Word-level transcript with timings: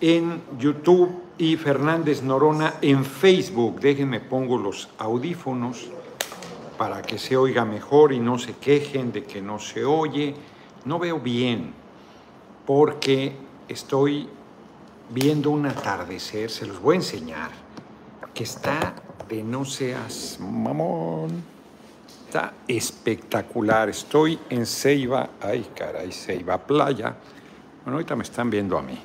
en 0.00 0.42
YouTube 0.58 1.22
y 1.38 1.56
Fernández 1.56 2.20
Norona 2.20 2.74
en 2.82 3.04
Facebook. 3.04 3.78
Déjenme 3.78 4.18
pongo 4.18 4.58
los 4.58 4.88
audífonos 4.98 5.86
para 6.76 7.00
que 7.02 7.16
se 7.16 7.36
oiga 7.36 7.64
mejor 7.64 8.12
y 8.12 8.18
no 8.18 8.40
se 8.40 8.54
quejen 8.54 9.12
de 9.12 9.22
que 9.22 9.40
no 9.40 9.60
se 9.60 9.84
oye. 9.84 10.34
No 10.84 10.98
veo 10.98 11.20
bien 11.20 11.72
porque 12.66 13.36
estoy 13.68 14.28
viendo 15.10 15.50
un 15.50 15.66
atardecer, 15.66 16.50
se 16.50 16.66
los 16.66 16.80
voy 16.82 16.94
a 16.94 16.96
enseñar, 16.96 17.50
que 18.34 18.42
está 18.42 18.96
de 19.28 19.44
no 19.44 19.64
seas 19.64 20.38
mamón. 20.40 21.44
Está 22.26 22.52
espectacular. 22.66 23.90
Estoy 23.90 24.40
en 24.50 24.66
Ceiba, 24.66 25.30
ay 25.40 25.68
caray, 25.76 26.10
Ceiba 26.10 26.58
Playa. 26.58 27.14
Bueno, 27.88 27.96
ahorita 28.00 28.16
me 28.16 28.22
están 28.22 28.50
viendo 28.50 28.76
a 28.76 28.82
mí. 28.82 28.98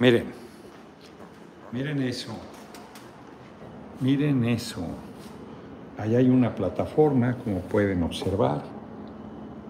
Miren, 0.00 0.24
miren 1.70 2.02
eso. 2.02 2.36
Miren 4.00 4.44
eso. 4.44 4.84
Ahí 5.96 6.16
hay 6.16 6.28
una 6.28 6.52
plataforma, 6.52 7.36
como 7.36 7.60
pueden 7.60 8.02
observar. 8.02 8.64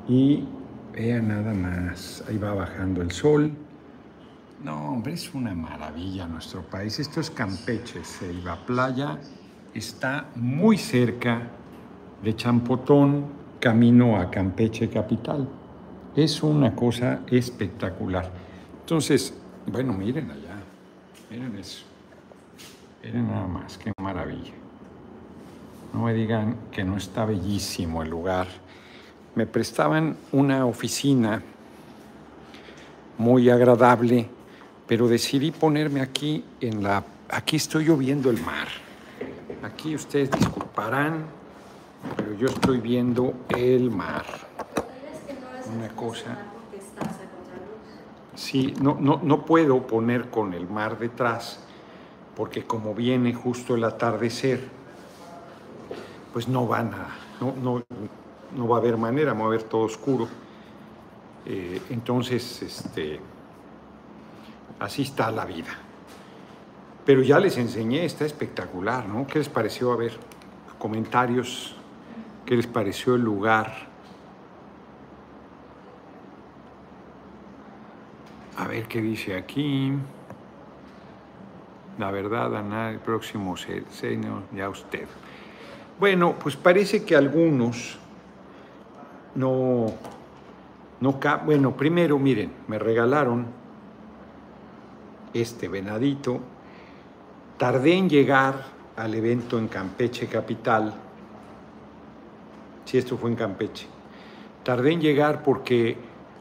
Y 0.08 0.44
vean 0.94 1.28
nada 1.28 1.52
más. 1.52 2.24
Ahí 2.26 2.38
va 2.38 2.54
bajando 2.54 3.02
el 3.02 3.10
sol. 3.10 3.52
No, 4.64 4.92
hombre, 4.92 5.12
es 5.12 5.34
una 5.34 5.54
maravilla 5.54 6.26
nuestro 6.26 6.62
país. 6.62 6.98
Esto 6.98 7.20
es 7.20 7.30
Campeche, 7.30 8.02
Ceiba 8.02 8.56
Playa. 8.64 9.18
Está 9.74 10.30
muy 10.36 10.78
cerca 10.78 11.50
de 12.22 12.34
Champotón, 12.34 13.26
camino 13.60 14.18
a 14.18 14.30
Campeche 14.30 14.88
Capital. 14.88 15.46
Es 16.16 16.42
una 16.42 16.74
cosa 16.74 17.20
espectacular. 17.26 18.30
Entonces, 18.80 19.34
bueno, 19.66 19.92
miren 19.92 20.30
allá, 20.30 20.62
miren 21.30 21.54
eso. 21.58 21.84
Miren 23.04 23.28
nada 23.28 23.46
más, 23.46 23.76
qué 23.76 23.92
maravilla. 24.00 24.54
No 25.92 26.04
me 26.04 26.14
digan 26.14 26.56
que 26.72 26.84
no 26.84 26.96
está 26.96 27.26
bellísimo 27.26 28.02
el 28.02 28.08
lugar. 28.08 28.46
Me 29.34 29.46
prestaban 29.46 30.16
una 30.32 30.64
oficina 30.64 31.42
muy 33.18 33.50
agradable, 33.50 34.26
pero 34.86 35.08
decidí 35.08 35.50
ponerme 35.50 36.00
aquí 36.00 36.42
en 36.62 36.82
la... 36.82 37.04
Aquí 37.28 37.56
estoy 37.56 37.84
lloviendo 37.84 38.30
el 38.30 38.40
mar. 38.40 38.68
Aquí 39.62 39.94
ustedes 39.94 40.30
disculparán, 40.30 41.26
pero 42.16 42.32
yo 42.38 42.46
estoy 42.46 42.80
viendo 42.80 43.34
el 43.50 43.90
mar 43.90 44.45
una 45.66 45.88
cosa. 45.88 46.36
Sí, 48.34 48.74
no, 48.80 48.96
no, 49.00 49.20
no 49.22 49.44
puedo 49.44 49.86
poner 49.86 50.30
con 50.30 50.52
el 50.52 50.68
mar 50.68 50.98
detrás, 50.98 51.60
porque 52.36 52.64
como 52.64 52.94
viene 52.94 53.32
justo 53.32 53.74
el 53.74 53.84
atardecer, 53.84 54.68
pues 56.32 56.48
no 56.48 56.66
van 56.66 56.92
a, 56.92 57.08
no, 57.40 57.54
no, 57.62 57.82
no 58.54 58.68
va 58.68 58.76
a 58.76 58.80
haber 58.80 58.96
manera, 58.98 59.32
va 59.32 59.44
a 59.44 59.46
haber 59.46 59.62
todo 59.62 59.82
oscuro. 59.82 60.28
Eh, 61.46 61.80
entonces, 61.90 62.62
este, 62.62 63.20
así 64.78 65.02
está 65.02 65.30
la 65.30 65.44
vida. 65.44 65.78
Pero 67.06 67.22
ya 67.22 67.38
les 67.38 67.56
enseñé, 67.56 68.04
está 68.04 68.24
espectacular, 68.24 69.08
¿no? 69.08 69.26
¿Qué 69.26 69.38
les 69.38 69.48
pareció? 69.48 69.92
A 69.92 69.96
ver, 69.96 70.18
comentarios, 70.78 71.76
¿qué 72.44 72.56
les 72.56 72.66
pareció 72.66 73.14
el 73.14 73.22
lugar? 73.22 73.95
A 78.56 78.66
ver 78.66 78.88
qué 78.88 79.02
dice 79.02 79.36
aquí. 79.36 79.92
La 81.98 82.10
verdad, 82.10 82.56
Ana, 82.56 82.90
el 82.90 82.98
próximo 82.98 83.56
señor, 83.56 84.42
ya 84.54 84.68
usted. 84.68 85.06
Bueno, 85.98 86.34
pues 86.38 86.56
parece 86.56 87.04
que 87.04 87.16
algunos 87.16 87.98
no, 89.34 89.86
no, 91.00 91.20
bueno, 91.44 91.76
primero 91.76 92.18
miren, 92.18 92.52
me 92.68 92.78
regalaron 92.78 93.46
este 95.32 95.68
venadito. 95.68 96.40
Tardé 97.58 97.94
en 97.94 98.08
llegar 98.08 98.64
al 98.96 99.14
evento 99.14 99.58
en 99.58 99.68
Campeche 99.68 100.26
Capital. 100.26 100.94
Si 102.86 102.96
esto 102.98 103.18
fue 103.18 103.30
en 103.30 103.36
Campeche. 103.36 103.86
Tardé 104.62 104.92
en 104.92 105.00
llegar 105.00 105.42
porque 105.42 105.96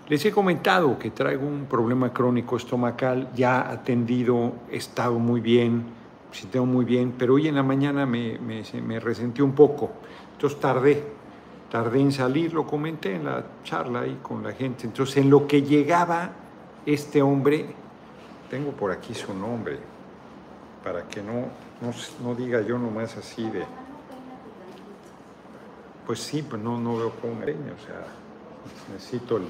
les 0.08 0.24
he 0.24 0.32
comentado 0.32 1.00
que 1.00 1.12
traigo 1.12 1.48
un 1.48 1.66
problema 1.66 2.14
crónico 2.14 2.58
estomacal, 2.58 3.30
ya 3.34 3.72
atendido, 3.72 4.54
he 4.72 4.78
estado 4.78 5.18
muy 5.18 5.42
bien, 5.42 5.86
tengo 6.52 6.66
muy 6.66 6.86
bien, 6.86 7.16
pero 7.18 7.36
hoy 7.36 7.48
en 7.48 7.56
la 7.56 7.64
mañana 7.64 8.06
me, 8.06 8.38
me, 8.38 9.00
resentí 9.00 9.42
un 9.42 9.54
poco, 9.54 9.92
entonces 10.34 10.60
tardé, 10.60 11.04
tardé 11.72 12.02
en 12.02 12.12
salir, 12.12 12.54
lo 12.54 12.68
comenté 12.68 13.16
en 13.16 13.26
la 13.26 13.44
charla 13.64 14.02
ahí 14.02 14.20
con 14.22 14.44
la 14.44 14.52
gente, 14.52 14.86
entonces 14.86 15.18
en 15.18 15.30
lo 15.30 15.48
que 15.48 15.62
llegaba 15.62 16.32
este 16.86 17.22
hombre, 17.22 17.66
tengo 18.50 18.72
por 18.72 18.92
aquí 18.92 19.14
su 19.14 19.34
nombre, 19.34 19.80
para 20.84 21.08
que 21.08 21.22
no, 21.24 21.48
no, 22.22 22.36
diga 22.36 22.62
yo 22.62 22.78
nomás 22.78 23.18
así 23.18 23.50
de, 23.50 23.64
pues 26.06 26.20
sí, 26.20 26.44
pues 26.44 26.62
no, 26.62 26.80
no 26.80 26.98
veo 26.98 27.12
cómo 27.22 27.34
o 27.34 27.86
sea, 27.86 28.06
necesito 28.94 29.38
el 29.38 29.46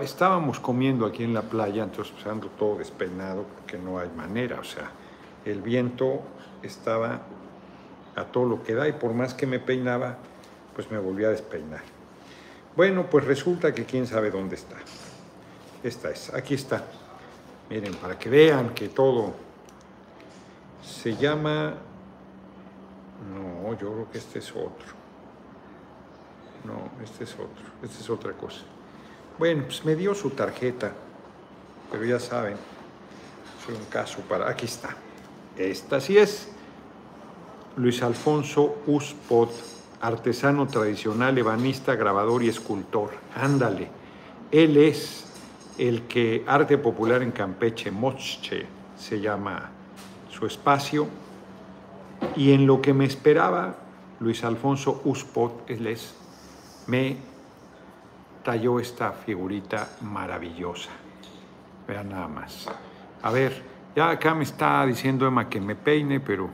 estábamos 0.00 0.58
comiendo 0.58 1.06
aquí 1.06 1.24
en 1.24 1.34
la 1.34 1.42
playa, 1.42 1.84
entonces 1.84 2.12
pues, 2.14 2.26
ando 2.26 2.48
todo 2.48 2.78
despeinado 2.78 3.44
porque 3.44 3.78
no 3.78 3.98
hay 3.98 4.08
manera, 4.08 4.58
o 4.58 4.64
sea, 4.64 4.90
el 5.44 5.60
viento 5.60 6.22
estaba 6.62 7.20
a 8.16 8.24
todo 8.24 8.46
lo 8.46 8.62
que 8.62 8.74
da 8.74 8.88
y 8.88 8.92
por 8.92 9.12
más 9.12 9.34
que 9.34 9.46
me 9.46 9.58
peinaba, 9.58 10.16
pues 10.74 10.90
me 10.90 10.98
volví 10.98 11.24
a 11.24 11.30
despeinar. 11.30 11.82
Bueno, 12.74 13.08
pues 13.08 13.24
resulta 13.24 13.74
que 13.74 13.84
quién 13.84 14.06
sabe 14.06 14.30
dónde 14.30 14.56
está. 14.56 14.76
Esta 15.82 16.10
es, 16.10 16.32
aquí 16.32 16.54
está. 16.54 16.84
Miren, 17.70 17.94
para 17.94 18.18
que 18.18 18.28
vean 18.28 18.70
que 18.74 18.88
todo 18.88 19.34
se 20.82 21.16
llama... 21.16 21.74
No, 23.34 23.72
yo 23.78 23.92
creo 23.92 24.10
que 24.10 24.18
este 24.18 24.38
es 24.38 24.50
otro. 24.50 24.94
No, 26.64 27.02
este 27.02 27.24
es 27.24 27.32
otro. 27.34 27.64
Esta 27.82 28.00
es 28.00 28.10
otra 28.10 28.32
cosa. 28.32 28.62
Bueno, 29.38 29.64
pues 29.64 29.84
me 29.84 29.94
dio 29.94 30.14
su 30.14 30.30
tarjeta, 30.30 30.92
pero 31.92 32.04
ya 32.06 32.18
saben, 32.18 32.56
soy 33.64 33.74
un 33.74 33.84
caso 33.84 34.20
para... 34.28 34.48
Aquí 34.48 34.64
está. 34.64 34.96
Esta 35.58 36.00
sí 36.00 36.16
es. 36.16 36.48
Luis 37.76 38.02
Alfonso 38.02 38.78
Uspot, 38.86 39.50
artesano 40.00 40.66
tradicional, 40.66 41.36
ebanista, 41.36 41.94
grabador 41.96 42.42
y 42.42 42.48
escultor. 42.48 43.10
Ándale. 43.34 43.88
Él 44.50 44.78
es 44.78 45.26
el 45.76 46.02
que 46.02 46.42
Arte 46.46 46.78
Popular 46.78 47.22
en 47.22 47.32
Campeche, 47.32 47.90
Moche, 47.90 48.66
se 48.96 49.20
llama 49.20 49.70
su 50.30 50.46
espacio. 50.46 51.08
Y 52.36 52.52
en 52.52 52.66
lo 52.66 52.80
que 52.80 52.94
me 52.94 53.04
esperaba, 53.04 53.76
Luis 54.18 54.42
Alfonso 54.44 55.02
Uspot, 55.04 55.68
él 55.68 55.86
es, 55.88 56.14
me 56.86 57.18
talló 58.46 58.78
esta 58.78 59.10
figurita 59.10 59.96
maravillosa. 60.02 60.90
Vean 61.88 62.10
nada 62.10 62.28
más. 62.28 62.68
A 63.22 63.30
ver, 63.32 63.60
ya 63.96 64.10
acá 64.10 64.36
me 64.36 64.44
está 64.44 64.86
diciendo 64.86 65.26
Emma 65.26 65.48
que 65.48 65.60
me 65.60 65.74
peine, 65.74 66.20
pero 66.20 66.48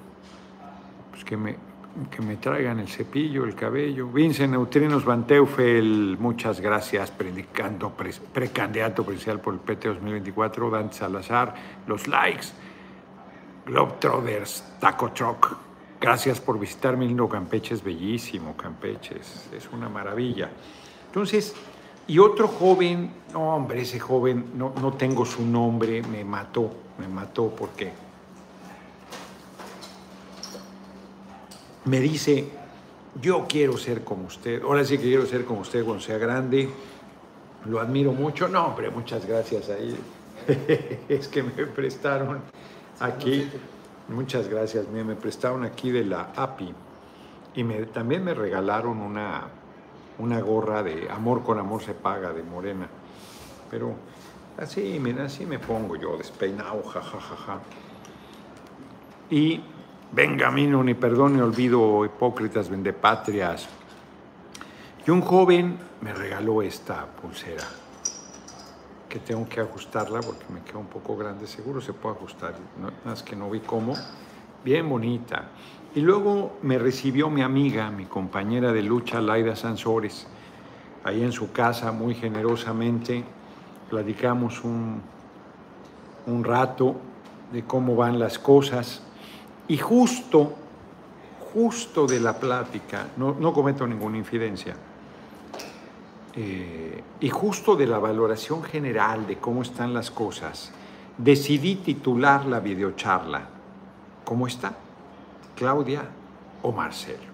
pues 1.10 1.22
que 1.22 1.36
me, 1.36 1.54
que 2.10 2.22
me 2.22 2.36
traigan 2.36 2.80
el 2.80 2.88
cepillo, 2.88 3.44
el 3.44 3.54
cabello. 3.54 4.08
Vince 4.08 4.48
Neutrinos 4.48 5.04
Van 5.04 5.26
Teufel, 5.26 6.16
muchas 6.18 6.62
gracias, 6.62 7.10
predicando, 7.10 7.92
precandidato 8.32 9.04
presidencial 9.04 9.40
por 9.40 9.52
el 9.52 9.60
PT 9.60 9.88
2024, 9.88 10.70
Dante 10.70 10.94
Salazar, 10.94 11.54
los 11.86 12.08
likes, 12.08 12.46
Globetrotters, 13.66 14.76
Taco 14.80 15.12
Truck. 15.12 15.58
Gracias 16.00 16.40
por 16.40 16.58
visitarme, 16.58 17.04
lindo 17.04 17.28
Campeche, 17.28 17.74
es 17.74 17.84
bellísimo, 17.84 18.56
Campeche, 18.56 19.16
es 19.20 19.68
una 19.74 19.90
maravilla. 19.90 20.50
Entonces, 21.12 21.54
y 22.06 22.18
otro 22.18 22.48
joven, 22.48 23.10
no 23.32 23.54
hombre, 23.54 23.82
ese 23.82 24.00
joven, 24.00 24.52
no, 24.56 24.72
no 24.80 24.94
tengo 24.94 25.24
su 25.24 25.44
nombre, 25.44 26.02
me 26.02 26.24
mató, 26.24 26.70
me 26.98 27.08
mató 27.08 27.48
porque 27.50 27.92
me 31.84 32.00
dice, 32.00 32.48
yo 33.20 33.46
quiero 33.48 33.76
ser 33.76 34.04
como 34.04 34.26
usted, 34.26 34.62
ahora 34.62 34.84
sí 34.84 34.98
que 34.98 35.04
quiero 35.04 35.26
ser 35.26 35.44
como 35.44 35.60
usted 35.60 35.84
cuando 35.84 36.02
sea 36.02 36.18
grande, 36.18 36.68
lo 37.66 37.80
admiro 37.80 38.12
mucho, 38.12 38.48
no 38.48 38.66
hombre, 38.66 38.90
muchas 38.90 39.26
gracias 39.26 39.68
ahí, 39.70 39.96
es 41.08 41.28
que 41.28 41.42
me 41.42 41.66
prestaron 41.66 42.40
aquí, 43.00 43.48
muchas 44.08 44.48
gracias, 44.48 44.88
me 44.88 45.14
prestaron 45.14 45.64
aquí 45.64 45.90
de 45.90 46.04
la 46.04 46.32
API 46.34 46.74
y 47.54 47.64
me, 47.64 47.86
también 47.86 48.24
me 48.24 48.34
regalaron 48.34 49.00
una 49.00 49.61
una 50.18 50.40
gorra 50.40 50.82
de 50.82 51.08
Amor 51.10 51.42
con 51.42 51.58
Amor 51.58 51.82
se 51.82 51.94
paga 51.94 52.32
de 52.32 52.42
Morena. 52.42 52.88
Pero 53.70 53.94
Así, 54.58 54.98
mira, 55.00 55.24
así 55.24 55.46
me 55.46 55.58
pongo 55.58 55.96
yo, 55.96 56.16
despeinado, 56.16 56.82
jajajaja. 56.82 57.60
Y 59.30 59.62
venga, 60.12 60.50
mí 60.50 60.66
ni 60.66 60.94
perdón 60.94 61.34
ni 61.34 61.40
olvido, 61.40 62.04
hipócritas, 62.04 62.68
vendepatrias. 62.68 63.68
Y 65.06 65.10
un 65.10 65.22
joven 65.22 65.78
me 66.02 66.12
regaló 66.12 66.60
esta 66.60 67.06
pulsera, 67.06 67.64
que 69.08 69.20
tengo 69.20 69.48
que 69.48 69.60
ajustarla 69.60 70.20
porque 70.20 70.44
me 70.52 70.60
queda 70.60 70.78
un 70.78 70.86
poco 70.86 71.16
grande, 71.16 71.46
seguro 71.46 71.80
se 71.80 71.94
puede 71.94 72.16
ajustar, 72.16 72.54
no, 72.78 72.90
más 73.04 73.22
que 73.22 73.34
no 73.34 73.50
vi 73.50 73.60
cómo. 73.60 73.94
Bien 74.62 74.88
bonita. 74.88 75.48
Y 75.94 76.00
luego 76.00 76.56
me 76.62 76.78
recibió 76.78 77.28
mi 77.28 77.42
amiga, 77.42 77.90
mi 77.90 78.06
compañera 78.06 78.72
de 78.72 78.82
lucha, 78.82 79.20
Laida 79.20 79.54
Sansores, 79.54 80.26
ahí 81.04 81.22
en 81.22 81.32
su 81.32 81.52
casa, 81.52 81.92
muy 81.92 82.14
generosamente. 82.14 83.22
Platicamos 83.90 84.64
un, 84.64 85.02
un 86.26 86.44
rato 86.44 86.96
de 87.52 87.64
cómo 87.64 87.94
van 87.94 88.18
las 88.18 88.38
cosas. 88.38 89.02
Y 89.68 89.76
justo, 89.76 90.54
justo 91.52 92.06
de 92.06 92.20
la 92.20 92.38
plática, 92.38 93.08
no, 93.16 93.52
cometo 93.52 93.86
ninguna 93.86 94.16
infidencia, 94.16 94.74
eh, 96.34 97.02
y 97.20 97.28
justo 97.28 97.76
de 97.76 97.86
la 97.86 97.98
valoración 97.98 98.62
general 98.62 99.26
de 99.26 99.36
cómo 99.36 99.60
están 99.60 99.92
las 99.92 100.10
cosas, 100.10 100.72
decidí 101.18 101.76
titular 101.76 102.46
la 102.46 102.60
videocharla. 102.60 103.42
¿Cómo 104.24 104.46
está? 104.46 104.74
Claudia 105.62 106.02
o 106.62 106.72
Marcelo. 106.72 107.30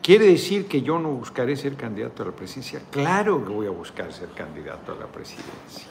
¿Quiere 0.00 0.26
decir 0.26 0.68
que 0.68 0.80
yo 0.80 1.00
no 1.00 1.08
buscaré 1.08 1.56
ser 1.56 1.74
candidato 1.74 2.22
a 2.22 2.26
la 2.26 2.30
presidencia? 2.30 2.80
Claro 2.92 3.44
que 3.44 3.52
voy 3.52 3.66
a 3.66 3.70
buscar 3.70 4.12
ser 4.12 4.28
candidato 4.28 4.92
a 4.92 4.94
la 4.94 5.06
presidencia. 5.06 5.88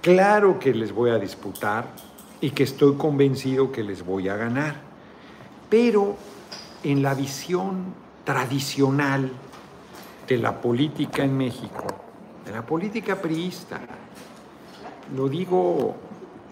Claro 0.00 0.58
que 0.58 0.72
les 0.72 0.90
voy 0.90 1.10
a 1.10 1.18
disputar 1.18 1.84
y 2.40 2.52
que 2.52 2.62
estoy 2.62 2.94
convencido 2.96 3.70
que 3.70 3.82
les 3.82 4.02
voy 4.06 4.30
a 4.30 4.36
ganar. 4.36 4.76
Pero 5.68 6.16
en 6.82 7.02
la 7.02 7.12
visión 7.12 7.92
tradicional 8.24 9.30
de 10.26 10.38
la 10.38 10.62
política 10.62 11.24
en 11.24 11.36
México, 11.36 11.84
de 12.46 12.52
la 12.52 12.64
política 12.64 13.20
priista, 13.20 13.82
lo 15.14 15.28
digo 15.28 15.94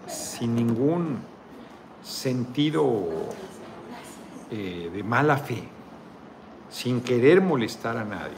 sin 0.05 0.53
ningún 0.53 1.31
sentido 2.03 3.09
eh, 4.51 4.91
de 4.93 5.01
mala 5.01 5.37
fe, 5.37 5.63
sin 6.69 6.99
querer 6.99 7.39
molestar 7.39 7.95
a 7.95 8.03
nadie. 8.03 8.35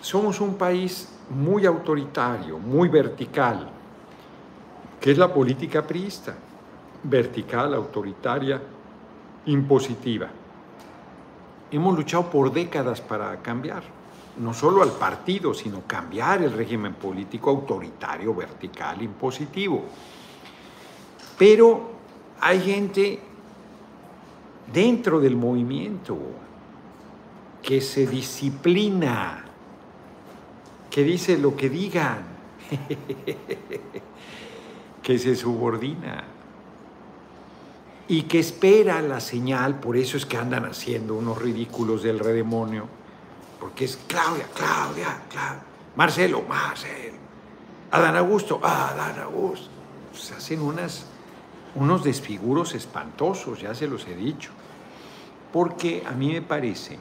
Somos 0.00 0.40
un 0.40 0.54
país 0.54 1.08
muy 1.30 1.66
autoritario, 1.66 2.60
muy 2.60 2.88
vertical, 2.88 3.68
que 5.00 5.10
es 5.10 5.18
la 5.18 5.34
política 5.34 5.84
priista, 5.84 6.32
vertical, 7.02 7.74
autoritaria, 7.74 8.62
impositiva. 9.46 10.28
Hemos 11.70 11.96
luchado 11.96 12.30
por 12.30 12.52
décadas 12.52 13.00
para 13.00 13.42
cambiar, 13.42 13.82
no 14.38 14.54
solo 14.54 14.82
al 14.82 14.92
partido, 14.92 15.52
sino 15.54 15.82
cambiar 15.88 16.42
el 16.42 16.52
régimen 16.52 16.94
político 16.94 17.50
autoritario, 17.50 18.32
vertical, 18.32 19.02
impositivo. 19.02 19.82
Pero 21.36 21.90
hay 22.40 22.60
gente 22.60 23.25
dentro 24.72 25.20
del 25.20 25.36
movimiento 25.36 26.18
que 27.62 27.80
se 27.80 28.06
disciplina, 28.06 29.44
que 30.90 31.02
dice 31.02 31.38
lo 31.38 31.56
que 31.56 31.68
digan, 31.68 32.24
que 35.02 35.18
se 35.18 35.36
subordina 35.36 36.24
y 38.08 38.22
que 38.22 38.38
espera 38.38 39.02
la 39.02 39.20
señal, 39.20 39.80
por 39.80 39.96
eso 39.96 40.16
es 40.16 40.26
que 40.26 40.36
andan 40.36 40.64
haciendo 40.64 41.14
unos 41.14 41.40
ridículos 41.40 42.02
del 42.02 42.18
redemonio, 42.18 42.88
porque 43.60 43.84
es 43.84 43.98
Claudia, 44.06 44.46
Claudia, 44.54 45.22
Claudia, 45.28 45.62
Marcelo, 45.96 46.42
Marcelo, 46.42 47.16
Adán 47.90 48.16
Augusto, 48.16 48.60
Adán 48.62 49.18
Augusto. 49.20 49.70
Se 50.12 50.34
hacen 50.34 50.60
unas 50.60 51.06
unos 51.76 52.02
desfiguros 52.02 52.74
espantosos, 52.74 53.60
ya 53.60 53.74
se 53.74 53.86
los 53.86 54.06
he 54.06 54.14
dicho, 54.14 54.50
porque 55.56 56.02
a 56.06 56.10
mí 56.10 56.34
me 56.34 56.42
parece 56.42 56.98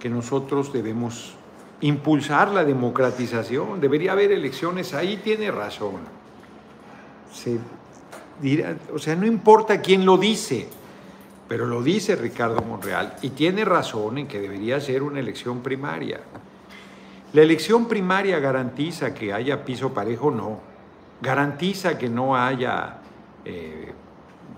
que 0.00 0.08
nosotros 0.08 0.72
debemos 0.72 1.34
impulsar 1.82 2.48
la 2.48 2.64
democratización, 2.64 3.78
debería 3.78 4.12
haber 4.12 4.32
elecciones, 4.32 4.94
ahí 4.94 5.18
tiene 5.18 5.50
razón. 5.50 6.00
o 8.94 8.98
sea, 8.98 9.16
no 9.16 9.26
importa 9.26 9.82
quién 9.82 10.06
lo 10.06 10.16
dice, 10.16 10.66
pero 11.46 11.66
lo 11.66 11.82
dice 11.82 12.16
Ricardo 12.16 12.62
Monreal 12.62 13.16
y 13.20 13.28
tiene 13.28 13.66
razón 13.66 14.16
en 14.16 14.26
que 14.26 14.40
debería 14.40 14.80
ser 14.80 15.02
una 15.02 15.20
elección 15.20 15.60
primaria. 15.60 16.20
La 17.34 17.42
elección 17.42 17.86
primaria 17.86 18.38
garantiza 18.38 19.12
que 19.12 19.34
haya 19.34 19.62
piso 19.62 19.92
parejo, 19.92 20.30
no. 20.30 20.58
Garantiza 21.20 21.98
que 21.98 22.08
no 22.08 22.34
haya 22.34 22.96
eh, 23.44 23.92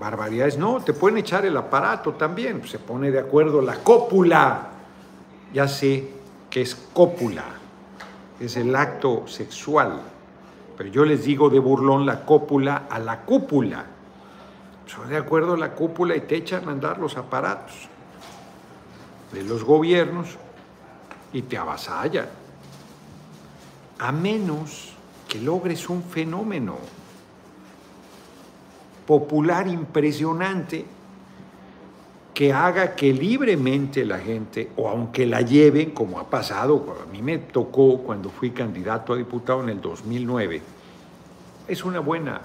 barbaridades. 0.03 0.59
No, 0.59 0.83
te 0.83 0.93
pueden 0.93 1.19
echar 1.19 1.47
el 1.47 1.57
aparato 1.57 2.15
también. 2.15 2.67
Se 2.67 2.81
pone 2.81 3.13
de 3.13 3.21
acuerdo 3.21 3.63
la 3.63 3.77
cópula. 3.77 4.71
Ya 5.55 5.69
sé 5.69 6.11
que 6.51 6.63
es 6.63 6.75
cópula. 6.75 7.45
Es 8.41 8.57
el 8.57 8.75
acto 8.75 9.29
sexual. 9.29 10.01
Pero 10.77 10.91
yo 10.91 11.05
les 11.05 11.25
digo 11.25 11.49
de 11.51 11.61
burlón 11.61 12.05
la 12.05 12.25
cópula 12.25 12.87
a 12.91 12.99
la 12.99 13.21
cúpula. 13.21 13.85
Son 14.87 15.09
de 15.09 15.17
acuerdo 15.17 15.57
la 15.57 15.73
cúpula 15.73 16.17
y 16.17 16.23
te 16.23 16.37
echan 16.37 16.69
a 16.69 16.73
andar 16.73 16.99
los 16.99 17.17
aparatos 17.17 17.89
de 19.33 19.45
los 19.45 19.63
gobiernos 19.63 20.37
y 21.33 21.43
te 21.43 21.57
avasallan. 21.57 22.27
A 24.01 24.11
menos 24.11 24.95
que 25.29 25.41
logres 25.41 25.89
un 25.89 26.03
fenómeno 26.03 26.77
popular 29.07 29.69
impresionante 29.69 30.85
que 32.35 32.53
haga 32.53 32.95
que 32.95 33.13
libremente 33.13 34.05
la 34.05 34.19
gente, 34.19 34.71
o 34.77 34.89
aunque 34.89 35.27
la 35.27 35.43
lleven, 35.43 35.91
como 35.91 36.19
ha 36.19 36.31
pasado, 36.31 36.97
a 37.03 37.11
mí 37.13 37.21
me 37.21 37.39
tocó 37.39 37.99
cuando 37.99 38.31
fui 38.31 38.51
candidato 38.51 39.13
a 39.13 39.17
diputado 39.17 39.63
en 39.63 39.69
el 39.69 39.81
2009, 39.81 40.63
es 41.69 41.85
una 41.85 42.01
buena, 42.01 42.41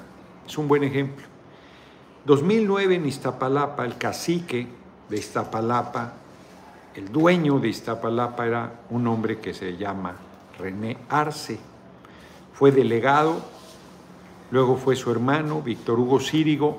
es 0.46 0.58
un 0.58 0.68
buen 0.68 0.84
ejemplo. 0.84 1.26
2009 2.26 2.96
en 2.96 3.06
Iztapalapa, 3.06 3.86
el 3.86 3.98
cacique 3.98 4.68
de 5.10 5.18
Iztapalapa, 5.18 6.14
el 6.94 7.12
dueño 7.12 7.60
de 7.60 7.70
Iztapalapa 7.70 8.46
era 8.46 8.72
un 8.90 9.08
hombre 9.08 9.40
que 9.40 9.54
se 9.54 9.78
llama 9.78 10.16
René 10.60 10.98
Arce. 11.10 11.58
Fue 12.54 12.72
delegado 12.72 13.42
luego 14.52 14.78
fue 14.78 14.96
su 14.96 15.12
hermano, 15.12 15.62
Víctor 15.62 16.00
Hugo 16.00 16.20
Círigo, 16.20 16.78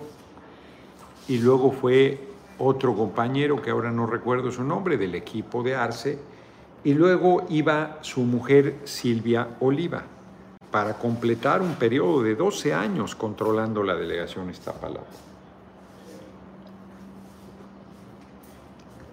y 1.29 1.39
luego 1.39 1.73
fue 1.73 2.19
otro 2.59 2.95
compañero, 2.95 3.61
que 3.61 3.71
ahora 3.71 3.91
no 3.91 4.07
recuerdo 4.07 4.51
su 4.51 4.65
nombre, 4.65 4.97
del 4.97 5.15
equipo 5.15 5.63
de 5.63 5.77
Arce, 5.77 6.19
y 6.85 6.95
luego 6.95 7.47
iba 7.51 7.99
su 8.01 8.23
mujer 8.23 8.81
Silvia 8.85 9.57
Oliva, 9.61 10.03
para 10.71 10.95
completar 10.95 11.63
un 11.63 11.75
periodo 11.75 12.23
de 12.23 12.35
12 12.35 12.75
años 12.75 13.15
controlando 13.15 13.83
la 13.83 13.95
delegación 13.95 14.51
Iztapalapa. 14.51 15.07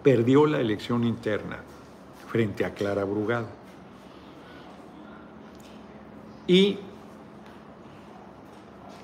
Perdió 0.03 0.45
la 0.45 0.59
elección 0.59 1.03
interna 1.03 1.57
frente 2.27 2.65
a 2.65 2.73
Clara 2.73 3.05
Brugado. 3.05 3.47
Y 6.47 6.77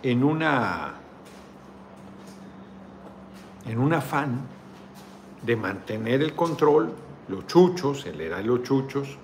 en 0.04 0.24
una 0.24 0.96
en 3.66 3.80
un 3.80 3.94
afán 3.94 4.42
de 5.44 5.56
mantener 5.56 6.22
el 6.22 6.34
control, 6.34 6.94
los 7.28 7.48
chuchos, 7.48 8.06
él 8.06 8.22
era 8.22 8.38
de 8.38 8.44
los 8.44 8.64
chuchos, 8.64 9.18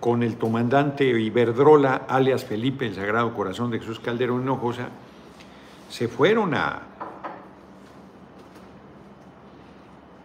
con 0.00 0.22
el 0.22 0.36
comandante 0.36 1.04
Iberdrola, 1.04 2.02
alias 2.08 2.44
Felipe, 2.44 2.86
el 2.86 2.94
Sagrado 2.94 3.32
Corazón 3.34 3.70
de 3.70 3.78
Jesús 3.78 4.00
Calderón 4.00 4.42
Hinojosa, 4.42 4.88
se 5.88 6.08
fueron 6.08 6.54
a 6.54 6.82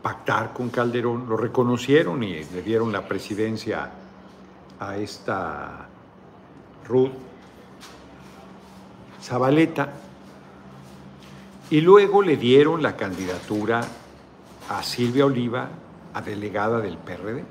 pactar 0.01 0.53
con 0.53 0.69
Calderón, 0.69 1.27
lo 1.29 1.37
reconocieron 1.37 2.23
y 2.23 2.43
le 2.43 2.61
dieron 2.61 2.91
la 2.91 3.07
presidencia 3.07 3.91
a 4.79 4.97
esta 4.97 5.87
Ruth 6.87 7.26
Zabaleta, 9.21 9.93
y 11.69 11.81
luego 11.81 12.21
le 12.21 12.37
dieron 12.37 12.81
la 12.81 12.95
candidatura 12.95 13.81
a 14.69 14.83
Silvia 14.83 15.25
Oliva, 15.25 15.69
a 16.13 16.21
delegada 16.21 16.79
del 16.79 16.97
PRD, 16.97 17.43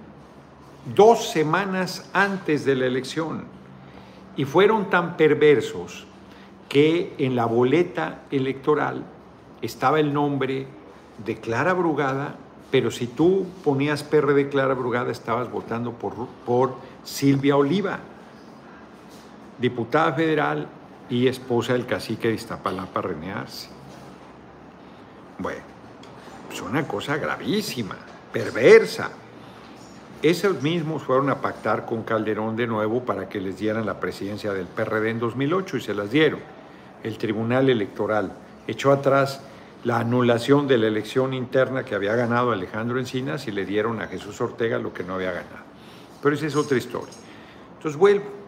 dos 0.94 1.28
semanas 1.30 2.08
antes 2.12 2.64
de 2.64 2.76
la 2.76 2.86
elección. 2.86 3.44
Y 4.36 4.44
fueron 4.44 4.90
tan 4.90 5.16
perversos 5.16 6.06
que 6.68 7.14
en 7.18 7.36
la 7.36 7.46
boleta 7.46 8.22
electoral 8.30 9.04
estaba 9.62 10.00
el 10.00 10.12
nombre 10.12 10.66
de 11.24 11.36
Clara 11.36 11.74
Brugada, 11.74 12.36
pero 12.70 12.90
si 12.90 13.06
tú 13.06 13.46
ponías 13.64 14.02
PRD 14.02 14.48
Clara 14.48 14.74
Brugada 14.74 15.12
estabas 15.12 15.50
votando 15.50 15.92
por, 15.92 16.14
por 16.44 16.74
Silvia 17.04 17.56
Oliva, 17.56 17.98
diputada 19.58 20.12
federal 20.12 20.68
y 21.08 21.28
esposa 21.28 21.72
del 21.72 21.86
cacique 21.86 22.28
de 22.28 22.34
Iztapalapa, 22.34 23.00
René 23.00 23.32
Arce. 23.32 23.68
Bueno, 25.38 25.62
es 26.52 26.60
una 26.60 26.86
cosa 26.86 27.16
gravísima, 27.16 27.96
perversa. 28.32 29.10
Esos 30.22 30.62
mismos 30.62 31.02
fueron 31.02 31.30
a 31.30 31.40
pactar 31.40 31.84
con 31.84 32.02
Calderón 32.02 32.56
de 32.56 32.66
nuevo 32.66 33.04
para 33.04 33.28
que 33.28 33.40
les 33.40 33.58
dieran 33.58 33.84
la 33.86 34.00
presidencia 34.00 34.52
del 34.52 34.66
PRD 34.66 35.10
en 35.10 35.20
2008 35.20 35.76
y 35.76 35.80
se 35.80 35.94
las 35.94 36.10
dieron. 36.10 36.40
El 37.02 37.18
Tribunal 37.18 37.68
Electoral 37.68 38.32
echó 38.66 38.92
atrás 38.92 39.42
la 39.84 40.00
anulación 40.00 40.66
de 40.66 40.78
la 40.78 40.88
elección 40.88 41.34
interna 41.34 41.84
que 41.84 41.94
había 41.94 42.16
ganado 42.16 42.50
Alejandro 42.50 42.98
Encinas 42.98 43.46
y 43.46 43.52
le 43.52 43.66
dieron 43.66 44.00
a 44.00 44.08
Jesús 44.08 44.40
Ortega 44.40 44.78
lo 44.78 44.92
que 44.92 45.04
no 45.04 45.14
había 45.14 45.32
ganado. 45.32 45.64
Pero 46.22 46.34
esa 46.34 46.46
es 46.46 46.56
otra 46.56 46.78
historia. 46.78 47.14
Entonces 47.76 47.96
vuelvo. 47.96 48.45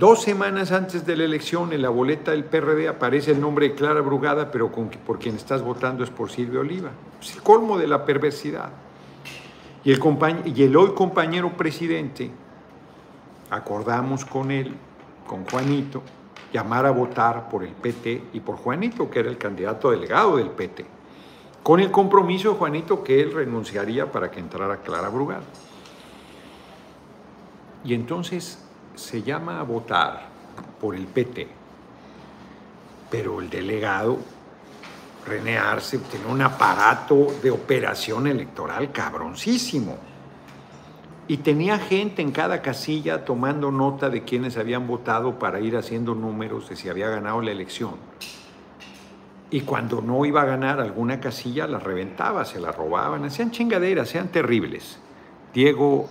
Dos 0.00 0.22
semanas 0.22 0.72
antes 0.72 1.04
de 1.04 1.14
la 1.14 1.24
elección, 1.24 1.74
en 1.74 1.82
la 1.82 1.90
boleta 1.90 2.30
del 2.30 2.44
PRD 2.44 2.88
aparece 2.88 3.32
el 3.32 3.40
nombre 3.42 3.68
de 3.68 3.74
Clara 3.74 4.00
Brugada, 4.00 4.50
pero 4.50 4.70
por 4.70 5.18
quien 5.18 5.36
estás 5.36 5.60
votando 5.60 6.02
es 6.02 6.08
por 6.08 6.30
Silvio 6.30 6.60
Oliva. 6.60 6.88
Es 7.20 7.36
colmo 7.42 7.76
de 7.76 7.86
la 7.86 8.02
perversidad. 8.06 8.70
Y 9.84 9.92
el, 9.92 10.00
y 10.46 10.62
el 10.62 10.74
hoy 10.74 10.94
compañero 10.94 11.54
presidente, 11.54 12.30
acordamos 13.50 14.24
con 14.24 14.50
él, 14.50 14.74
con 15.26 15.44
Juanito, 15.44 16.02
llamar 16.50 16.86
a 16.86 16.92
votar 16.92 17.50
por 17.50 17.62
el 17.62 17.72
PT 17.72 18.22
y 18.32 18.40
por 18.40 18.56
Juanito, 18.56 19.10
que 19.10 19.18
era 19.18 19.28
el 19.28 19.36
candidato 19.36 19.90
delegado 19.90 20.38
del 20.38 20.48
PT, 20.48 20.86
con 21.62 21.78
el 21.78 21.90
compromiso 21.90 22.52
de 22.52 22.56
Juanito 22.56 23.04
que 23.04 23.20
él 23.20 23.34
renunciaría 23.34 24.10
para 24.10 24.30
que 24.30 24.40
entrara 24.40 24.78
Clara 24.78 25.10
Brugada. 25.10 25.44
Y 27.84 27.92
entonces 27.92 28.64
se 28.94 29.22
llama 29.22 29.60
a 29.60 29.62
votar 29.62 30.28
por 30.80 30.94
el 30.94 31.06
PT, 31.06 31.48
pero 33.10 33.40
el 33.40 33.50
delegado 33.50 34.18
René 35.26 35.58
Arce 35.58 35.98
tiene 35.98 36.26
un 36.26 36.40
aparato 36.42 37.26
de 37.42 37.50
operación 37.50 38.26
electoral 38.26 38.90
cabroncísimo 38.92 39.98
y 41.28 41.36
tenía 41.36 41.78
gente 41.78 42.22
en 42.22 42.32
cada 42.32 42.60
casilla 42.62 43.24
tomando 43.24 43.70
nota 43.70 44.10
de 44.10 44.24
quienes 44.24 44.56
habían 44.56 44.86
votado 44.86 45.38
para 45.38 45.60
ir 45.60 45.76
haciendo 45.76 46.14
números 46.14 46.68
de 46.68 46.76
si 46.76 46.88
había 46.88 47.08
ganado 47.08 47.40
la 47.40 47.52
elección. 47.52 47.94
Y 49.50 49.60
cuando 49.60 50.00
no 50.00 50.24
iba 50.24 50.42
a 50.42 50.46
ganar 50.46 50.80
alguna 50.80 51.20
casilla, 51.20 51.66
la 51.66 51.78
reventaba, 51.78 52.44
se 52.44 52.58
la 52.58 52.72
robaban, 52.72 53.24
hacían 53.24 53.50
chingaderas, 53.50 54.08
sean 54.08 54.28
terribles. 54.28 54.98
Diego 55.52 56.08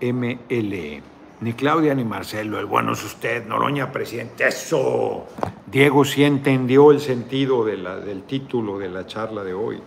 MLE. 0.00 1.02
Ni 1.40 1.52
Claudia 1.52 1.94
ni 1.94 2.04
Marcelo, 2.04 2.58
el 2.58 2.64
bueno 2.64 2.92
es 2.92 3.04
usted, 3.04 3.46
Noroña 3.46 3.92
presidente, 3.92 4.48
eso. 4.48 5.26
Diego 5.66 6.04
sí 6.04 6.24
entendió 6.24 6.90
el 6.90 7.00
sentido 7.00 7.64
del 7.64 8.22
título 8.22 8.78
de 8.78 8.88
la 8.88 9.06
charla 9.06 9.44
de 9.44 9.52
hoy 9.52 9.82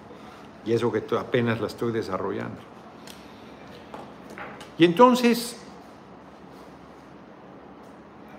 y 0.65 0.74
eso 0.74 0.91
que 0.91 1.03
apenas 1.18 1.60
la 1.60 1.68
estoy 1.68 1.91
desarrollando. 1.91 2.60
Y 4.77 4.86
entonces 4.86 5.58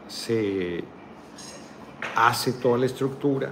se 0.06 0.84
hace 2.14 2.52
toda 2.54 2.78
la 2.78 2.86
estructura. 2.86 3.50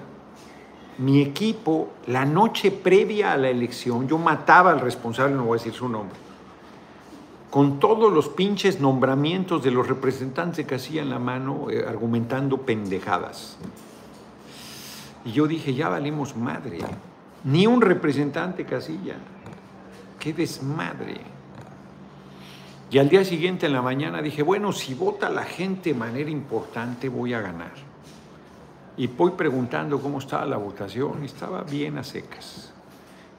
Mi 0.98 1.20
equipo, 1.20 1.90
la 2.06 2.24
noche 2.24 2.70
previa 2.70 3.32
a 3.32 3.36
la 3.36 3.48
elección, 3.48 4.06
yo 4.08 4.18
mataba 4.18 4.70
al 4.70 4.80
responsable, 4.80 5.34
no 5.34 5.44
voy 5.44 5.56
a 5.56 5.58
decir 5.58 5.74
su 5.74 5.88
nombre, 5.88 6.16
con 7.50 7.80
todos 7.80 8.12
los 8.12 8.28
pinches 8.28 8.80
nombramientos 8.80 9.62
de 9.62 9.70
los 9.70 9.88
representantes 9.88 10.66
casilla 10.66 11.02
en 11.02 11.10
la 11.10 11.18
mano, 11.18 11.70
eh, 11.70 11.84
argumentando 11.86 12.58
pendejadas. 12.58 13.56
Y 15.24 15.32
yo 15.32 15.46
dije, 15.46 15.74
ya 15.74 15.88
valimos 15.88 16.36
madre. 16.36 16.78
Ni 17.44 17.66
un 17.66 17.80
representante 17.80 18.64
casilla. 18.64 19.16
Qué 20.18 20.32
desmadre. 20.32 21.20
Y 22.90 22.98
al 22.98 23.08
día 23.08 23.24
siguiente 23.24 23.66
en 23.66 23.72
la 23.72 23.82
mañana 23.82 24.22
dije, 24.22 24.42
bueno, 24.42 24.72
si 24.72 24.94
vota 24.94 25.28
la 25.28 25.44
gente 25.44 25.92
de 25.92 25.98
manera 25.98 26.30
importante 26.30 27.08
voy 27.08 27.34
a 27.34 27.40
ganar. 27.40 27.72
Y 28.96 29.06
voy 29.06 29.32
preguntando 29.32 30.00
cómo 30.00 30.18
estaba 30.18 30.44
la 30.44 30.56
votación 30.56 31.22
estaba 31.24 31.62
bien 31.62 31.98
a 31.98 32.04
secas. 32.04 32.67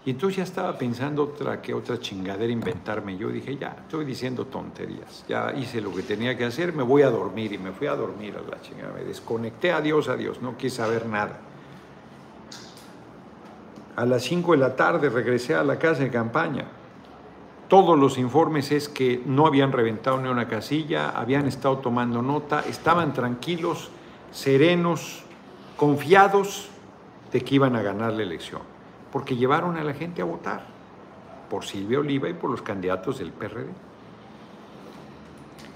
Y 0.10 0.14
entonces 0.14 0.38
ya 0.38 0.44
estaba 0.44 0.76
pensando 0.76 1.22
otra 1.22 1.62
que 1.62 1.72
otra 1.72 2.00
chingadera 2.00 2.52
inventarme. 2.52 3.16
Yo 3.16 3.30
dije, 3.30 3.56
ya, 3.58 3.76
estoy 3.84 4.06
diciendo 4.06 4.48
tonterías. 4.48 5.24
Ya 5.30 5.54
hice 5.56 5.82
lo 5.82 5.94
que 5.94 6.02
tenía 6.02 6.36
que 6.36 6.46
hacer, 6.46 6.74
me 6.74 6.82
voy 6.82 7.04
a 7.04 7.12
dormir. 7.12 7.54
Y 7.54 7.60
me 7.60 7.72
fui 7.74 7.86
a 7.86 7.94
dormir 7.94 8.36
a 8.36 8.50
la 8.50 8.60
chingada. 8.60 8.92
Me 8.92 9.04
desconecté, 9.04 9.72
adiós, 9.72 10.10
adiós. 10.10 10.42
No 10.42 10.58
quise 10.58 10.78
saber 10.78 11.06
nada. 11.06 11.40
A 13.96 14.04
las 14.04 14.24
5 14.24 14.54
de 14.54 14.58
la 14.58 14.76
tarde 14.76 15.10
regresé 15.10 15.54
a 15.54 15.64
la 15.64 15.78
casa 15.78 16.02
de 16.02 16.10
campaña 16.10 16.66
todos 17.68 17.96
los 18.00 18.18
informes 18.18 18.72
es 18.72 18.90
que 18.90 19.22
no 19.28 19.46
habían 19.46 19.72
reventado 19.72 20.20
ni 20.20 20.28
una 20.28 20.48
casilla, 20.48 21.12
habían 21.12 21.46
estado 21.46 21.78
tomando 21.78 22.24
nota, 22.24 22.64
estaban 22.68 23.14
tranquilos, 23.14 23.92
serenos, 24.32 25.24
confiados 25.78 26.68
de 27.32 27.42
que 27.42 27.54
iban 27.54 27.76
a 27.76 27.84
ganar 27.84 28.14
la 28.14 28.24
elección, 28.24 28.64
porque 29.12 29.36
llevaron 29.36 29.78
a 29.78 29.84
la 29.84 29.94
gente 29.94 30.22
a 30.22 30.26
votar 30.26 30.66
por 31.50 31.66
Silvia 31.66 32.00
Oliva 32.00 32.30
y 32.30 32.34
por 32.34 32.52
los 32.52 32.62
candidatos 32.62 33.20
del 33.20 33.32
PRD. 33.32 33.70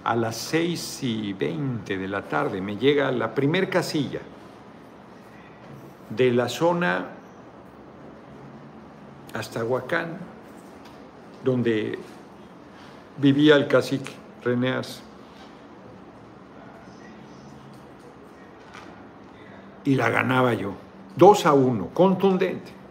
A 0.04 0.16
las 0.16 0.36
6 0.36 1.04
y 1.04 1.34
20 1.34 1.98
de 1.98 2.08
la 2.08 2.24
tarde 2.24 2.62
me 2.62 2.78
llega 2.78 3.12
la 3.12 3.34
primer 3.34 3.70
casilla 3.70 4.20
de 6.10 6.32
la 6.32 6.50
zona 6.50 7.08
hasta 9.34 9.64
Huacán, 9.64 10.18
donde 11.44 11.98
vivía 13.18 13.56
el 13.56 13.68
cacique 13.68 14.12
Reneas. 14.44 15.02
Y 19.86 19.96
la 19.96 20.10
ganaba 20.10 20.54
yo, 20.54 20.74
dos 21.16 21.46
a 21.46 21.54
uno, 21.54 21.90
contundente. 21.94 22.83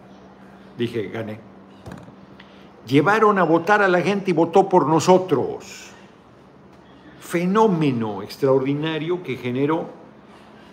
Dije, 0.77 1.09
gané. 1.09 1.39
Llevaron 2.85 3.39
a 3.39 3.43
votar 3.43 3.81
a 3.81 3.87
la 3.87 4.01
gente 4.01 4.31
y 4.31 4.33
votó 4.33 4.67
por 4.67 4.87
nosotros. 4.87 5.91
Fenómeno 7.19 8.21
extraordinario 8.21 9.23
que 9.23 9.37
generó 9.37 9.87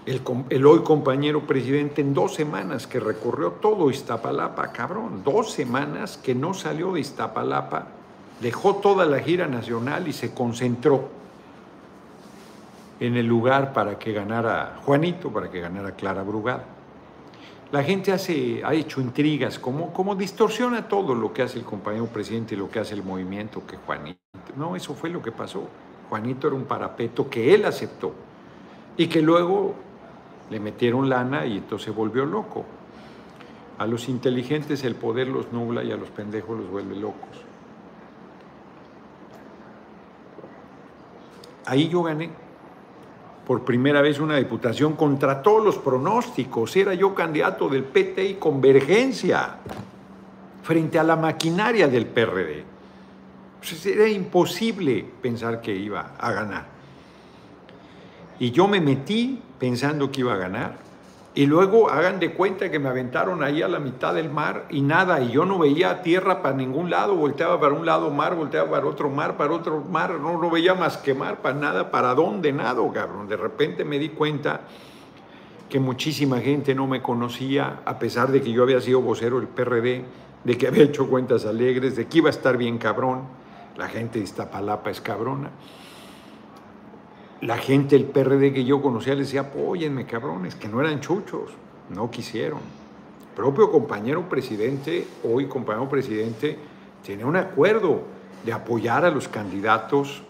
el, 0.06 0.66
hoy 0.66 0.80
compañero 0.80 1.46
presidente 1.46 2.00
en 2.00 2.14
dos 2.14 2.34
semanas 2.34 2.86
que 2.86 2.98
recorrió 2.98 3.52
todo 3.52 3.90
Iztapalapa, 3.90 4.72
cabrón, 4.72 5.22
dos 5.24 5.52
semanas 5.52 6.16
que 6.16 6.34
no 6.34 6.52
salió 6.54 6.92
de 6.92 7.00
Iztapalapa, 7.00 7.86
dejó 8.40 8.76
toda 8.76 9.06
la 9.06 9.20
gira 9.20 9.46
nacional 9.46 10.08
y 10.08 10.12
se 10.12 10.34
concentró 10.34 11.08
en 12.98 13.16
el 13.16 13.26
lugar 13.26 13.72
para 13.72 13.98
que 13.98 14.12
ganara 14.12 14.80
Juanito, 14.84 15.30
para 15.30 15.50
que 15.50 15.60
ganara 15.60 15.92
Clara 15.92 16.22
Brugada. 16.22 16.64
La 17.72 17.84
gente 17.84 18.12
hace, 18.12 18.62
ha 18.64 18.74
hecho 18.74 19.00
intrigas, 19.00 19.60
como, 19.60 19.92
como 19.92 20.16
distorsiona 20.16 20.88
todo 20.88 21.14
lo 21.14 21.32
que 21.32 21.42
hace 21.42 21.58
el 21.58 21.64
compañero 21.64 22.06
presidente 22.06 22.56
y 22.56 22.58
lo 22.58 22.68
que 22.68 22.80
hace 22.80 22.94
el 22.94 23.04
movimiento 23.04 23.64
que 23.64 23.76
Juanito. 23.76 24.18
No, 24.56 24.74
eso 24.74 24.94
fue 24.94 25.08
lo 25.08 25.22
que 25.22 25.30
pasó. 25.30 25.68
Juanito 26.08 26.48
era 26.48 26.56
un 26.56 26.64
parapeto 26.64 27.30
que 27.30 27.54
él 27.54 27.64
aceptó 27.64 28.12
y 28.96 29.06
que 29.06 29.22
luego 29.22 29.76
le 30.50 30.58
metieron 30.58 31.08
lana 31.08 31.46
y 31.46 31.58
entonces 31.58 31.94
volvió 31.94 32.26
loco. 32.26 32.64
A 33.78 33.86
los 33.86 34.08
inteligentes 34.08 34.82
el 34.82 34.96
poder 34.96 35.28
los 35.28 35.52
nubla 35.52 35.84
y 35.84 35.92
a 35.92 35.96
los 35.96 36.10
pendejos 36.10 36.58
los 36.58 36.68
vuelve 36.68 36.96
locos. 36.96 37.28
Ahí 41.66 41.88
yo 41.88 42.02
gané 42.02 42.30
por 43.50 43.64
primera 43.64 44.00
vez 44.00 44.20
una 44.20 44.36
diputación 44.36 44.94
contra 44.94 45.42
todos 45.42 45.64
los 45.64 45.76
pronósticos. 45.76 46.76
Era 46.76 46.94
yo 46.94 47.12
candidato 47.16 47.68
del 47.68 47.82
PT 47.82 48.24
y 48.24 48.34
Convergencia 48.34 49.56
frente 50.62 51.00
a 51.00 51.02
la 51.02 51.16
maquinaria 51.16 51.88
del 51.88 52.06
PRD. 52.06 52.62
Pues 53.58 53.86
era 53.86 54.06
imposible 54.06 55.04
pensar 55.20 55.60
que 55.60 55.74
iba 55.74 56.12
a 56.16 56.30
ganar. 56.30 56.66
Y 58.38 58.52
yo 58.52 58.68
me 58.68 58.80
metí 58.80 59.42
pensando 59.58 60.12
que 60.12 60.20
iba 60.20 60.34
a 60.34 60.36
ganar 60.36 60.78
Y 61.32 61.46
luego 61.46 61.90
hagan 61.90 62.18
de 62.18 62.32
cuenta 62.32 62.70
que 62.70 62.80
me 62.80 62.88
aventaron 62.88 63.44
ahí 63.44 63.62
a 63.62 63.68
la 63.68 63.78
mitad 63.78 64.14
del 64.14 64.30
mar 64.30 64.66
y 64.68 64.80
nada, 64.80 65.20
y 65.20 65.30
yo 65.30 65.44
no 65.44 65.60
veía 65.60 66.02
tierra 66.02 66.42
para 66.42 66.56
ningún 66.56 66.90
lado, 66.90 67.14
volteaba 67.14 67.60
para 67.60 67.72
un 67.72 67.86
lado 67.86 68.10
mar, 68.10 68.34
volteaba 68.34 68.68
para 68.68 68.86
otro 68.86 69.10
mar, 69.10 69.36
para 69.36 69.52
otro 69.52 69.80
mar, 69.80 70.18
no, 70.20 70.40
no 70.40 70.50
veía 70.50 70.74
más 70.74 70.96
que 70.96 71.14
mar, 71.14 71.40
para 71.40 71.54
nada, 71.54 71.90
para 71.92 72.14
dónde 72.14 72.52
nada, 72.52 72.82
cabrón. 72.92 73.28
De 73.28 73.36
repente 73.36 73.84
me 73.84 74.00
di 74.00 74.08
cuenta 74.08 74.62
que 75.68 75.78
muchísima 75.78 76.40
gente 76.40 76.74
no 76.74 76.88
me 76.88 77.00
conocía, 77.00 77.80
a 77.84 78.00
pesar 78.00 78.32
de 78.32 78.42
que 78.42 78.50
yo 78.50 78.64
había 78.64 78.80
sido 78.80 79.00
vocero 79.00 79.38
del 79.38 79.48
PRD, 79.48 80.04
de 80.42 80.58
que 80.58 80.66
había 80.66 80.82
hecho 80.82 81.08
cuentas 81.08 81.46
alegres, 81.46 81.94
de 81.94 82.08
que 82.08 82.18
iba 82.18 82.26
a 82.28 82.30
estar 82.30 82.56
bien 82.56 82.76
cabrón. 82.76 83.22
La 83.76 83.86
gente 83.88 84.18
de 84.18 84.24
Iztapalapa 84.24 84.90
es 84.90 85.00
cabrona 85.00 85.50
la 87.40 87.56
gente 87.56 87.96
del 87.96 88.06
PRD 88.06 88.52
que 88.52 88.64
yo 88.64 88.82
conocía 88.82 89.14
les 89.14 89.28
decía, 89.28 89.42
apóyenme, 89.42 90.04
cabrones, 90.06 90.54
que 90.54 90.68
no 90.68 90.80
eran 90.80 91.00
chuchos, 91.00 91.50
no 91.88 92.10
quisieron. 92.10 92.60
Propio 93.34 93.70
compañero 93.70 94.28
presidente, 94.28 95.06
hoy 95.24 95.46
compañero 95.46 95.88
presidente, 95.88 96.58
tiene 97.02 97.24
un 97.24 97.36
acuerdo 97.36 98.02
de 98.44 98.52
apoyar 98.52 99.04
a 99.04 99.10
los 99.10 99.28
candidatos 99.28 100.22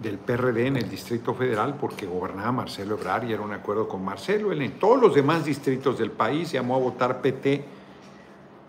del 0.00 0.18
PRD 0.18 0.66
en 0.66 0.76
el 0.76 0.88
Distrito 0.88 1.34
Federal 1.34 1.76
porque 1.80 2.06
gobernaba 2.06 2.52
Marcelo 2.52 2.96
Ebrard 2.96 3.24
y 3.28 3.32
era 3.32 3.42
un 3.42 3.52
acuerdo 3.52 3.88
con 3.88 4.04
Marcelo. 4.04 4.52
Él 4.52 4.62
en 4.62 4.72
todos 4.72 5.00
los 5.00 5.14
demás 5.14 5.44
distritos 5.44 5.98
del 5.98 6.10
país 6.10 6.52
llamó 6.52 6.76
a 6.76 6.78
votar 6.78 7.20
PT, 7.20 7.64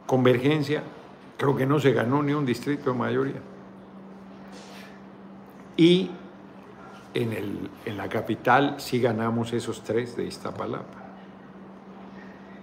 convergencia. 0.06 0.84
Creo 1.38 1.56
que 1.56 1.66
no 1.66 1.80
se 1.80 1.92
ganó 1.92 2.22
ni 2.24 2.34
un 2.34 2.46
distrito 2.46 2.92
de 2.92 2.98
mayoría. 2.98 3.42
Y 5.76 6.12
en, 7.14 7.34
el, 7.34 7.70
en 7.86 7.98
la 7.98 8.10
capital 8.10 8.76
sí 8.78 9.00
ganamos 9.00 9.54
esos 9.54 9.84
tres 9.84 10.16
de 10.16 10.26
Iztapalapa. 10.26 11.02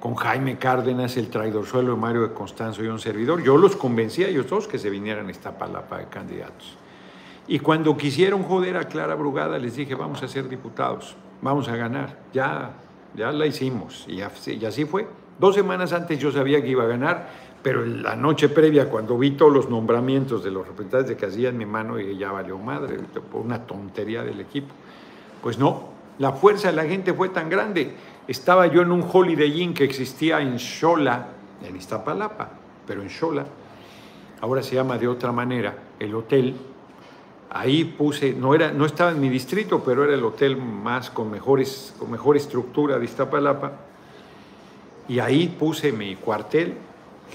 Con 0.01 0.15
Jaime 0.15 0.57
Cárdenas, 0.59 1.17
el 1.17 1.29
traidor 1.29 1.67
suelo 1.67 1.95
de 1.95 2.01
Mario 2.01 2.23
de 2.23 2.33
Constanzo 2.33 2.83
y 2.83 2.89
un 2.89 2.99
servidor, 2.99 3.43
yo 3.43 3.57
los 3.59 3.77
convencí 3.77 4.25
a 4.25 4.29
ellos 4.29 4.49
dos 4.49 4.67
que 4.67 4.79
se 4.79 4.89
vinieran 4.89 5.29
a 5.29 5.31
Iztapalapa 5.31 5.99
de 5.99 6.07
candidatos. 6.07 6.79
Y 7.47 7.59
cuando 7.59 7.97
quisieron 7.97 8.43
joder 8.45 8.77
a 8.77 8.85
Clara 8.85 9.15
Brugada, 9.15 9.59
les 9.59 9.77
dije, 9.77 9.95
vamos 9.95 10.23
a 10.23 10.29
ser 10.29 10.49
diputados, 10.49 11.17
vamos 11.43 11.69
a 11.69 11.77
ganar. 11.77 12.17
Ya, 12.33 12.75
ya 13.15 13.33
la 13.33 13.47
hicimos. 13.47 14.07
Y 14.09 14.23
así 14.23 14.85
fue. 14.85 15.09
Dos 15.39 15.55
semanas 15.55 15.93
antes 15.93 16.19
yo 16.19 16.31
sabía 16.31 16.63
que 16.63 16.69
iba 16.69 16.85
a 16.85 16.87
ganar 16.87 17.29
pero 17.63 17.85
la 17.85 18.17
noche 18.17 18.49
previa, 18.49 18.89
cuando 18.89 19.19
vi 19.19 19.33
todos 19.33 19.53
los 19.53 19.69
nombramientos 19.69 20.43
de 20.43 20.51
los 20.51 20.67
representantes 20.67 21.11
de 21.11 21.17
Casilla 21.17 21.51
en 21.51 21.59
mi 21.59 21.67
mano, 21.67 21.97
dije, 21.97 22.17
ya 22.17 22.33
valió 22.33 22.57
madre, 22.57 22.99
por 23.31 23.43
una 23.43 23.67
tontería 23.67 24.23
del 24.23 24.41
equipo. 24.41 24.73
Pues 25.43 25.59
no, 25.59 25.91
la 26.19 26.33
fuerza 26.33 26.69
de 26.69 26.77
la 26.77 26.85
gente 26.85 27.13
fue 27.13 27.29
tan 27.29 27.51
grande. 27.51 27.93
Estaba 28.27 28.67
yo 28.67 28.81
en 28.81 28.93
un 28.93 29.05
Holiday 29.11 29.61
Inn 29.61 29.75
que 29.75 29.85
existía 29.85 30.41
en 30.41 30.59
Xola, 30.59 31.29
en 31.63 31.77
Iztapalapa, 31.77 32.51
pero 32.87 33.03
en 33.03 33.11
Xola, 33.11 33.45
ahora 34.41 34.63
se 34.63 34.77
llama 34.77 34.97
de 34.97 35.09
otra 35.09 35.31
manera, 35.31 35.75
el 35.99 36.15
hotel. 36.15 36.55
Ahí 37.51 37.85
puse, 37.85 38.33
no, 38.33 38.55
era, 38.55 38.73
no 38.73 38.87
estaba 38.87 39.11
en 39.11 39.21
mi 39.21 39.29
distrito, 39.29 39.83
pero 39.85 40.05
era 40.05 40.15
el 40.15 40.25
hotel 40.25 40.57
más 40.57 41.11
con, 41.11 41.31
mejores, 41.31 41.95
con 41.99 42.11
mejor 42.11 42.39
estructura 42.39 42.99
de 42.99 43.05
Iztapalapa. 43.05 43.73
Y 45.09 45.19
ahí 45.19 45.49
puse 45.59 45.93
mi 45.93 46.17
cuartel 46.17 46.75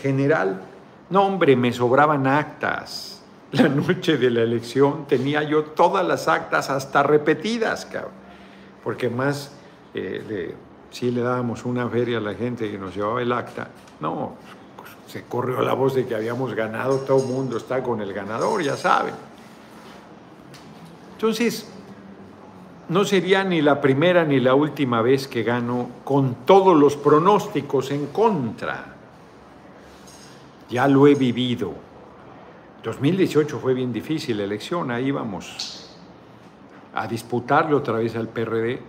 general. 0.02 0.62
No, 1.10 1.24
hombre, 1.24 1.56
me 1.56 1.72
sobraban 1.72 2.28
actas. 2.28 3.22
La 3.52 3.70
noche 3.70 4.18
de 4.18 4.30
la 4.30 4.42
elección 4.42 5.06
tenía 5.08 5.44
yo 5.44 5.64
todas 5.64 6.06
las 6.06 6.28
actas, 6.28 6.70
hasta 6.70 7.04
repetidas, 7.04 7.86
cabrón. 7.86 8.12
Porque 8.84 9.10
más, 9.10 9.52
eh, 9.94 10.56
si 10.90 11.12
le 11.12 11.22
dábamos 11.22 11.64
una 11.64 11.88
feria 11.88 12.18
a 12.18 12.22
la 12.22 12.34
gente 12.34 12.70
que 12.70 12.78
nos 12.78 12.96
llevaba 12.96 13.22
el 13.22 13.32
acta, 13.32 13.70
no, 14.00 14.34
se 15.08 15.24
corrió 15.24 15.62
la 15.62 15.74
voz 15.74 15.96
de 15.96 16.06
que 16.06 16.16
habíamos 16.16 16.54
ganado, 16.54 16.98
todo 17.00 17.22
el 17.22 17.28
mundo 17.28 17.58
está 17.58 17.82
con 17.82 18.02
el 18.02 18.12
ganador, 18.12 18.62
ya 18.62 18.76
saben. 18.76 19.14
Entonces, 21.14 21.68
no 22.90 23.06
sería 23.06 23.44
ni 23.44 23.62
la 23.62 23.80
primera 23.80 24.26
ni 24.26 24.40
la 24.40 24.54
última 24.54 25.02
vez 25.02 25.28
que 25.28 25.44
gano 25.44 25.90
con 26.04 26.36
todos 26.46 26.76
los 26.76 26.96
pronósticos 26.98 27.92
en 27.92 28.08
contra 28.08 28.95
ya 30.70 30.88
lo 30.88 31.08
he 31.08 31.16
vivido. 31.16 31.74
2018 32.84 33.60
fue 33.60 33.74
bien 33.74 33.92
difícil 33.92 34.38
la 34.38 34.44
elección, 34.44 34.92
ahí 34.92 35.12
vamos 35.12 35.96
a 36.94 37.08
disputarle 37.08 37.76
otra 37.76 37.96
vez 37.96 38.16
al 38.16 38.30
PRD, 38.30 38.80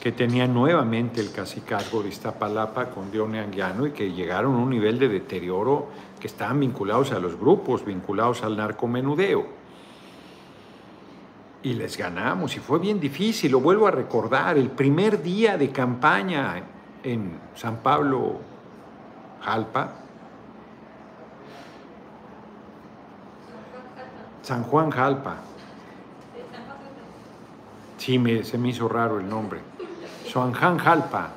que 0.00 0.12
tenía 0.12 0.46
nuevamente 0.46 1.20
el 1.20 1.30
cacicazgo 1.30 2.02
de 2.02 2.08
Iztapalapa 2.08 2.88
con 2.88 3.10
Dione 3.10 3.40
Anguiano 3.40 3.86
y 3.86 3.90
que 3.90 4.12
llegaron 4.12 4.54
a 4.54 4.58
un 4.58 4.70
nivel 4.70 4.98
de 4.98 5.08
deterioro 5.08 5.88
que 6.18 6.26
estaban 6.26 6.60
vinculados 6.60 7.12
a 7.12 7.18
los 7.18 7.38
grupos, 7.38 7.84
vinculados 7.84 8.42
al 8.42 8.56
narcomenudeo. 8.56 9.46
Y 11.62 11.74
les 11.74 11.98
ganamos 11.98 12.56
y 12.56 12.60
fue 12.60 12.78
bien 12.78 12.98
difícil, 12.98 13.52
lo 13.52 13.60
vuelvo 13.60 13.86
a 13.86 13.90
recordar, 13.90 14.56
el 14.56 14.70
primer 14.70 15.22
día 15.22 15.58
de 15.58 15.70
campaña 15.70 16.62
en 17.02 17.38
San 17.54 17.82
Pablo, 17.82 18.38
Jalpa, 19.42 19.99
San 24.50 24.64
Juan 24.64 24.90
Jalpa. 24.90 25.36
Sí, 27.98 28.18
me, 28.18 28.42
se 28.42 28.58
me 28.58 28.70
hizo 28.70 28.88
raro 28.88 29.20
el 29.20 29.28
nombre. 29.28 29.60
San 30.28 30.52
Juan 30.52 30.76
Jalpa. 30.76 31.30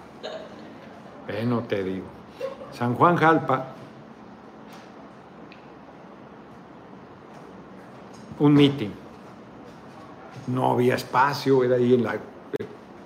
Eh, 1.27 1.45
no 1.45 1.59
te 1.59 1.83
digo. 1.83 2.07
San 2.71 2.95
Juan 2.95 3.15
Jalpa. 3.15 3.67
Un 8.39 8.55
meeting. 8.55 8.89
No 10.47 10.71
había 10.71 10.95
espacio, 10.95 11.63
era 11.63 11.75
ahí 11.75 11.93
en 11.93 12.03
la 12.03 12.15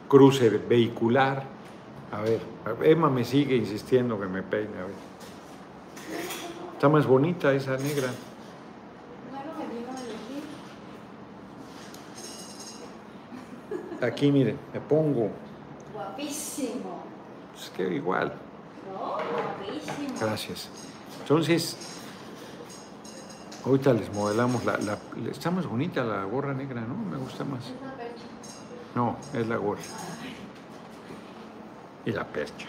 cruce 0.08 0.50
vehicular. 0.50 1.44
A 2.14 2.22
ver, 2.22 2.40
Emma 2.82 3.10
me 3.10 3.26
sigue 3.26 3.58
insistiendo 3.58 4.18
que 4.18 4.28
me 4.28 4.42
peine. 4.42 4.78
A 4.78 4.86
ver. 4.86 4.96
Está 6.76 6.88
más 6.88 7.06
bonita 7.06 7.52
esa 7.52 7.76
negra. 7.76 8.08
Aquí, 14.02 14.32
miren, 14.32 14.58
me 14.74 14.80
pongo. 14.80 15.32
Guapísimo. 15.94 17.04
Es 17.56 17.70
que 17.72 17.84
igual. 17.96 18.34
No, 18.92 19.18
guapísimo. 19.18 20.20
Gracias. 20.20 20.70
Entonces, 21.22 21.76
ahorita 23.66 23.94
les 23.94 24.14
modelamos 24.14 24.64
la, 24.66 24.78
la, 24.78 24.98
Está 25.30 25.50
más 25.52 25.66
bonita 25.66 26.04
la 26.04 26.24
gorra 26.26 26.54
negra, 26.54 26.82
¿no? 26.82 26.96
Me 26.96 27.18
gusta 27.18 27.44
más. 27.44 27.74
No, 28.96 29.18
es 29.34 29.48
la 29.48 29.58
gorra. 29.58 29.82
Y 32.06 32.12
la 32.12 32.26
percha. 32.26 32.68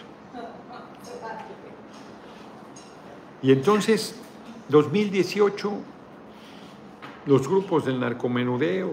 Y 3.41 3.51
entonces, 3.51 4.15
2018, 4.67 5.71
los 7.25 7.47
grupos 7.47 7.85
del 7.85 7.99
narcomenudeo, 7.99 8.91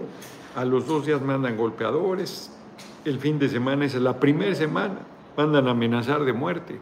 a 0.57 0.65
los 0.65 0.87
dos 0.87 1.05
días 1.05 1.21
mandan 1.21 1.55
golpeadores, 1.55 2.51
el 3.05 3.19
fin 3.19 3.37
de 3.37 3.47
semana 3.47 3.85
es 3.85 3.93
la 3.93 4.19
primera 4.19 4.55
semana, 4.55 4.97
mandan 5.37 5.67
a 5.67 5.71
amenazar 5.71 6.25
de 6.25 6.33
muerte. 6.33 6.79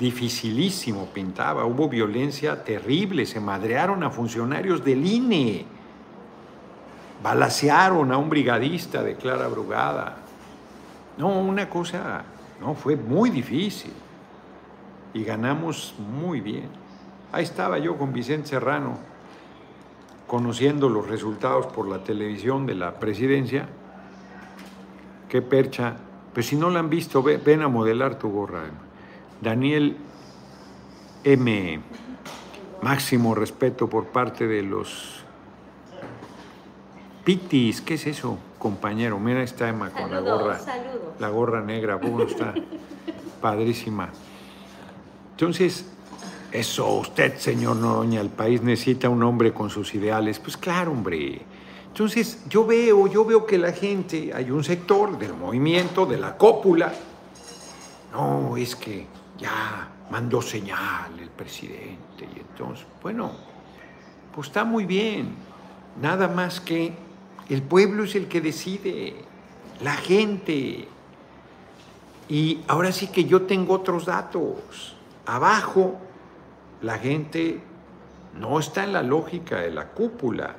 Dificilísimo 0.00 1.06
pintaba, 1.14 1.64
hubo 1.66 1.88
violencia 1.88 2.64
terrible, 2.64 3.26
se 3.26 3.38
madrearon 3.38 4.02
a 4.02 4.10
funcionarios 4.10 4.84
del 4.84 5.06
INE, 5.06 5.66
balacearon 7.22 8.10
a 8.10 8.18
un 8.18 8.28
brigadista 8.28 9.04
de 9.04 9.14
Clara 9.14 9.46
Brugada. 9.46 10.16
No, 11.18 11.28
una 11.28 11.70
cosa, 11.70 12.24
no, 12.60 12.74
fue 12.74 12.96
muy 12.96 13.30
difícil 13.30 13.92
y 15.14 15.22
ganamos 15.22 15.94
muy 15.96 16.40
bien. 16.40 16.70
Ahí 17.30 17.44
estaba 17.44 17.78
yo 17.78 17.96
con 17.96 18.12
Vicente 18.12 18.48
Serrano, 18.48 18.98
conociendo 20.26 20.88
los 20.88 21.06
resultados 21.06 21.66
por 21.66 21.88
la 21.88 22.02
televisión 22.02 22.66
de 22.66 22.74
la 22.74 22.94
presidencia, 22.94 23.68
qué 25.28 25.42
percha. 25.42 25.96
Pues 26.34 26.46
si 26.46 26.56
no 26.56 26.70
la 26.70 26.80
han 26.80 26.90
visto, 26.90 27.22
ven 27.22 27.62
a 27.62 27.68
modelar 27.68 28.18
tu 28.18 28.30
gorra. 28.30 28.64
Daniel 29.40 29.96
M. 31.24 31.80
Máximo 32.82 33.34
respeto 33.34 33.88
por 33.88 34.06
parte 34.06 34.46
de 34.46 34.62
los 34.62 35.24
Pitis. 37.24 37.80
¿Qué 37.80 37.94
es 37.94 38.06
eso, 38.06 38.38
compañero? 38.58 39.18
Mira, 39.18 39.42
está 39.42 39.68
Emma 39.68 39.90
con 39.90 40.10
la 40.10 40.20
gorra. 40.20 40.60
La 41.18 41.28
gorra 41.30 41.62
negra, 41.62 41.98
¿cómo 41.98 42.22
está? 42.22 42.54
Padrísima. 43.40 44.10
Entonces, 45.32 45.95
eso, 46.52 46.88
usted, 46.94 47.38
señor 47.38 47.76
Noroña, 47.76 48.20
el 48.20 48.30
país 48.30 48.62
necesita 48.62 49.08
un 49.08 49.22
hombre 49.22 49.52
con 49.52 49.70
sus 49.70 49.94
ideales. 49.94 50.38
Pues 50.38 50.56
claro, 50.56 50.92
hombre. 50.92 51.42
Entonces, 51.88 52.44
yo 52.48 52.66
veo, 52.66 53.06
yo 53.06 53.24
veo 53.24 53.46
que 53.46 53.58
la 53.58 53.72
gente, 53.72 54.32
hay 54.34 54.50
un 54.50 54.62
sector 54.62 55.18
del 55.18 55.34
movimiento, 55.34 56.04
de 56.06 56.18
la 56.18 56.36
cópula, 56.36 56.92
no, 58.12 58.56
es 58.56 58.76
que 58.76 59.06
ya 59.38 59.88
mandó 60.10 60.40
señal 60.40 61.18
el 61.18 61.30
presidente 61.30 62.28
y 62.34 62.40
entonces, 62.40 62.86
bueno, 63.02 63.32
pues 64.34 64.48
está 64.48 64.64
muy 64.64 64.84
bien, 64.84 65.34
nada 66.00 66.28
más 66.28 66.60
que 66.60 66.92
el 67.48 67.62
pueblo 67.62 68.04
es 68.04 68.14
el 68.14 68.28
que 68.28 68.40
decide, 68.40 69.14
la 69.80 69.94
gente. 69.94 70.88
Y 72.28 72.60
ahora 72.66 72.92
sí 72.92 73.08
que 73.08 73.24
yo 73.24 73.42
tengo 73.42 73.74
otros 73.74 74.06
datos. 74.06 74.96
Abajo, 75.26 76.00
la 76.82 76.98
gente 76.98 77.60
no 78.38 78.58
está 78.58 78.84
en 78.84 78.92
la 78.92 79.02
lógica 79.02 79.60
de 79.60 79.70
la 79.70 79.88
cúpula. 79.88 80.54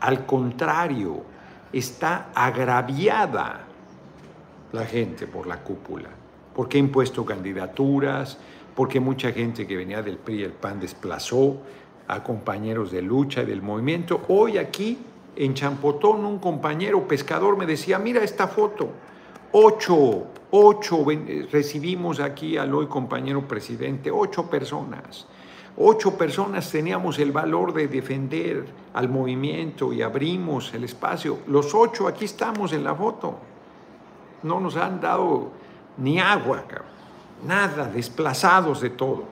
Al 0.00 0.26
contrario, 0.26 1.22
está 1.72 2.30
agraviada 2.34 3.60
la 4.72 4.84
gente 4.84 5.26
por 5.26 5.46
la 5.46 5.62
cúpula, 5.62 6.08
porque 6.54 6.78
ha 6.78 6.80
impuesto 6.80 7.24
candidaturas, 7.24 8.38
porque 8.74 9.00
mucha 9.00 9.32
gente 9.32 9.66
que 9.66 9.76
venía 9.76 10.02
del 10.02 10.18
PRI 10.18 10.40
y 10.40 10.42
el 10.44 10.52
PAN 10.52 10.80
desplazó 10.80 11.58
a 12.08 12.22
compañeros 12.22 12.90
de 12.90 13.02
lucha 13.02 13.42
y 13.42 13.46
del 13.46 13.62
movimiento. 13.62 14.22
Hoy 14.28 14.58
aquí 14.58 14.98
en 15.36 15.54
Champotón 15.54 16.24
un 16.24 16.38
compañero 16.38 17.06
pescador 17.06 17.56
me 17.56 17.66
decía, 17.66 17.98
mira 17.98 18.22
esta 18.22 18.48
foto, 18.48 18.90
ocho, 19.52 20.26
ocho 20.50 21.04
recibimos 21.50 22.20
aquí 22.20 22.56
al 22.56 22.74
hoy 22.74 22.86
compañero 22.86 23.46
presidente, 23.46 24.10
ocho 24.10 24.48
personas. 24.50 25.26
Ocho 25.76 26.16
personas 26.16 26.70
teníamos 26.70 27.18
el 27.18 27.32
valor 27.32 27.72
de 27.72 27.88
defender 27.88 28.64
al 28.92 29.08
movimiento 29.08 29.92
y 29.92 30.02
abrimos 30.02 30.72
el 30.72 30.84
espacio. 30.84 31.38
Los 31.48 31.74
ocho 31.74 32.06
aquí 32.06 32.26
estamos 32.26 32.72
en 32.72 32.84
la 32.84 32.94
foto. 32.94 33.38
No 34.44 34.60
nos 34.60 34.76
han 34.76 35.00
dado 35.00 35.50
ni 35.98 36.20
agua, 36.20 36.64
nada, 37.44 37.88
desplazados 37.88 38.80
de 38.80 38.90
todo. 38.90 39.24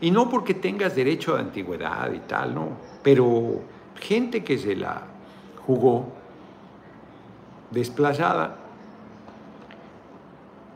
Y 0.00 0.10
no 0.10 0.30
porque 0.30 0.54
tengas 0.54 0.96
derecho 0.96 1.36
a 1.36 1.40
antigüedad 1.40 2.10
y 2.12 2.20
tal, 2.20 2.54
no. 2.54 2.68
Pero 3.02 3.60
gente 4.00 4.42
que 4.42 4.56
se 4.56 4.74
la 4.74 5.02
jugó 5.66 6.06
desplazada 7.70 8.56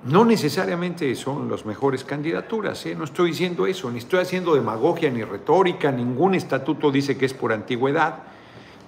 no 0.04 0.24
necesariamente 0.24 1.14
son 1.14 1.50
las 1.50 1.64
mejores 1.64 2.04
candidaturas, 2.04 2.84
¿eh? 2.84 2.94
no 2.94 3.04
estoy 3.04 3.30
diciendo 3.30 3.66
eso, 3.66 3.90
ni 3.90 3.98
estoy 3.98 4.20
haciendo 4.20 4.54
demagogia 4.54 5.10
ni 5.10 5.24
retórica, 5.24 5.90
ningún 5.90 6.34
estatuto 6.34 6.90
dice 6.90 7.16
que 7.16 7.24
es 7.24 7.32
por 7.32 7.52
antigüedad, 7.52 8.18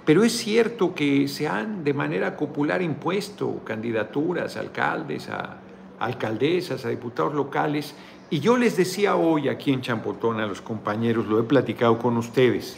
pero 0.04 0.24
es 0.24 0.36
cierto 0.36 0.94
que 0.94 1.26
se 1.26 1.48
han 1.48 1.84
de 1.84 1.94
manera 1.94 2.36
popular 2.36 2.82
impuesto 2.82 3.62
candidaturas, 3.64 4.56
alcaldes, 4.56 5.30
a 5.30 5.56
alcaldesas, 5.98 6.84
a 6.84 6.90
diputados 6.90 7.32
locales, 7.32 7.94
y 8.28 8.40
yo 8.40 8.58
les 8.58 8.76
decía 8.76 9.16
hoy 9.16 9.48
aquí 9.48 9.72
en 9.72 9.80
Champotón 9.80 10.38
a 10.40 10.46
los 10.46 10.60
compañeros, 10.60 11.26
lo 11.26 11.40
he 11.40 11.44
platicado 11.44 11.98
con 11.98 12.18
ustedes, 12.18 12.76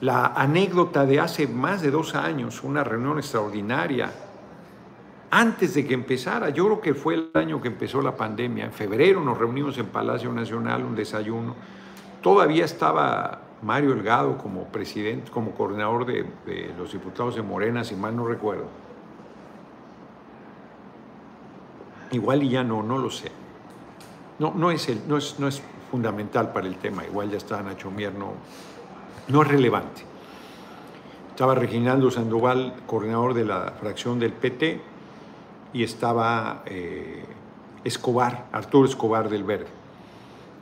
la 0.00 0.26
anécdota 0.26 1.04
de 1.04 1.20
hace 1.20 1.46
más 1.46 1.82
de 1.82 1.90
dos 1.90 2.14
años, 2.14 2.62
una 2.64 2.82
reunión 2.82 3.18
extraordinaria 3.18 4.10
antes 5.34 5.72
de 5.72 5.86
que 5.86 5.94
empezara, 5.94 6.50
yo 6.50 6.66
creo 6.66 6.80
que 6.82 6.92
fue 6.92 7.14
el 7.14 7.30
año 7.32 7.58
que 7.62 7.68
empezó 7.68 8.02
la 8.02 8.14
pandemia, 8.14 8.66
en 8.66 8.72
febrero 8.72 9.24
nos 9.24 9.38
reunimos 9.38 9.78
en 9.78 9.86
Palacio 9.86 10.30
Nacional, 10.30 10.84
un 10.84 10.94
desayuno, 10.94 11.56
todavía 12.20 12.66
estaba 12.66 13.40
Mario 13.62 13.94
Elgado 13.94 14.36
como 14.36 14.64
presidente, 14.64 15.30
como 15.30 15.52
coordinador 15.52 16.04
de, 16.04 16.74
los 16.76 16.92
diputados 16.92 17.34
de 17.34 17.40
Morena, 17.40 17.82
si 17.82 17.96
mal 17.96 18.14
no 18.14 18.26
recuerdo. 18.26 18.66
Igual 22.10 22.42
y 22.42 22.50
ya 22.50 22.62
no, 22.62 22.82
no 22.82 22.98
lo 22.98 23.08
sé. 23.08 23.32
No, 24.38 24.52
no, 24.54 24.70
es, 24.70 24.86
el, 24.90 25.00
no, 25.08 25.16
es, 25.16 25.40
no 25.40 25.48
es 25.48 25.62
fundamental 25.90 26.52
para 26.52 26.66
el 26.66 26.76
tema, 26.76 27.06
igual 27.06 27.30
ya 27.30 27.38
está 27.38 27.62
Nacho 27.62 27.90
Mier, 27.90 28.14
no, 28.14 28.34
no 29.28 29.40
es 29.40 29.48
relevante. 29.48 30.02
Estaba 31.30 31.54
Reginaldo 31.54 32.10
Sandoval, 32.10 32.82
coordinador 32.84 33.32
de 33.32 33.46
la 33.46 33.72
fracción 33.80 34.18
del 34.18 34.34
PT, 34.34 34.91
y 35.72 35.82
estaba 35.82 36.62
eh, 36.66 37.24
Escobar, 37.84 38.46
Arturo 38.52 38.88
Escobar 38.88 39.28
del 39.28 39.44
Verde. 39.44 39.66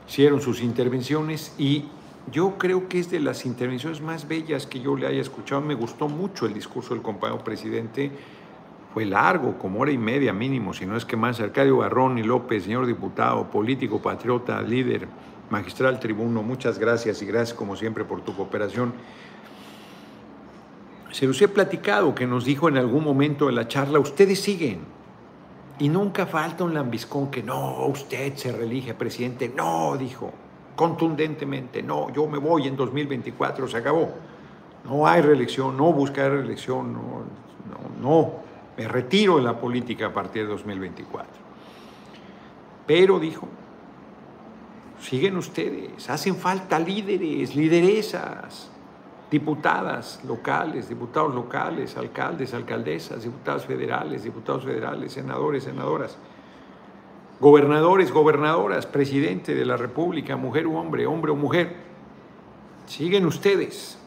Hicieron 0.07 0.41
sus 0.41 0.61
intervenciones 0.61 1.53
y 1.57 1.85
yo 2.31 2.57
creo 2.57 2.87
que 2.87 2.99
es 2.99 3.09
de 3.09 3.19
las 3.19 3.45
intervenciones 3.45 4.01
más 4.01 4.27
bellas 4.27 4.67
que 4.67 4.79
yo 4.79 4.95
le 4.95 5.07
haya 5.07 5.21
escuchado. 5.21 5.61
Me 5.61 5.73
gustó 5.73 6.07
mucho 6.07 6.45
el 6.45 6.53
discurso 6.53 6.93
del 6.93 7.01
compañero 7.01 7.43
presidente. 7.43 8.11
Fue 8.93 9.05
largo, 9.05 9.57
como 9.57 9.79
hora 9.79 9.91
y 9.91 9.97
media 9.97 10.33
mínimo, 10.33 10.73
si 10.73 10.85
no 10.85 10.97
es 10.97 11.05
que 11.05 11.15
más. 11.15 11.39
Arcadio 11.39 11.77
Barrón 11.77 12.17
y 12.17 12.23
López, 12.23 12.63
señor 12.63 12.85
diputado, 12.85 13.49
político, 13.49 14.01
patriota, 14.01 14.61
líder, 14.61 15.07
magistral, 15.49 15.99
tribuno, 15.99 16.43
muchas 16.43 16.77
gracias 16.77 17.21
y 17.21 17.25
gracias 17.25 17.53
como 17.57 17.75
siempre 17.75 18.03
por 18.03 18.21
tu 18.21 18.35
cooperación. 18.35 18.93
Se 21.11 21.25
los 21.25 21.41
he 21.41 21.47
platicado 21.47 22.15
que 22.15 22.25
nos 22.25 22.45
dijo 22.45 22.69
en 22.69 22.77
algún 22.77 23.03
momento 23.03 23.47
de 23.47 23.53
la 23.53 23.67
charla, 23.67 23.99
ustedes 23.99 24.39
siguen, 24.39 24.79
y 25.81 25.89
nunca 25.89 26.27
falta 26.27 26.63
un 26.63 26.75
lambiscón 26.75 27.31
que 27.31 27.41
no, 27.41 27.87
usted 27.87 28.35
se 28.35 28.51
reelige 28.51 28.93
presidente. 28.93 29.51
No, 29.53 29.97
dijo 29.97 30.31
contundentemente, 30.75 31.81
no, 31.81 32.11
yo 32.13 32.27
me 32.27 32.37
voy 32.37 32.67
en 32.67 32.75
2024, 32.75 33.67
se 33.67 33.77
acabó. 33.77 34.09
No 34.85 35.07
hay 35.07 35.21
reelección, 35.21 35.75
no 35.75 35.91
buscar 35.91 36.31
reelección, 36.31 36.93
no, 36.93 37.01
no, 37.69 38.01
no, 38.01 38.33
me 38.77 38.87
retiro 38.87 39.37
de 39.37 39.41
la 39.41 39.59
política 39.59 40.07
a 40.07 40.13
partir 40.13 40.43
de 40.43 40.49
2024. 40.49 41.27
Pero 42.85 43.19
dijo, 43.19 43.47
siguen 44.99 45.35
ustedes, 45.35 46.07
hacen 46.11 46.35
falta 46.35 46.77
líderes, 46.77 47.55
lideresas 47.55 48.70
diputadas 49.31 50.21
locales, 50.27 50.89
diputados 50.89 51.33
locales, 51.33 51.95
alcaldes, 51.95 52.53
alcaldesas, 52.53 53.23
diputados 53.23 53.65
federales, 53.65 54.23
diputados 54.23 54.65
federales, 54.65 55.13
senadores, 55.13 55.63
senadoras, 55.63 56.17
gobernadores, 57.39 58.11
gobernadoras, 58.11 58.85
presidente 58.85 59.55
de 59.55 59.65
la 59.65 59.77
República, 59.77 60.35
mujer 60.35 60.67
o 60.67 60.73
hombre, 60.73 61.07
hombre 61.07 61.31
o 61.31 61.37
mujer. 61.37 61.77
Siguen 62.85 63.25
ustedes. 63.25 63.97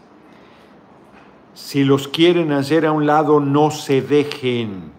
Si 1.55 1.85
los 1.85 2.07
quieren 2.07 2.53
hacer 2.53 2.85
a 2.85 2.93
un 2.93 3.07
lado, 3.07 3.41
no 3.41 3.71
se 3.71 4.03
dejen. 4.03 4.93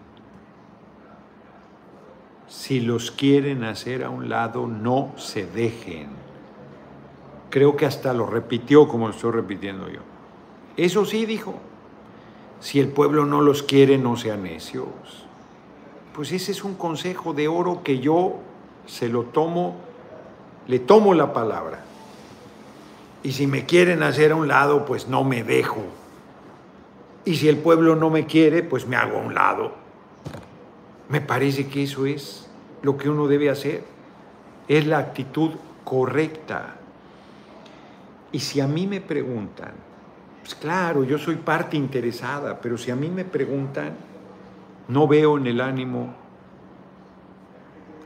Si 2.48 2.80
los 2.80 3.12
quieren 3.12 3.62
hacer 3.62 4.02
a 4.02 4.10
un 4.10 4.28
lado, 4.28 4.66
no 4.66 5.12
se 5.16 5.46
dejen. 5.46 6.08
Creo 7.48 7.76
que 7.76 7.86
hasta 7.86 8.12
lo 8.12 8.26
repitió 8.26 8.88
como 8.88 9.06
lo 9.06 9.14
estoy 9.14 9.30
repitiendo 9.30 9.88
yo. 9.88 10.15
Eso 10.76 11.04
sí, 11.04 11.24
dijo, 11.24 11.54
si 12.60 12.80
el 12.80 12.88
pueblo 12.88 13.24
no 13.24 13.40
los 13.40 13.62
quiere, 13.62 13.98
no 13.98 14.16
sean 14.16 14.42
necios. 14.42 14.86
Pues 16.14 16.32
ese 16.32 16.52
es 16.52 16.64
un 16.64 16.74
consejo 16.74 17.32
de 17.32 17.48
oro 17.48 17.82
que 17.82 17.98
yo 17.98 18.36
se 18.86 19.08
lo 19.08 19.24
tomo, 19.24 19.76
le 20.66 20.78
tomo 20.78 21.14
la 21.14 21.32
palabra. 21.32 21.84
Y 23.22 23.32
si 23.32 23.46
me 23.46 23.66
quieren 23.66 24.02
hacer 24.02 24.32
a 24.32 24.36
un 24.36 24.48
lado, 24.48 24.84
pues 24.84 25.08
no 25.08 25.24
me 25.24 25.42
dejo. 25.44 25.82
Y 27.24 27.36
si 27.36 27.48
el 27.48 27.58
pueblo 27.58 27.96
no 27.96 28.08
me 28.08 28.26
quiere, 28.26 28.62
pues 28.62 28.86
me 28.86 28.96
hago 28.96 29.18
a 29.18 29.22
un 29.22 29.34
lado. 29.34 29.74
Me 31.08 31.20
parece 31.20 31.66
que 31.68 31.82
eso 31.82 32.06
es 32.06 32.48
lo 32.82 32.96
que 32.96 33.08
uno 33.08 33.26
debe 33.26 33.50
hacer. 33.50 33.84
Es 34.68 34.86
la 34.86 34.98
actitud 34.98 35.52
correcta. 35.84 36.76
Y 38.32 38.40
si 38.40 38.60
a 38.60 38.66
mí 38.66 38.86
me 38.86 39.00
preguntan, 39.00 39.85
pues 40.46 40.54
claro, 40.54 41.02
yo 41.02 41.18
soy 41.18 41.34
parte 41.34 41.76
interesada, 41.76 42.60
pero 42.60 42.78
si 42.78 42.92
a 42.92 42.94
mí 42.94 43.10
me 43.10 43.24
preguntan, 43.24 43.96
no 44.86 45.08
veo 45.08 45.38
en 45.38 45.48
el 45.48 45.60
ánimo 45.60 46.14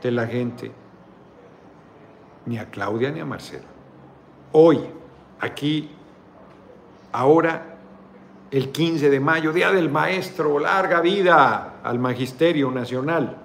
de 0.01 0.09
la 0.09 0.25
gente 0.25 0.71
ni 2.47 2.57
a 2.57 2.71
Claudia 2.71 3.11
ni 3.11 3.19
a 3.19 3.25
Marcela. 3.25 3.67
Hoy, 4.53 4.79
aquí, 5.39 5.91
ahora, 7.11 7.77
el 8.49 8.71
15 8.71 9.11
de 9.11 9.19
mayo, 9.19 9.53
Día 9.53 9.71
del 9.71 9.91
Maestro, 9.91 10.57
larga 10.57 10.99
vida 10.99 11.75
al 11.83 11.99
Magisterio 11.99 12.71
Nacional. 12.71 13.37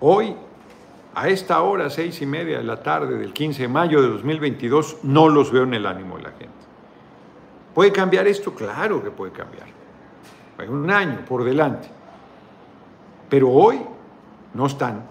Hoy 0.00 0.34
a 1.14 1.28
esta 1.28 1.62
hora, 1.62 1.90
seis 1.90 2.20
y 2.22 2.26
media 2.26 2.58
de 2.58 2.64
la 2.64 2.82
tarde 2.82 3.18
del 3.18 3.32
15 3.32 3.62
de 3.62 3.68
mayo 3.68 4.00
de 4.00 4.08
2022, 4.08 4.98
no 5.02 5.28
los 5.28 5.50
veo 5.50 5.64
en 5.64 5.74
el 5.74 5.86
ánimo 5.86 6.16
de 6.16 6.22
la 6.22 6.30
gente. 6.30 6.48
¿Puede 7.74 7.92
cambiar 7.92 8.26
esto? 8.26 8.54
Claro 8.54 9.02
que 9.02 9.10
puede 9.10 9.32
cambiar. 9.32 9.66
Hay 10.58 10.68
un 10.68 10.90
año 10.90 11.24
por 11.26 11.44
delante. 11.44 11.88
Pero 13.28 13.48
hoy 13.50 13.80
no 14.54 14.66
están. 14.66 15.04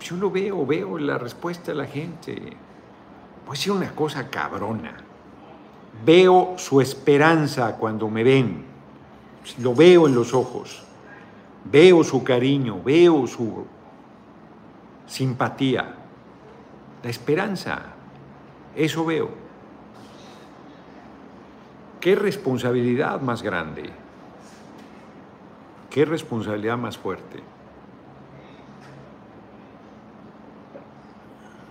Yo 0.00 0.16
lo 0.16 0.30
veo, 0.30 0.64
veo 0.66 0.98
la 0.98 1.18
respuesta 1.18 1.72
de 1.72 1.78
la 1.78 1.86
gente. 1.86 2.56
Puede 3.44 3.60
ser 3.60 3.72
una 3.72 3.90
cosa 3.94 4.28
cabrona. 4.28 4.96
Veo 6.04 6.54
su 6.56 6.80
esperanza 6.80 7.76
cuando 7.76 8.08
me 8.08 8.24
ven. 8.24 8.64
Lo 9.58 9.74
veo 9.74 10.06
en 10.06 10.14
los 10.14 10.34
ojos. 10.34 10.84
Veo 11.64 12.04
su 12.04 12.22
cariño, 12.22 12.80
veo 12.82 13.26
su 13.26 13.66
simpatía, 15.06 15.94
la 17.02 17.10
esperanza. 17.10 17.82
Eso 18.74 19.04
veo. 19.04 19.30
¿Qué 22.00 22.14
responsabilidad 22.14 23.20
más 23.20 23.42
grande? 23.42 23.90
¿Qué 25.90 26.04
responsabilidad 26.04 26.76
más 26.76 26.98
fuerte? 26.98 27.40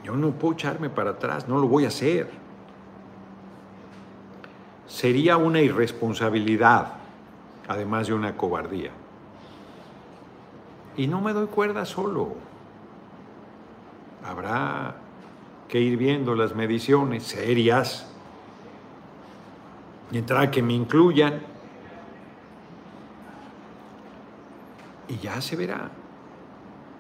Yo 0.04 0.16
no 0.16 0.32
puedo 0.32 0.54
echarme 0.54 0.90
para 0.90 1.12
atrás, 1.12 1.48
no 1.48 1.60
lo 1.60 1.68
voy 1.68 1.86
a 1.86 1.90
hacer. 1.90 2.30
Sería 4.88 5.38
una 5.38 5.62
irresponsabilidad, 5.62 6.94
además 7.68 8.08
de 8.08 8.14
una 8.14 8.36
cobardía. 8.36 8.92
Y 10.98 11.08
no 11.08 11.22
me 11.22 11.34
doy 11.34 11.48
cuerda 11.48 11.86
solo. 11.86 12.36
Habrá 14.26 14.96
que 15.68 15.80
ir 15.80 15.98
viendo 15.98 16.36
las 16.36 16.56
mediciones 16.56 17.24
serias, 17.24 18.08
mientras 20.12 20.50
que 20.50 20.62
me 20.62 20.74
incluyan, 20.74 21.42
y 25.10 25.18
ya 25.18 25.42
se 25.42 25.56
verá. 25.56 25.90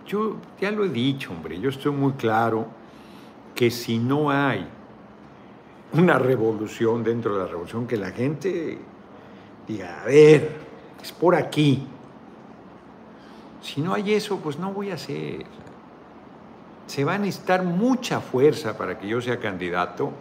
Yo 0.06 0.38
ya 0.60 0.72
lo 0.72 0.84
he 0.84 0.90
dicho, 0.90 1.32
hombre, 1.32 1.60
yo 1.60 1.70
estoy 1.70 1.92
muy 1.92 2.14
claro 2.14 2.68
que 3.56 3.72
si 3.72 4.00
no 4.00 4.30
hay 4.30 4.68
una 5.94 6.18
revolución 6.18 7.04
dentro 7.04 7.34
de 7.36 7.44
la 7.44 7.48
revolución, 7.48 7.88
que 7.88 7.98
la 7.98 8.12
gente 8.12 8.78
diga, 9.68 10.02
a 10.02 10.06
ver, 10.06 10.58
es 11.02 11.12
por 11.12 11.36
aquí. 11.36 11.88
Si 13.62 13.80
no 13.80 13.94
hay 13.94 14.14
eso, 14.14 14.38
pues 14.40 14.60
no 14.60 14.74
voy 14.74 14.92
a 14.92 14.96
hacer. 14.96 15.46
Se 16.94 17.04
va 17.04 17.16
a 17.16 17.18
necesitar 17.18 17.64
mucha 17.64 18.22
fuerza 18.22 18.78
para 18.78 19.00
que 19.00 19.08
yo 19.08 19.20
sea 19.20 19.40
candidato 19.40 20.12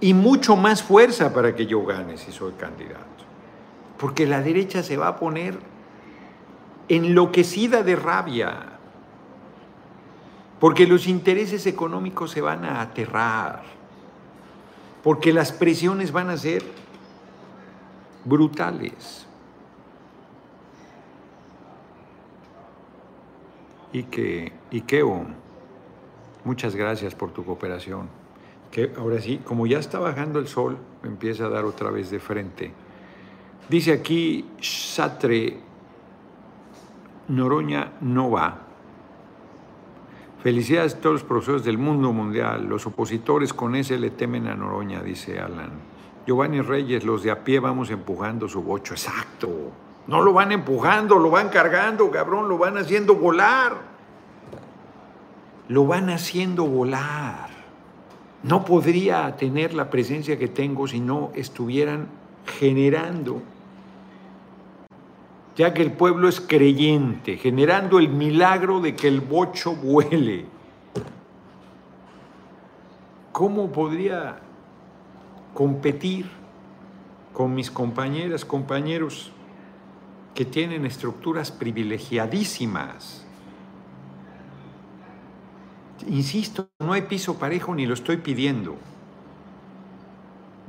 y 0.00 0.12
mucho 0.12 0.54
más 0.54 0.82
fuerza 0.82 1.32
para 1.32 1.54
que 1.54 1.64
yo 1.64 1.82
gane 1.86 2.18
si 2.18 2.30
soy 2.30 2.52
candidato. 2.58 3.24
Porque 3.96 4.26
la 4.26 4.42
derecha 4.42 4.82
se 4.82 4.98
va 4.98 5.08
a 5.08 5.16
poner 5.16 5.58
enloquecida 6.90 7.82
de 7.82 7.96
rabia 7.96 8.70
porque 10.58 10.86
los 10.86 11.06
intereses 11.06 11.64
económicos 11.64 12.32
se 12.32 12.42
van 12.42 12.66
a 12.66 12.82
aterrar, 12.82 13.62
porque 15.02 15.32
las 15.32 15.52
presiones 15.52 16.12
van 16.12 16.28
a 16.28 16.36
ser 16.36 16.62
brutales. 18.26 19.26
Y 23.94 24.02
que, 24.02 24.52
Ikeo, 24.70 25.40
muchas 26.44 26.76
gracias 26.76 27.14
por 27.14 27.32
tu 27.32 27.44
cooperación. 27.44 28.08
Que 28.70 28.92
ahora 28.96 29.20
sí, 29.20 29.40
como 29.44 29.66
ya 29.66 29.78
está 29.78 29.98
bajando 29.98 30.38
el 30.38 30.46
sol, 30.46 30.78
me 31.02 31.08
empieza 31.08 31.46
a 31.46 31.48
dar 31.48 31.64
otra 31.64 31.90
vez 31.90 32.10
de 32.10 32.20
frente. 32.20 32.72
Dice 33.68 33.92
aquí 33.92 34.48
Satre 34.60 35.58
Noroña 37.28 37.92
Nova 38.00 38.70
Felicidades 40.42 40.94
a 40.94 41.00
todos 41.00 41.14
los 41.16 41.24
profesores 41.24 41.64
del 41.64 41.76
mundo 41.76 42.14
mundial. 42.14 42.64
Los 42.64 42.86
opositores 42.86 43.52
con 43.52 43.74
ese 43.74 43.98
le 43.98 44.08
temen 44.08 44.46
a 44.46 44.54
Noroña, 44.54 45.02
dice 45.02 45.38
Alan. 45.38 45.70
Giovanni 46.26 46.62
Reyes, 46.62 47.04
los 47.04 47.22
de 47.22 47.30
a 47.30 47.44
pie 47.44 47.60
vamos 47.60 47.90
empujando 47.90 48.48
su 48.48 48.62
bocho. 48.62 48.94
Exacto. 48.94 49.50
No 50.06 50.22
lo 50.22 50.32
van 50.32 50.52
empujando, 50.52 51.18
lo 51.18 51.30
van 51.30 51.50
cargando, 51.50 52.10
cabrón, 52.10 52.48
lo 52.48 52.56
van 52.56 52.78
haciendo 52.78 53.16
volar. 53.16 53.89
Lo 55.70 55.86
van 55.86 56.10
haciendo 56.10 56.66
volar. 56.66 57.48
No 58.42 58.64
podría 58.66 59.36
tener 59.36 59.72
la 59.72 59.88
presencia 59.88 60.38
que 60.38 60.48
tengo 60.48 60.86
si 60.86 61.00
no 61.00 61.30
estuvieran 61.34 62.08
generando 62.58 63.42
ya 65.60 65.74
que 65.74 65.82
el 65.82 65.92
pueblo 65.92 66.26
es 66.26 66.40
creyente, 66.40 67.36
generando 67.36 67.98
el 67.98 68.08
milagro 68.08 68.80
de 68.80 68.96
que 68.96 69.08
el 69.08 69.20
bocho 69.20 69.76
vuele. 69.76 70.46
¿Cómo 73.30 73.70
podría 73.70 74.38
competir 75.52 76.30
con 77.34 77.54
mis 77.54 77.70
compañeras, 77.70 78.46
compañeros 78.46 79.32
que 80.34 80.46
tienen 80.46 80.86
estructuras 80.86 81.50
privilegiadísimas? 81.50 83.26
Insisto, 86.08 86.68
no 86.78 86.92
hay 86.92 87.02
piso 87.02 87.38
parejo 87.38 87.74
ni 87.74 87.86
lo 87.86 87.94
estoy 87.94 88.16
pidiendo. 88.18 88.76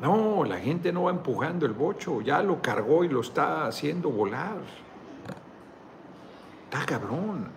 No, 0.02 0.44
la 0.46 0.58
gente 0.58 0.92
no 0.92 1.04
va 1.04 1.12
empujando 1.12 1.66
el 1.66 1.74
bocho, 1.74 2.22
ya 2.22 2.42
lo 2.42 2.62
cargó 2.62 3.04
y 3.04 3.10
lo 3.10 3.22
está 3.22 3.68
haciendo 3.68 4.10
volar. 4.10 4.58
Está 6.66 6.86
cabrón. 6.86 7.50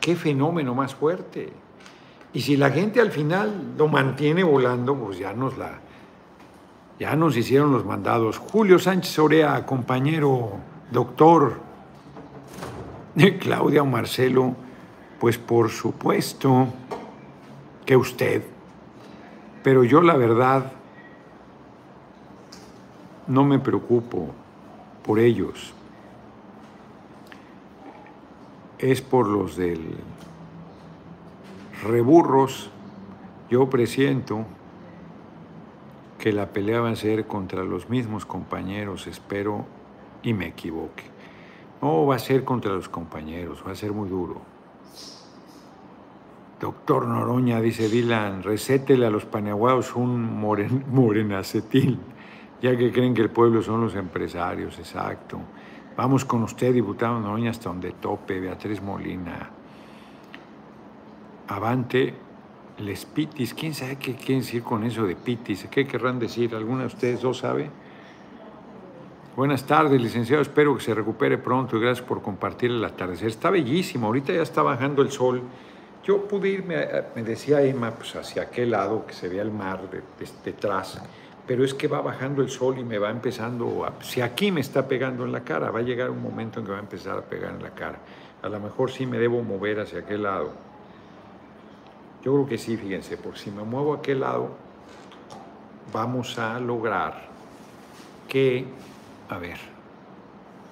Qué 0.00 0.16
fenómeno 0.16 0.74
más 0.74 0.94
fuerte. 0.94 1.52
Y 2.32 2.40
si 2.40 2.56
la 2.56 2.70
gente 2.70 3.00
al 3.00 3.10
final 3.10 3.74
lo 3.78 3.88
mantiene 3.88 4.42
volando, 4.42 4.96
pues 4.96 5.18
ya 5.18 5.32
nos 5.32 5.56
la 5.56 5.78
ya 6.98 7.16
nos 7.16 7.36
hicieron 7.36 7.72
los 7.72 7.84
mandados. 7.84 8.38
Julio 8.38 8.78
Sánchez 8.78 9.18
Orea, 9.18 9.66
compañero, 9.66 10.52
doctor, 10.90 11.60
Claudia 13.40 13.82
o 13.82 13.86
Marcelo, 13.86 14.54
pues 15.18 15.36
por 15.36 15.70
supuesto 15.70 16.68
usted. 17.96 18.42
Pero 19.62 19.84
yo 19.84 20.02
la 20.02 20.16
verdad 20.16 20.72
no 23.26 23.44
me 23.44 23.58
preocupo 23.58 24.28
por 25.04 25.18
ellos. 25.18 25.72
Es 28.78 29.00
por 29.00 29.28
los 29.28 29.56
del 29.56 29.96
reburros. 31.82 32.70
Yo 33.50 33.68
presiento 33.68 34.44
que 36.18 36.32
la 36.32 36.46
pelea 36.46 36.80
va 36.80 36.90
a 36.90 36.96
ser 36.96 37.26
contra 37.26 37.64
los 37.64 37.90
mismos 37.90 38.24
compañeros, 38.24 39.06
espero 39.06 39.66
y 40.22 40.34
me 40.34 40.46
equivoque. 40.46 41.04
No 41.80 42.06
va 42.06 42.14
a 42.14 42.18
ser 42.20 42.44
contra 42.44 42.72
los 42.72 42.88
compañeros, 42.88 43.62
va 43.66 43.72
a 43.72 43.74
ser 43.74 43.92
muy 43.92 44.08
duro. 44.08 44.51
Doctor 46.62 47.08
Noroña, 47.08 47.60
dice 47.60 47.88
Dylan, 47.88 48.44
recétele 48.44 49.04
a 49.04 49.10
los 49.10 49.24
paneaguados 49.24 49.96
un 49.96 50.22
moren, 50.22 50.84
morenacetil 50.92 51.98
ya 52.62 52.76
que 52.76 52.92
creen 52.92 53.12
que 53.12 53.22
el 53.22 53.30
pueblo 53.30 53.60
son 53.60 53.80
los 53.80 53.96
empresarios, 53.96 54.78
exacto. 54.78 55.40
Vamos 55.96 56.24
con 56.24 56.44
usted, 56.44 56.72
diputado 56.72 57.18
Noroña, 57.18 57.50
hasta 57.50 57.68
donde 57.68 57.90
tope, 57.90 58.38
Beatriz 58.38 58.80
Molina. 58.80 59.50
Avante, 61.48 62.14
les 62.78 63.04
pitis. 63.06 63.54
¿Quién 63.54 63.74
sabe 63.74 63.96
qué 63.96 64.14
quieren 64.14 64.38
decir 64.38 64.62
con 64.62 64.84
eso 64.84 65.04
de 65.04 65.16
pitis? 65.16 65.66
¿Qué 65.68 65.84
querrán 65.84 66.20
decir? 66.20 66.54
¿Alguna 66.54 66.82
de 66.82 66.86
ustedes 66.86 67.20
dos 67.20 67.38
sabe? 67.38 67.68
Buenas 69.34 69.66
tardes, 69.66 70.00
licenciado. 70.00 70.40
Espero 70.40 70.76
que 70.76 70.82
se 70.82 70.94
recupere 70.94 71.38
pronto 71.38 71.76
y 71.76 71.80
gracias 71.80 72.06
por 72.06 72.22
compartir 72.22 72.70
el 72.70 72.84
atardecer. 72.84 73.26
Está 73.26 73.50
bellísimo. 73.50 74.06
Ahorita 74.06 74.32
ya 74.32 74.42
está 74.42 74.62
bajando 74.62 75.02
el 75.02 75.10
sol. 75.10 75.42
Yo 76.02 76.26
pude 76.26 76.48
irme, 76.48 76.86
me 77.14 77.22
decía 77.22 77.62
Emma, 77.62 77.92
pues 77.92 78.16
hacia 78.16 78.42
aquel 78.42 78.72
lado 78.72 79.06
que 79.06 79.14
se 79.14 79.28
vea 79.28 79.42
el 79.42 79.52
mar 79.52 79.80
detrás 80.44 81.00
pero 81.46 81.64
es 81.64 81.74
que 81.74 81.88
va 81.88 82.00
bajando 82.00 82.42
el 82.42 82.50
sol 82.50 82.78
y 82.78 82.84
me 82.84 82.98
va 82.98 83.10
empezando, 83.10 83.84
a, 83.84 84.02
si 84.02 84.20
aquí 84.20 84.52
me 84.52 84.60
está 84.60 84.86
pegando 84.86 85.24
en 85.24 85.32
la 85.32 85.42
cara, 85.42 85.70
va 85.70 85.80
a 85.80 85.82
llegar 85.82 86.10
un 86.10 86.22
momento 86.22 86.60
en 86.60 86.66
que 86.66 86.72
va 86.72 86.78
a 86.78 86.82
empezar 86.82 87.18
a 87.18 87.22
pegar 87.22 87.54
en 87.54 87.62
la 87.62 87.70
cara. 87.70 87.98
A 88.42 88.48
lo 88.48 88.60
mejor 88.60 88.90
sí 88.90 89.06
me 89.06 89.18
debo 89.18 89.42
mover 89.42 89.80
hacia 89.80 90.00
aquel 90.00 90.22
lado. 90.22 90.52
Yo 92.22 92.32
creo 92.32 92.46
que 92.46 92.58
sí, 92.58 92.76
fíjense, 92.76 93.16
porque 93.16 93.40
si 93.40 93.50
me 93.50 93.64
muevo 93.64 93.94
a 93.94 93.96
aquel 93.96 94.20
lado, 94.20 94.50
vamos 95.92 96.38
a 96.38 96.60
lograr 96.60 97.28
que, 98.28 98.64
a 99.28 99.38
ver, 99.38 99.58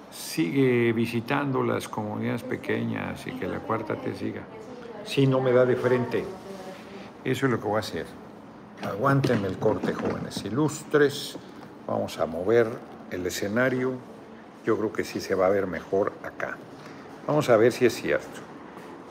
sigue 0.09 0.93
visitando 0.93 1.63
las 1.63 1.89
comunidades 1.89 2.43
pequeñas 2.43 3.27
y 3.27 3.33
que 3.33 3.47
la 3.47 3.59
cuarta 3.59 3.95
te 3.95 4.15
siga. 4.15 4.43
Si 5.05 5.27
no 5.27 5.41
me 5.41 5.51
da 5.51 5.65
de 5.65 5.75
frente, 5.75 6.25
eso 7.23 7.45
es 7.45 7.51
lo 7.51 7.59
que 7.59 7.67
voy 7.67 7.77
a 7.77 7.79
hacer. 7.79 8.05
Aguántenme 8.83 9.47
el 9.47 9.57
corte, 9.57 9.93
jóvenes 9.93 10.43
ilustres. 10.43 11.37
Vamos 11.87 12.17
a 12.19 12.25
mover 12.25 12.67
el 13.11 13.25
escenario. 13.27 13.93
Yo 14.65 14.77
creo 14.77 14.93
que 14.93 15.03
sí 15.03 15.19
se 15.19 15.35
va 15.35 15.47
a 15.47 15.49
ver 15.49 15.67
mejor 15.67 16.13
acá. 16.23 16.57
Vamos 17.27 17.49
a 17.49 17.57
ver 17.57 17.71
si 17.71 17.85
es 17.85 17.93
cierto. 17.93 18.39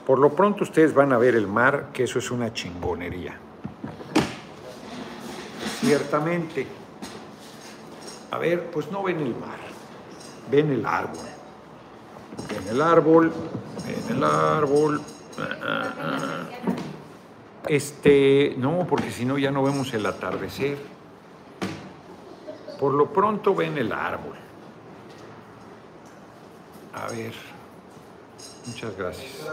Por 0.06 0.18
lo 0.18 0.34
pronto 0.34 0.64
ustedes 0.64 0.94
van 0.94 1.12
a 1.12 1.18
ver 1.18 1.34
el 1.34 1.46
mar, 1.46 1.90
que 1.92 2.04
eso 2.04 2.18
es 2.18 2.30
una 2.30 2.52
chingonería. 2.52 3.36
Ciertamente. 5.80 6.66
A 8.30 8.38
ver, 8.38 8.70
pues 8.70 8.90
no 8.90 9.02
ven 9.02 9.20
el 9.20 9.34
mar, 9.36 9.58
ven 10.50 10.70
el 10.72 10.86
árbol. 10.86 11.26
Ven 12.48 12.62
En 12.62 12.68
el 12.68 12.82
árbol, 12.82 13.32
en 13.86 14.16
el 14.16 14.24
árbol. 14.24 15.00
Este, 17.66 18.54
no, 18.58 18.86
porque 18.88 19.10
si 19.10 19.24
no 19.24 19.38
ya 19.38 19.50
no 19.50 19.62
vemos 19.62 19.92
el 19.94 20.06
atardecer. 20.06 20.78
Por 22.78 22.94
lo 22.94 23.12
pronto 23.12 23.54
ven 23.54 23.76
el 23.78 23.92
árbol. 23.92 24.36
A 26.94 27.06
ver. 27.08 27.34
Muchas 28.66 28.96
gracias. 28.96 29.46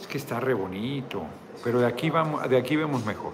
Es 0.00 0.06
que 0.06 0.18
está 0.18 0.40
re 0.40 0.54
bonito, 0.54 1.22
pero 1.62 1.80
de 1.80 1.86
aquí 1.86 2.10
vamos, 2.10 2.48
de 2.48 2.56
aquí 2.56 2.76
vemos 2.76 3.04
mejor. 3.04 3.32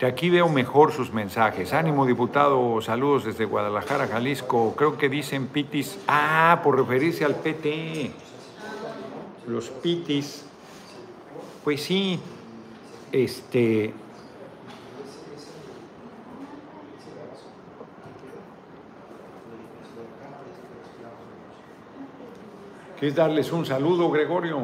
De 0.00 0.06
aquí 0.06 0.30
veo 0.30 0.48
mejor 0.48 0.92
sus 0.92 1.12
mensajes. 1.12 1.74
Ánimo, 1.74 2.06
diputado, 2.06 2.80
saludos 2.80 3.26
desde 3.26 3.44
Guadalajara, 3.44 4.06
Jalisco. 4.06 4.74
Creo 4.74 4.96
que 4.96 5.10
dicen 5.10 5.48
pitis. 5.48 5.98
Ah, 6.08 6.62
por 6.64 6.78
referirse 6.78 7.22
al 7.22 7.34
PT. 7.34 8.10
Los 9.46 9.68
pitis. 9.68 10.46
Pues 11.62 11.82
sí, 11.82 12.18
este. 13.12 13.92
¿Quieres 22.98 23.16
darles 23.16 23.52
un 23.52 23.66
saludo, 23.66 24.10
Gregorio? 24.10 24.60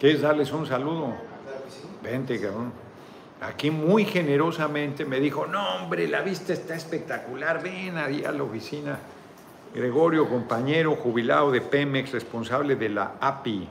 ¿Quieres 0.00 0.22
darles 0.22 0.50
un 0.50 0.66
saludo? 0.66 1.14
Vente, 2.02 2.40
cabrón. 2.40 2.85
Aquí 3.40 3.70
muy 3.70 4.06
generosamente 4.06 5.04
me 5.04 5.20
dijo, 5.20 5.46
no 5.46 5.76
hombre, 5.76 6.08
la 6.08 6.22
vista 6.22 6.54
está 6.54 6.74
espectacular, 6.74 7.62
ven 7.62 7.98
ahí 7.98 8.24
a 8.24 8.32
la 8.32 8.42
oficina. 8.42 8.98
Gregorio, 9.74 10.26
compañero 10.26 10.96
jubilado 10.96 11.50
de 11.50 11.60
Pemex, 11.60 12.12
responsable 12.12 12.76
de 12.76 12.88
la 12.88 13.16
API, 13.20 13.68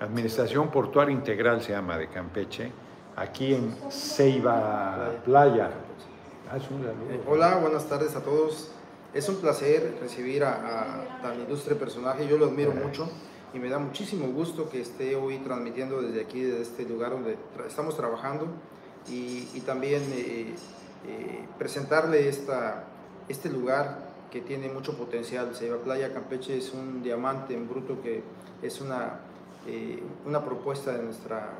Administración 0.00 0.68
Portuaria 0.68 1.14
Integral 1.14 1.62
se 1.62 1.72
llama 1.72 1.96
de 1.96 2.08
Campeche, 2.08 2.70
aquí 3.16 3.54
en 3.54 3.74
Ceiba 3.90 5.12
Playa. 5.24 5.70
Ah, 6.52 6.58
hola, 7.26 7.56
buenas 7.56 7.88
tardes 7.88 8.14
a 8.16 8.20
todos. 8.22 8.70
Es 9.14 9.26
un 9.30 9.36
placer 9.36 9.96
recibir 10.02 10.44
a, 10.44 11.20
tan 11.22 11.40
ilustre 11.40 11.74
personaje, 11.74 12.28
yo 12.28 12.36
lo 12.36 12.46
admiro 12.46 12.72
mucho 12.72 13.08
y 13.54 13.58
me 13.58 13.70
da 13.70 13.78
muchísimo 13.78 14.26
gusto 14.26 14.68
que 14.68 14.82
esté 14.82 15.16
hoy 15.16 15.38
transmitiendo 15.38 16.02
desde 16.02 16.20
aquí, 16.20 16.42
desde 16.42 16.62
este 16.62 16.84
lugar 16.84 17.12
donde 17.12 17.38
estamos 17.66 17.96
trabajando 17.96 18.48
y, 19.08 19.60
también 19.60 20.02
eh, 20.12 20.54
eh, 21.06 21.46
presentarle 21.58 22.28
esta, 22.28 22.84
este 23.28 23.50
lugar 23.50 24.12
que 24.30 24.40
tiene 24.40 24.68
mucho 24.68 24.96
potencial. 24.96 25.54
Ceiba 25.54 25.78
Playa 25.78 26.12
Campeche 26.12 26.56
es 26.56 26.72
un 26.72 27.02
diamante 27.02 27.54
en 27.54 27.68
bruto 27.68 28.00
que 28.02 28.22
es 28.62 28.80
una, 28.80 29.20
eh, 29.66 30.02
una 30.26 30.44
propuesta 30.44 30.92
de 30.92 31.02
nuestra, 31.02 31.50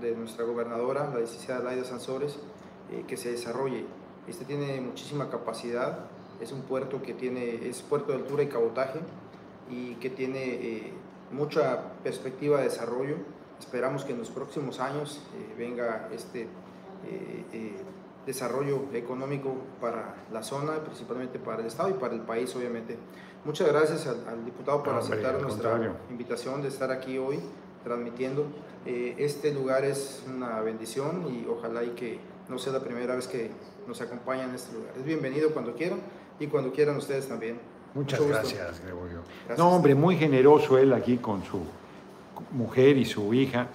de 0.00 0.14
nuestra 0.14 0.44
gobernadora, 0.44 1.10
la 1.12 1.20
licenciada 1.20 1.64
Laida 1.64 1.84
Sansores, 1.84 2.38
que 3.08 3.16
se 3.16 3.32
desarrolle. 3.32 3.86
Este 4.28 4.44
tiene 4.44 4.78
muchísima 4.82 5.30
capacidad, 5.30 6.00
es 6.42 6.52
un 6.52 6.60
puerto 6.62 7.00
que 7.00 7.14
tiene, 7.14 7.66
es 7.66 7.80
puerto 7.80 8.12
de 8.12 8.18
altura 8.18 8.42
y 8.42 8.48
cabotaje 8.48 9.00
y 9.70 9.94
que 9.94 10.10
tiene 10.10 10.92
mucha 11.30 11.94
perspectiva 12.04 12.58
de 12.58 12.64
desarrollo. 12.64 13.16
Esperamos 13.58 14.04
que 14.04 14.12
en 14.12 14.18
los 14.18 14.28
próximos 14.28 14.78
años 14.78 15.22
venga 15.56 16.10
este 16.12 16.42
eh, 16.42 16.44
eh, 16.44 16.61
desarrollo 18.26 18.84
económico 18.92 19.54
para 19.80 20.14
la 20.32 20.42
zona, 20.42 20.76
principalmente 20.84 21.38
para 21.38 21.60
el 21.60 21.66
Estado 21.66 21.90
y 21.90 21.94
para 21.94 22.14
el 22.14 22.20
país, 22.20 22.54
obviamente. 22.54 22.96
Muchas 23.44 23.68
gracias 23.68 24.06
al, 24.06 24.44
diputado 24.44 24.82
por 24.82 24.94
aceptar 24.94 25.40
nuestra 25.40 25.94
invitación 26.10 26.62
de 26.62 26.68
estar 26.68 26.90
aquí 26.92 27.18
hoy 27.18 27.40
transmitiendo. 27.82 28.46
Eh, 28.86 29.16
este 29.18 29.52
lugar 29.52 29.84
es 29.84 30.22
una 30.32 30.60
bendición 30.60 31.26
y 31.28 31.46
ojalá 31.48 31.82
y 31.82 31.90
que 31.90 32.20
no 32.48 32.58
sea 32.58 32.72
la 32.72 32.80
primera 32.80 33.16
vez 33.16 33.26
que 33.26 33.50
nos 33.88 34.00
acompañan 34.00 34.50
en 34.50 34.54
este 34.54 34.76
lugar. 34.76 34.92
Es 34.96 35.04
bienvenido 35.04 35.50
cuando 35.50 35.74
quieran 35.74 36.00
y 36.38 36.46
cuando 36.46 36.72
quieran 36.72 36.96
ustedes 36.96 37.26
también. 37.26 37.58
Muchas 37.94 38.24
gracias, 38.26 38.80
Gregorio. 38.84 39.22
No, 39.58 39.72
hombre, 39.72 39.94
muy 39.94 40.16
generoso 40.16 40.78
él 40.78 40.92
aquí 40.92 41.18
con 41.18 41.42
su 41.44 41.60
mujer 42.52 42.96
y 42.96 43.04
su 43.04 43.34
hija. 43.34 43.66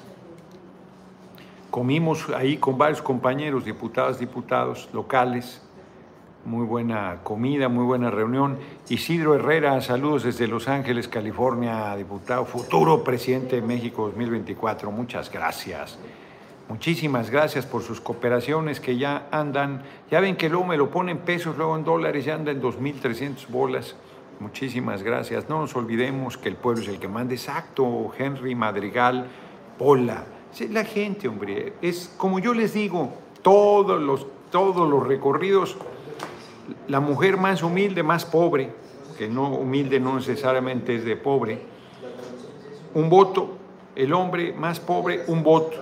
Comimos 1.77 2.27
ahí 2.31 2.57
con 2.57 2.75
varios 2.75 3.03
compañeros, 3.03 3.63
diputadas, 3.63 4.17
diputados 4.17 4.89
locales. 4.93 5.61
Muy 6.43 6.65
buena 6.65 7.19
comida, 7.21 7.69
muy 7.69 7.85
buena 7.85 8.09
reunión. 8.09 8.57
Isidro 8.89 9.35
Herrera, 9.35 9.79
saludos 9.81 10.23
desde 10.23 10.47
Los 10.47 10.67
Ángeles, 10.67 11.07
California, 11.07 11.95
diputado, 11.95 12.45
futuro 12.45 13.03
presidente 13.03 13.57
de 13.57 13.61
México 13.61 14.07
2024. 14.07 14.89
Muchas 14.91 15.31
gracias. 15.31 15.99
Muchísimas 16.67 17.29
gracias 17.29 17.67
por 17.67 17.83
sus 17.83 18.01
cooperaciones 18.01 18.79
que 18.79 18.97
ya 18.97 19.27
andan, 19.29 19.83
ya 20.09 20.19
ven 20.19 20.35
que 20.35 20.49
luego 20.49 20.65
me 20.65 20.77
lo 20.77 20.89
ponen 20.89 21.19
pesos, 21.19 21.57
luego 21.57 21.77
en 21.77 21.83
dólares, 21.83 22.25
ya 22.25 22.33
anda 22.33 22.51
en 22.51 22.59
2.300 22.59 23.49
bolas. 23.49 23.95
Muchísimas 24.39 25.03
gracias. 25.03 25.47
No 25.47 25.59
nos 25.59 25.75
olvidemos 25.75 26.39
que 26.39 26.49
el 26.49 26.55
pueblo 26.55 26.81
es 26.81 26.87
el 26.87 26.97
que 26.97 27.07
manda. 27.07 27.35
Exacto, 27.35 28.11
Henry 28.17 28.55
Madrigal, 28.55 29.27
Pola 29.77 30.23
la 30.65 30.83
gente, 30.83 31.27
hombre, 31.27 31.73
es 31.81 32.13
como 32.17 32.39
yo 32.39 32.53
les 32.53 32.73
digo, 32.73 33.13
todos 33.41 34.01
los, 34.01 34.25
todos 34.51 34.89
los 34.89 35.05
recorridos, 35.05 35.77
la 36.87 36.99
mujer 36.99 37.37
más 37.37 37.63
humilde, 37.63 38.03
más 38.03 38.25
pobre, 38.25 38.71
que 39.17 39.27
no 39.27 39.49
humilde 39.49 39.99
no 39.99 40.15
necesariamente 40.15 40.95
es 40.95 41.05
de 41.05 41.15
pobre, 41.15 41.61
un 42.93 43.09
voto, 43.09 43.57
el 43.95 44.13
hombre 44.13 44.53
más 44.53 44.79
pobre, 44.79 45.23
un 45.27 45.43
voto. 45.43 45.77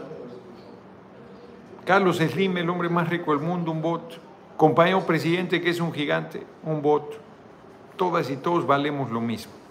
Carlos 1.86 2.18
Slim, 2.18 2.58
el 2.58 2.70
hombre 2.70 2.90
más 2.90 3.10
rico 3.10 3.32
del 3.32 3.46
mundo, 3.46 3.72
un 3.72 3.82
voto. 3.82 4.16
Compañero 4.58 5.06
presidente 5.06 5.62
que 5.62 5.70
es 5.70 5.80
un 5.80 5.94
gigante, 5.94 6.44
un 6.64 6.82
voto. 6.82 7.18
Todas 7.96 8.30
y 8.30 8.38
todos 8.38 8.66
valemos 8.66 9.12
lo 9.12 9.22
mismo 9.22 9.65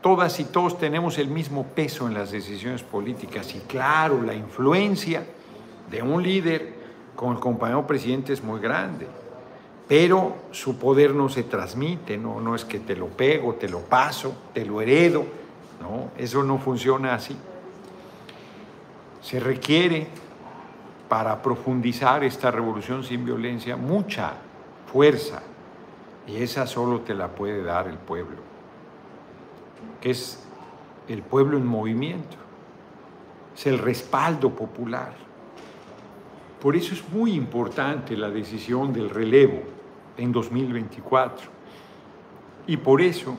todas 0.00 0.40
y 0.40 0.44
todos 0.44 0.78
tenemos 0.78 1.18
el 1.18 1.28
mismo 1.28 1.64
peso 1.64 2.06
en 2.06 2.14
las 2.14 2.30
decisiones 2.30 2.82
políticas. 2.82 3.54
Y 3.54 3.60
claro, 3.60 4.22
la 4.22 4.34
influencia 4.34 5.24
de 5.90 6.02
un 6.02 6.22
líder 6.22 6.74
con 7.14 7.34
el 7.34 7.40
compañero 7.40 7.86
presidente 7.86 8.32
es 8.32 8.42
muy 8.42 8.60
grande, 8.60 9.06
pero 9.86 10.36
su 10.52 10.78
poder 10.78 11.14
no 11.14 11.28
se 11.28 11.42
transmite, 11.42 12.16
no, 12.16 12.40
no 12.40 12.54
es 12.54 12.64
que 12.64 12.80
te 12.80 12.96
lo 12.96 13.08
pego, 13.08 13.54
te 13.54 13.68
lo 13.68 13.80
paso, 13.80 14.34
te 14.54 14.64
lo 14.64 14.80
heredo, 14.80 15.24
no, 15.80 16.10
eso 16.16 16.42
no 16.42 16.58
funciona 16.58 17.14
así. 17.14 17.36
Se 19.20 19.38
requiere 19.38 20.06
para 21.08 21.42
profundizar 21.42 22.24
esta 22.24 22.50
revolución 22.50 23.04
sin 23.04 23.24
violencia 23.24 23.76
mucha 23.76 24.32
fuerza 24.90 25.42
y 26.26 26.36
esa 26.36 26.66
solo 26.66 27.00
te 27.00 27.14
la 27.14 27.28
puede 27.28 27.62
dar 27.62 27.88
el 27.88 27.98
pueblo 27.98 28.49
que 30.00 30.10
es 30.10 30.42
el 31.08 31.22
pueblo 31.22 31.56
en 31.56 31.66
movimiento, 31.66 32.36
es 33.54 33.66
el 33.66 33.78
respaldo 33.78 34.50
popular. 34.50 35.14
Por 36.60 36.76
eso 36.76 36.94
es 36.94 37.08
muy 37.10 37.32
importante 37.32 38.16
la 38.16 38.30
decisión 38.30 38.92
del 38.92 39.10
relevo 39.10 39.62
en 40.16 40.32
2024. 40.32 41.48
Y 42.66 42.76
por 42.76 43.00
eso 43.00 43.36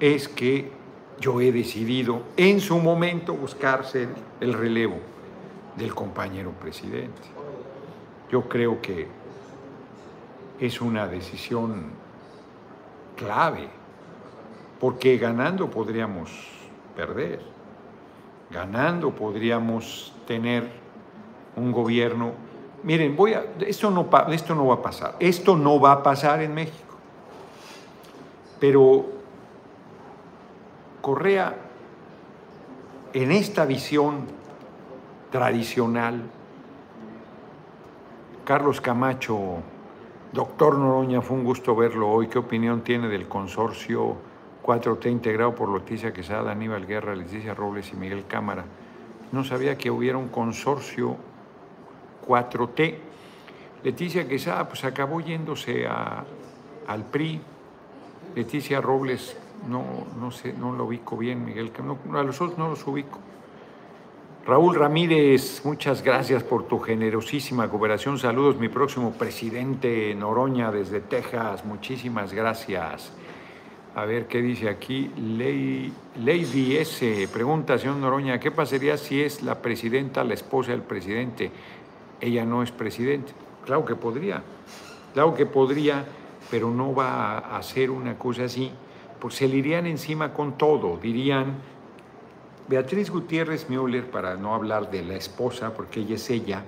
es 0.00 0.28
que 0.28 0.72
yo 1.20 1.40
he 1.40 1.52
decidido 1.52 2.22
en 2.36 2.60
su 2.60 2.78
momento 2.78 3.34
buscarse 3.34 4.08
el 4.40 4.54
relevo 4.54 4.98
del 5.76 5.94
compañero 5.94 6.50
presidente. 6.52 7.22
Yo 8.30 8.48
creo 8.48 8.80
que 8.80 9.06
es 10.58 10.80
una 10.80 11.06
decisión 11.06 11.84
clave 13.16 13.68
porque 14.82 15.16
ganando 15.16 15.70
podríamos 15.70 16.28
perder, 16.96 17.40
ganando 18.50 19.12
podríamos 19.12 20.12
tener 20.26 20.68
un 21.54 21.70
gobierno. 21.70 22.32
Miren, 22.82 23.14
voy 23.14 23.34
a, 23.34 23.44
esto, 23.60 23.92
no, 23.92 24.10
esto 24.32 24.56
no 24.56 24.66
va 24.66 24.74
a 24.74 24.82
pasar, 24.82 25.14
esto 25.20 25.56
no 25.56 25.78
va 25.78 25.92
a 25.92 26.02
pasar 26.02 26.42
en 26.42 26.52
México. 26.52 26.96
Pero 28.58 29.06
Correa, 31.00 31.54
en 33.12 33.30
esta 33.30 33.64
visión 33.64 34.26
tradicional, 35.30 36.22
Carlos 38.44 38.80
Camacho, 38.80 39.58
doctor 40.32 40.76
Noroña, 40.76 41.22
fue 41.22 41.36
un 41.36 41.44
gusto 41.44 41.76
verlo 41.76 42.10
hoy. 42.10 42.26
¿Qué 42.26 42.40
opinión 42.40 42.80
tiene 42.80 43.06
del 43.06 43.28
consorcio? 43.28 44.31
4T 44.62 45.10
integrado 45.10 45.54
por 45.54 45.68
Leticia 45.68 46.12
Quesada, 46.12 46.52
Aníbal 46.52 46.86
Guerra, 46.86 47.14
Leticia 47.14 47.54
Robles 47.54 47.92
y 47.92 47.96
Miguel 47.96 48.26
Cámara. 48.26 48.64
No 49.32 49.44
sabía 49.44 49.76
que 49.76 49.90
hubiera 49.90 50.18
un 50.18 50.28
consorcio 50.28 51.16
4T. 52.26 52.94
Leticia 53.82 54.28
Quesada 54.28 54.68
pues 54.68 54.84
acabó 54.84 55.20
yéndose 55.20 55.86
al 55.86 57.04
PRI 57.10 57.40
Leticia 58.34 58.80
Robles, 58.80 59.36
no, 59.68 59.84
no 60.18 60.30
sé, 60.30 60.52
no 60.52 60.72
lo 60.72 60.84
ubico 60.84 61.16
bien, 61.16 61.44
Miguel, 61.44 61.70
no, 61.84 62.18
a 62.18 62.22
los 62.22 62.40
otros 62.40 62.58
no 62.58 62.68
los 62.68 62.86
ubico. 62.86 63.18
Raúl 64.44 64.74
Ramírez, 64.74 65.64
muchas 65.64 66.02
gracias 66.02 66.42
por 66.42 66.66
tu 66.66 66.80
generosísima 66.80 67.68
cooperación. 67.68 68.18
Saludos, 68.18 68.56
mi 68.56 68.68
próximo 68.68 69.12
presidente 69.12 70.14
Noroña 70.16 70.72
desde 70.72 71.00
Texas. 71.00 71.64
Muchísimas 71.64 72.32
gracias. 72.32 73.12
A 73.94 74.06
ver 74.06 74.26
qué 74.26 74.40
dice 74.40 74.70
aquí. 74.70 75.10
Lady 76.16 76.76
S. 76.76 77.28
Pregunta, 77.30 77.78
señor 77.78 77.96
Noroña, 77.96 78.40
¿qué 78.40 78.50
pasaría 78.50 78.96
si 78.96 79.20
es 79.20 79.42
la 79.42 79.60
presidenta, 79.60 80.24
la 80.24 80.32
esposa 80.32 80.70
del 80.70 80.80
presidente? 80.80 81.50
Ella 82.20 82.46
no 82.46 82.62
es 82.62 82.70
presidente. 82.70 83.32
Claro 83.66 83.84
que 83.84 83.94
podría. 83.94 84.42
Claro 85.12 85.34
que 85.34 85.44
podría, 85.44 86.06
pero 86.50 86.70
no 86.70 86.94
va 86.94 87.38
a 87.38 87.58
hacer 87.58 87.90
una 87.90 88.16
cosa 88.16 88.44
así. 88.44 88.70
Pues 89.20 89.34
se 89.34 89.46
le 89.46 89.56
irían 89.56 89.86
encima 89.86 90.32
con 90.32 90.56
todo. 90.56 90.96
Dirían 90.96 91.56
Beatriz 92.68 93.10
Gutiérrez 93.10 93.68
Müller, 93.68 94.10
para 94.10 94.36
no 94.36 94.54
hablar 94.54 94.90
de 94.90 95.02
la 95.02 95.16
esposa, 95.16 95.74
porque 95.74 96.00
ella 96.00 96.14
es 96.14 96.30
ella, 96.30 96.64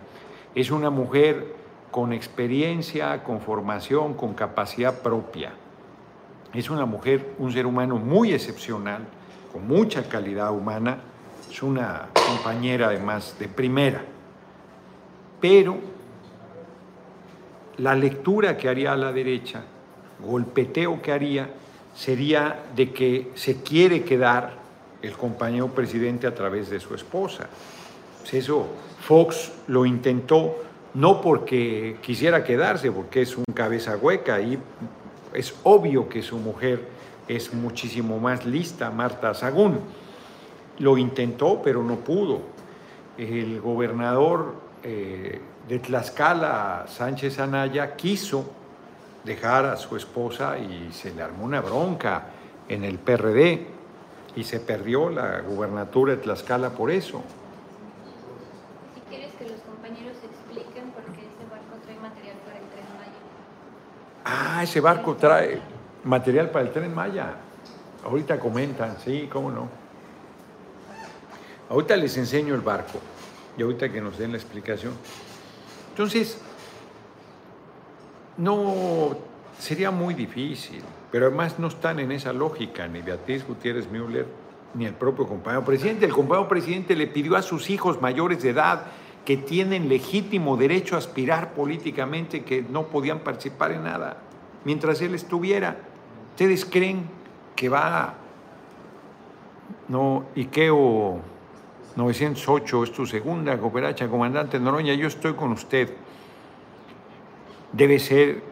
es 0.54 0.70
una 0.70 0.90
mujer 0.90 1.54
con 1.90 2.12
experiencia, 2.12 3.24
con 3.24 3.40
formación, 3.40 4.12
con 4.12 4.34
capacidad 4.34 5.00
propia. 5.00 5.54
Es 6.54 6.70
una 6.70 6.86
mujer, 6.86 7.34
un 7.38 7.52
ser 7.52 7.66
humano 7.66 7.96
muy 7.96 8.32
excepcional, 8.32 9.02
con 9.52 9.66
mucha 9.66 10.08
calidad 10.08 10.52
humana, 10.52 10.98
es 11.50 11.62
una 11.62 12.08
compañera 12.14 12.86
además 12.86 13.36
de 13.38 13.48
primera. 13.48 14.04
Pero 15.40 15.76
la 17.78 17.94
lectura 17.96 18.56
que 18.56 18.68
haría 18.68 18.92
a 18.92 18.96
la 18.96 19.12
derecha, 19.12 19.62
golpeteo 20.24 21.02
que 21.02 21.10
haría, 21.10 21.50
sería 21.94 22.62
de 22.74 22.92
que 22.92 23.32
se 23.34 23.62
quiere 23.62 24.04
quedar 24.04 24.52
el 25.02 25.12
compañero 25.12 25.68
presidente 25.68 26.26
a 26.26 26.34
través 26.34 26.70
de 26.70 26.78
su 26.78 26.94
esposa. 26.94 27.48
Pues 28.20 28.34
eso, 28.34 28.66
Fox 29.00 29.52
lo 29.66 29.84
intentó 29.84 30.56
no 30.94 31.20
porque 31.20 31.96
quisiera 32.00 32.44
quedarse, 32.44 32.90
porque 32.92 33.22
es 33.22 33.36
un 33.36 33.44
cabeza 33.52 33.96
hueca 33.96 34.40
y 34.40 34.58
es 35.34 35.54
obvio 35.64 36.08
que 36.08 36.22
su 36.22 36.38
mujer 36.38 36.88
es 37.28 37.52
muchísimo 37.52 38.18
más 38.18 38.44
lista, 38.46 38.90
Marta 38.90 39.34
Sagún. 39.34 39.80
Lo 40.78 40.98
intentó, 40.98 41.60
pero 41.62 41.82
no 41.82 41.96
pudo. 41.96 42.40
El 43.16 43.60
gobernador 43.60 44.54
eh, 44.82 45.40
de 45.68 45.78
Tlaxcala, 45.78 46.86
Sánchez 46.88 47.38
Anaya, 47.38 47.96
quiso 47.96 48.44
dejar 49.24 49.64
a 49.66 49.76
su 49.76 49.96
esposa 49.96 50.58
y 50.58 50.92
se 50.92 51.14
le 51.14 51.22
armó 51.22 51.44
una 51.44 51.60
bronca 51.60 52.26
en 52.68 52.84
el 52.84 52.98
PRD 52.98 53.66
y 54.36 54.44
se 54.44 54.60
perdió 54.60 55.08
la 55.10 55.40
gubernatura 55.40 56.16
de 56.16 56.22
Tlaxcala 56.22 56.70
por 56.70 56.90
eso. 56.90 57.22
Si 58.94 59.00
quieres 59.08 59.32
que 59.36 59.44
los 59.44 59.60
compañeros 59.60 60.16
expliquen 60.22 60.90
por 60.90 61.04
qué 61.14 61.20
ese 61.22 61.44
barco 61.50 61.76
trae 61.84 61.96
material 61.96 62.36
para 62.44 62.58
el 62.58 62.66
tren 62.66 62.84
Maya. 62.98 63.12
Ah, 64.24 64.62
ese 64.62 64.80
barco 64.80 65.16
trae 65.16 65.60
material 66.04 66.50
para 66.50 66.66
el 66.66 66.72
tren 66.72 66.94
Maya. 66.94 67.34
Ahorita 68.04 68.38
comentan, 68.38 68.96
sí, 69.04 69.28
cómo 69.30 69.50
no. 69.50 69.68
Ahorita 71.70 71.96
les 71.96 72.16
enseño 72.16 72.54
el 72.54 72.60
barco 72.60 72.98
y 73.56 73.62
ahorita 73.62 73.90
que 73.90 74.00
nos 74.00 74.18
den 74.18 74.32
la 74.32 74.38
explicación. 74.38 74.92
Entonces, 75.90 76.38
no 78.36 79.16
sería 79.58 79.90
muy 79.90 80.14
difícil. 80.14 80.82
Pero 81.10 81.26
además 81.26 81.58
no 81.58 81.68
están 81.68 82.00
en 82.00 82.10
esa 82.10 82.32
lógica 82.32 82.88
ni 82.88 83.00
Beatriz 83.00 83.46
Gutiérrez 83.46 83.88
Müller 83.88 84.26
ni 84.74 84.84
el 84.86 84.94
propio 84.94 85.26
compañero 85.26 85.64
presidente. 85.64 86.06
El 86.06 86.12
compañero 86.12 86.48
presidente 86.48 86.96
le 86.96 87.06
pidió 87.06 87.36
a 87.36 87.42
sus 87.42 87.70
hijos 87.70 88.00
mayores 88.02 88.42
de 88.42 88.50
edad 88.50 88.86
que 89.24 89.36
tienen 89.36 89.88
legítimo 89.88 90.56
derecho 90.56 90.96
a 90.96 90.98
aspirar 90.98 91.54
políticamente 91.54 92.44
que 92.44 92.62
no 92.62 92.88
podían 92.88 93.20
participar 93.20 93.72
en 93.72 93.84
nada 93.84 94.18
mientras 94.64 95.00
él 95.00 95.14
estuviera. 95.14 95.76
¿Ustedes 96.32 96.64
creen 96.64 97.08
que 97.54 97.68
va 97.68 98.14
no 99.88 100.24
Ikeo 100.36 101.20
908 101.96 102.84
es 102.84 102.92
tu 102.92 103.06
segunda 103.06 103.56
cooperacha, 103.58 104.08
comandante 104.08 104.58
Noroña, 104.58 104.94
yo 104.94 105.06
estoy 105.06 105.34
con 105.34 105.52
usted. 105.52 105.90
Debe 107.72 107.98
ser 107.98 108.42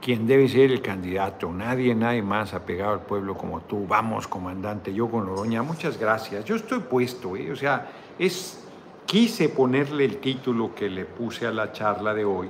quien 0.00 0.26
debe 0.26 0.48
ser 0.48 0.70
el 0.70 0.82
candidato. 0.82 1.50
Nadie, 1.52 1.94
nadie 1.94 2.22
más 2.22 2.52
ha 2.52 2.64
pegado 2.64 2.92
al 2.92 3.00
pueblo 3.00 3.36
como 3.36 3.60
tú. 3.62 3.86
Vamos, 3.86 4.28
comandante, 4.28 4.92
yo 4.92 5.08
con 5.08 5.28
Oroña, 5.28 5.62
muchas 5.62 5.98
gracias. 5.98 6.44
Yo 6.44 6.56
estoy 6.56 6.80
puesto, 6.80 7.36
¿eh? 7.36 7.50
o 7.50 7.56
sea, 7.56 7.90
es, 8.18 8.65
quise 9.06 9.48
ponerle 9.48 10.04
el 10.04 10.18
título 10.18 10.74
que 10.74 10.90
le 10.90 11.04
puse 11.04 11.46
a 11.46 11.52
la 11.52 11.72
charla 11.72 12.12
de 12.12 12.24
hoy 12.24 12.48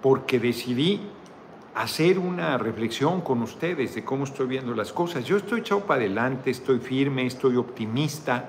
porque 0.00 0.38
decidí 0.38 1.00
hacer 1.74 2.18
una 2.18 2.56
reflexión 2.58 3.20
con 3.20 3.42
ustedes 3.42 3.94
de 3.94 4.04
cómo 4.04 4.24
estoy 4.24 4.46
viendo 4.46 4.74
las 4.74 4.92
cosas. 4.92 5.24
Yo 5.24 5.36
estoy 5.36 5.60
echado 5.60 5.80
para 5.82 6.00
adelante, 6.00 6.50
estoy 6.50 6.78
firme, 6.78 7.26
estoy 7.26 7.56
optimista. 7.56 8.48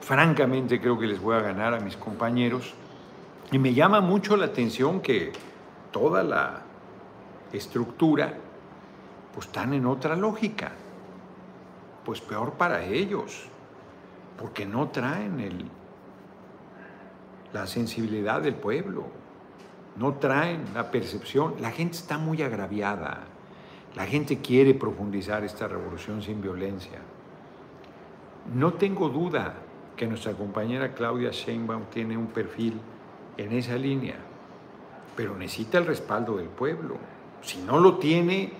Francamente 0.00 0.80
creo 0.80 0.98
que 0.98 1.06
les 1.06 1.20
voy 1.20 1.36
a 1.36 1.40
ganar 1.40 1.74
a 1.74 1.80
mis 1.80 1.96
compañeros. 1.96 2.74
Y 3.50 3.58
me 3.58 3.74
llama 3.74 4.00
mucho 4.00 4.36
la 4.36 4.46
atención 4.46 5.00
que 5.00 5.32
toda 5.90 6.22
la 6.22 6.62
estructura, 7.52 8.34
pues 9.34 9.46
están 9.46 9.74
en 9.74 9.86
otra 9.86 10.16
lógica. 10.16 10.72
Pues 12.04 12.20
peor 12.20 12.52
para 12.52 12.84
ellos, 12.84 13.46
porque 14.38 14.64
no 14.64 14.88
traen 14.88 15.40
el, 15.40 15.66
la 17.52 17.66
sensibilidad 17.66 18.40
del 18.40 18.54
pueblo, 18.54 19.06
no 19.96 20.14
traen 20.14 20.64
la 20.74 20.90
percepción. 20.90 21.54
La 21.60 21.70
gente 21.70 21.96
está 21.96 22.18
muy 22.18 22.42
agraviada, 22.42 23.24
la 23.96 24.06
gente 24.06 24.38
quiere 24.38 24.74
profundizar 24.74 25.44
esta 25.44 25.68
revolución 25.68 26.22
sin 26.22 26.40
violencia. 26.40 27.00
No 28.54 28.74
tengo 28.74 29.08
duda 29.08 29.54
que 29.96 30.06
nuestra 30.06 30.32
compañera 30.32 30.94
Claudia 30.94 31.30
Sheinbaum 31.30 31.84
tiene 31.90 32.16
un 32.16 32.28
perfil 32.28 32.80
en 33.36 33.52
esa 33.52 33.76
línea, 33.76 34.16
pero 35.16 35.36
necesita 35.36 35.78
el 35.78 35.86
respaldo 35.86 36.36
del 36.36 36.48
pueblo. 36.48 36.96
Si 37.42 37.58
no 37.60 37.78
lo 37.78 37.98
tiene, 37.98 38.52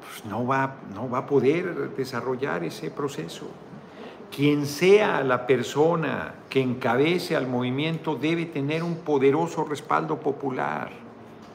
pues 0.00 0.24
no 0.24 0.46
va, 0.46 0.76
no 0.94 1.10
va 1.10 1.18
a 1.18 1.26
poder 1.26 1.94
desarrollar 1.94 2.64
ese 2.64 2.90
proceso. 2.90 3.50
Quien 4.34 4.66
sea 4.66 5.22
la 5.22 5.46
persona 5.46 6.34
que 6.50 6.60
encabece 6.60 7.36
al 7.36 7.46
movimiento 7.46 8.16
debe 8.16 8.46
tener 8.46 8.82
un 8.82 8.96
poderoso 8.96 9.64
respaldo 9.64 10.20
popular. 10.20 10.90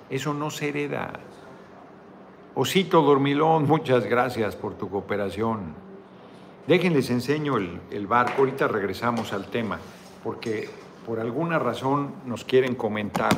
Eso 0.10 0.34
no 0.34 0.50
se 0.50 0.70
hereda. 0.70 1.12
Osito 2.56 3.02
Dormilón, 3.02 3.68
muchas 3.68 4.06
gracias 4.06 4.56
por 4.56 4.76
tu 4.76 4.90
cooperación. 4.90 5.74
Déjenles 6.68 7.10
enseño 7.10 7.58
el, 7.58 7.80
el 7.92 8.08
barco, 8.08 8.40
ahorita 8.40 8.68
regresamos 8.68 9.32
al 9.34 9.46
tema, 9.46 9.80
porque 10.24 10.70
por 11.06 11.20
alguna 11.20 11.60
razón 11.60 12.14
nos 12.26 12.44
quieren 12.44 12.76
comentar. 12.76 13.32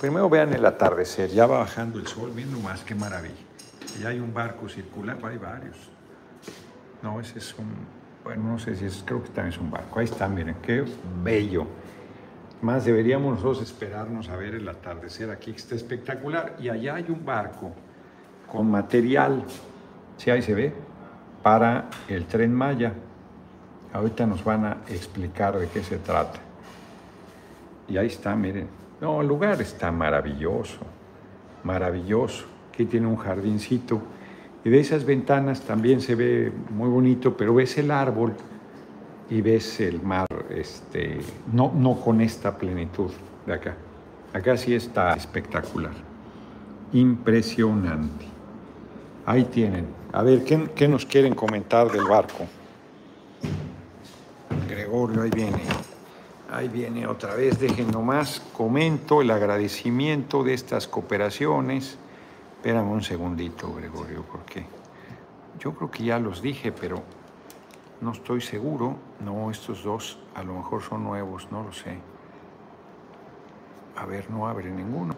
Primero 0.00 0.28
vean 0.28 0.52
el 0.52 0.64
atardecer, 0.64 1.30
ya 1.30 1.46
va 1.46 1.58
bajando 1.58 1.98
el 1.98 2.06
sol, 2.06 2.30
viendo 2.34 2.60
más, 2.60 2.84
qué 2.84 2.94
maravilla. 2.94 3.34
Ya 4.00 4.10
hay 4.10 4.20
un 4.20 4.32
barco 4.32 4.68
circular, 4.68 5.18
hay 5.24 5.38
varios. 5.38 5.76
No, 7.02 7.20
ese 7.20 7.38
es 7.38 7.54
un, 7.58 7.97
bueno, 8.24 8.44
no 8.44 8.58
sé 8.58 8.76
si 8.76 8.84
es, 8.84 9.02
creo 9.06 9.22
que 9.22 9.28
también 9.28 9.54
es 9.54 9.58
un 9.58 9.70
barco. 9.70 9.98
Ahí 9.98 10.04
está, 10.04 10.28
miren, 10.28 10.56
qué 10.62 10.84
bello. 11.22 11.66
Más 12.60 12.84
deberíamos 12.84 13.36
nosotros 13.36 13.62
esperarnos 13.62 14.28
a 14.28 14.36
ver 14.36 14.54
el 14.56 14.68
atardecer 14.68 15.30
aquí, 15.30 15.52
que 15.52 15.58
está 15.58 15.74
espectacular. 15.74 16.56
Y 16.58 16.68
allá 16.68 16.96
hay 16.96 17.06
un 17.08 17.24
barco 17.24 17.72
con 18.50 18.70
material, 18.70 19.44
si 20.16 20.30
ahí 20.30 20.42
se 20.42 20.54
ve, 20.54 20.72
para 21.42 21.88
el 22.08 22.26
tren 22.26 22.52
Maya. 22.52 22.92
Ahorita 23.92 24.26
nos 24.26 24.44
van 24.44 24.64
a 24.64 24.76
explicar 24.88 25.56
de 25.58 25.68
qué 25.68 25.82
se 25.82 25.98
trata. 25.98 26.40
Y 27.88 27.96
ahí 27.96 28.08
está, 28.08 28.34
miren, 28.34 28.68
no, 29.00 29.20
el 29.20 29.28
lugar 29.28 29.60
está 29.62 29.90
maravilloso, 29.92 30.80
maravilloso. 31.62 32.44
Aquí 32.72 32.84
tiene 32.84 33.06
un 33.06 33.16
jardincito 33.16 34.02
y 34.64 34.70
de 34.70 34.80
esas 34.80 35.04
ventanas 35.04 35.62
también 35.62 36.00
se 36.00 36.14
ve 36.14 36.52
muy 36.70 36.88
bonito, 36.88 37.36
pero 37.36 37.54
ves 37.54 37.78
el 37.78 37.90
árbol 37.90 38.34
y 39.30 39.40
ves 39.40 39.80
el 39.80 40.02
mar, 40.02 40.26
este, 40.50 41.20
no, 41.52 41.72
no 41.74 42.00
con 42.00 42.20
esta 42.20 42.56
plenitud 42.56 43.10
de 43.46 43.52
acá. 43.52 43.76
Acá 44.32 44.56
sí 44.56 44.74
está 44.74 45.14
espectacular, 45.14 45.92
impresionante. 46.92 48.26
Ahí 49.24 49.44
tienen. 49.44 49.86
A 50.12 50.22
ver, 50.22 50.44
¿qué, 50.44 50.70
qué 50.74 50.88
nos 50.88 51.04
quieren 51.04 51.34
comentar 51.34 51.90
del 51.90 52.04
barco? 52.04 52.46
Gregorio, 54.68 55.22
ahí 55.22 55.30
viene. 55.30 55.60
Ahí 56.50 56.68
viene 56.68 57.06
otra 57.06 57.34
vez, 57.34 57.60
dejen 57.60 57.90
nomás, 57.90 58.40
comento 58.54 59.20
el 59.20 59.30
agradecimiento 59.30 60.42
de 60.42 60.54
estas 60.54 60.88
cooperaciones. 60.88 61.98
Espérame 62.58 62.90
un 62.90 63.02
segundito, 63.02 63.72
Gregorio, 63.72 64.24
porque 64.24 64.66
yo 65.60 65.72
creo 65.74 65.92
que 65.92 66.02
ya 66.02 66.18
los 66.18 66.42
dije, 66.42 66.72
pero 66.72 67.04
no 68.00 68.10
estoy 68.10 68.40
seguro. 68.40 68.96
No, 69.20 69.48
estos 69.52 69.84
dos 69.84 70.18
a 70.34 70.42
lo 70.42 70.54
mejor 70.54 70.82
son 70.82 71.04
nuevos, 71.04 71.46
no 71.52 71.62
lo 71.62 71.72
sé. 71.72 71.98
A 73.94 74.06
ver, 74.06 74.28
no 74.28 74.48
abre 74.48 74.70
ninguno. 74.70 75.14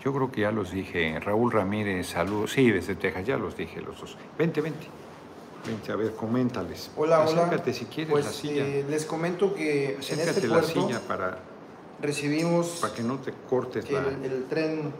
Yo 0.00 0.14
creo 0.14 0.30
que 0.30 0.42
ya 0.42 0.52
los 0.52 0.70
dije. 0.70 1.18
Raúl 1.18 1.50
Ramírez, 1.50 2.06
saludos. 2.06 2.52
Sí, 2.52 2.70
desde 2.70 2.94
Texas, 2.94 3.26
ya 3.26 3.36
los 3.36 3.56
dije 3.56 3.80
los 3.80 4.00
dos. 4.00 4.16
Vente, 4.38 4.60
vente. 4.60 4.86
Vente, 5.66 5.90
a 5.90 5.96
ver, 5.96 6.14
coméntales. 6.14 6.92
Hola, 6.96 7.18
hola. 7.22 7.46
Acércate 7.46 7.72
si 7.72 7.86
quieres 7.86 8.12
pues, 8.12 8.24
la 8.24 8.30
silla. 8.30 8.64
Eh, 8.64 8.86
les 8.88 9.04
comento 9.06 9.52
que 9.52 9.96
Acércate 9.98 10.30
en 10.30 10.36
este 10.36 10.48
la 10.48 10.62
silla 10.62 11.00
para... 11.00 11.38
Recibimos... 12.00 12.78
Para 12.80 12.94
que 12.94 13.02
no 13.02 13.16
te 13.16 13.32
cortes 13.50 13.90
la... 13.90 14.06
el 14.22 14.46
tren 14.48 14.92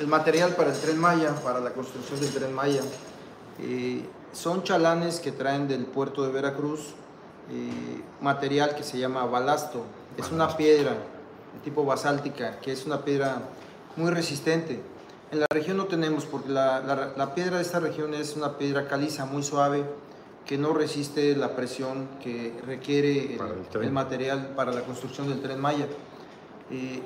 el 0.00 0.06
material 0.06 0.54
para 0.56 0.72
el 0.72 0.78
tren 0.78 0.98
Maya, 0.98 1.34
para 1.44 1.60
la 1.60 1.72
construcción 1.72 2.18
del 2.20 2.30
tren 2.32 2.54
Maya. 2.54 2.80
Eh, 3.60 4.02
son 4.32 4.62
chalanes 4.62 5.20
que 5.20 5.30
traen 5.30 5.68
del 5.68 5.84
puerto 5.84 6.24
de 6.24 6.32
Veracruz, 6.32 6.94
eh, 7.50 8.02
material 8.22 8.74
que 8.74 8.82
se 8.82 8.98
llama 8.98 9.26
balasto. 9.26 9.84
Es 10.16 10.32
una 10.32 10.56
piedra 10.56 10.92
de 10.92 11.60
tipo 11.62 11.84
basáltica, 11.84 12.60
que 12.60 12.72
es 12.72 12.86
una 12.86 13.04
piedra 13.04 13.42
muy 13.96 14.10
resistente. 14.10 14.80
En 15.32 15.40
la 15.40 15.46
región 15.52 15.76
no 15.76 15.84
tenemos, 15.84 16.24
porque 16.24 16.48
la, 16.48 17.32
piedra 17.34 17.56
de 17.56 17.62
esta 17.62 17.78
región 17.78 18.14
es 18.14 18.36
una 18.36 18.56
piedra 18.56 18.88
caliza, 18.88 19.26
muy 19.26 19.42
suave, 19.42 19.84
que 20.46 20.56
no 20.56 20.72
resiste 20.72 21.36
la 21.36 21.54
presión 21.54 22.08
que 22.22 22.54
requiere 22.66 23.38
el, 23.74 23.92
material 23.92 24.54
para 24.56 24.72
la 24.72 24.80
construcción 24.80 25.28
del 25.28 25.42
tren 25.42 25.60
Maya. 25.60 25.86
Eh, 26.70 27.02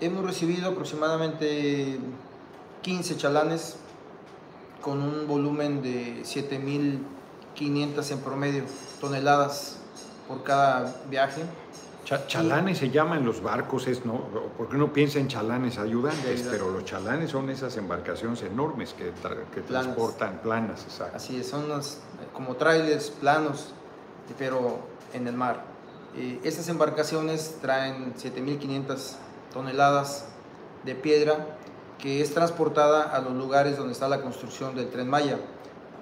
hemos 0.00 0.24
recibido 0.24 0.70
aproximadamente 0.70 1.98
15 2.84 3.16
chalanes 3.16 3.76
con 4.82 5.02
un 5.02 5.26
volumen 5.26 5.80
de 5.82 6.22
7.500 6.22 8.10
en 8.10 8.18
promedio 8.18 8.64
toneladas 9.00 9.78
por 10.28 10.42
cada 10.42 10.94
viaje. 11.08 11.42
chalanes 12.26 12.76
se 12.76 12.90
llaman 12.90 13.24
los 13.24 13.42
barcos, 13.42 13.86
es 13.86 14.04
no, 14.04 14.26
porque 14.58 14.76
uno 14.76 14.92
piensa 14.92 15.18
en 15.18 15.28
chalanes 15.28 15.78
ayudantes, 15.78 16.46
pero 16.50 16.70
los 16.70 16.84
chalanes 16.84 17.30
son 17.30 17.48
esas 17.48 17.74
embarcaciones 17.78 18.42
enormes 18.42 18.92
que, 18.92 19.12
que 19.54 19.62
transportan 19.62 20.40
planas, 20.42 20.84
exacto. 20.84 21.16
Así 21.16 21.38
es, 21.38 21.48
son 21.48 21.64
como 22.34 22.56
trailers 22.56 23.08
planos, 23.08 23.72
pero 24.38 24.80
en 25.14 25.26
el 25.26 25.34
mar. 25.34 25.64
Eh, 26.16 26.38
estas 26.44 26.68
embarcaciones 26.68 27.56
traen 27.62 28.14
7.500 28.14 29.14
toneladas 29.54 30.26
de 30.84 30.94
piedra 30.94 31.46
que 31.98 32.20
es 32.20 32.34
transportada 32.34 33.02
a 33.02 33.20
los 33.20 33.34
lugares 33.34 33.76
donde 33.76 33.92
está 33.92 34.08
la 34.08 34.20
construcción 34.20 34.74
del 34.74 34.90
tren 34.90 35.08
Maya. 35.08 35.38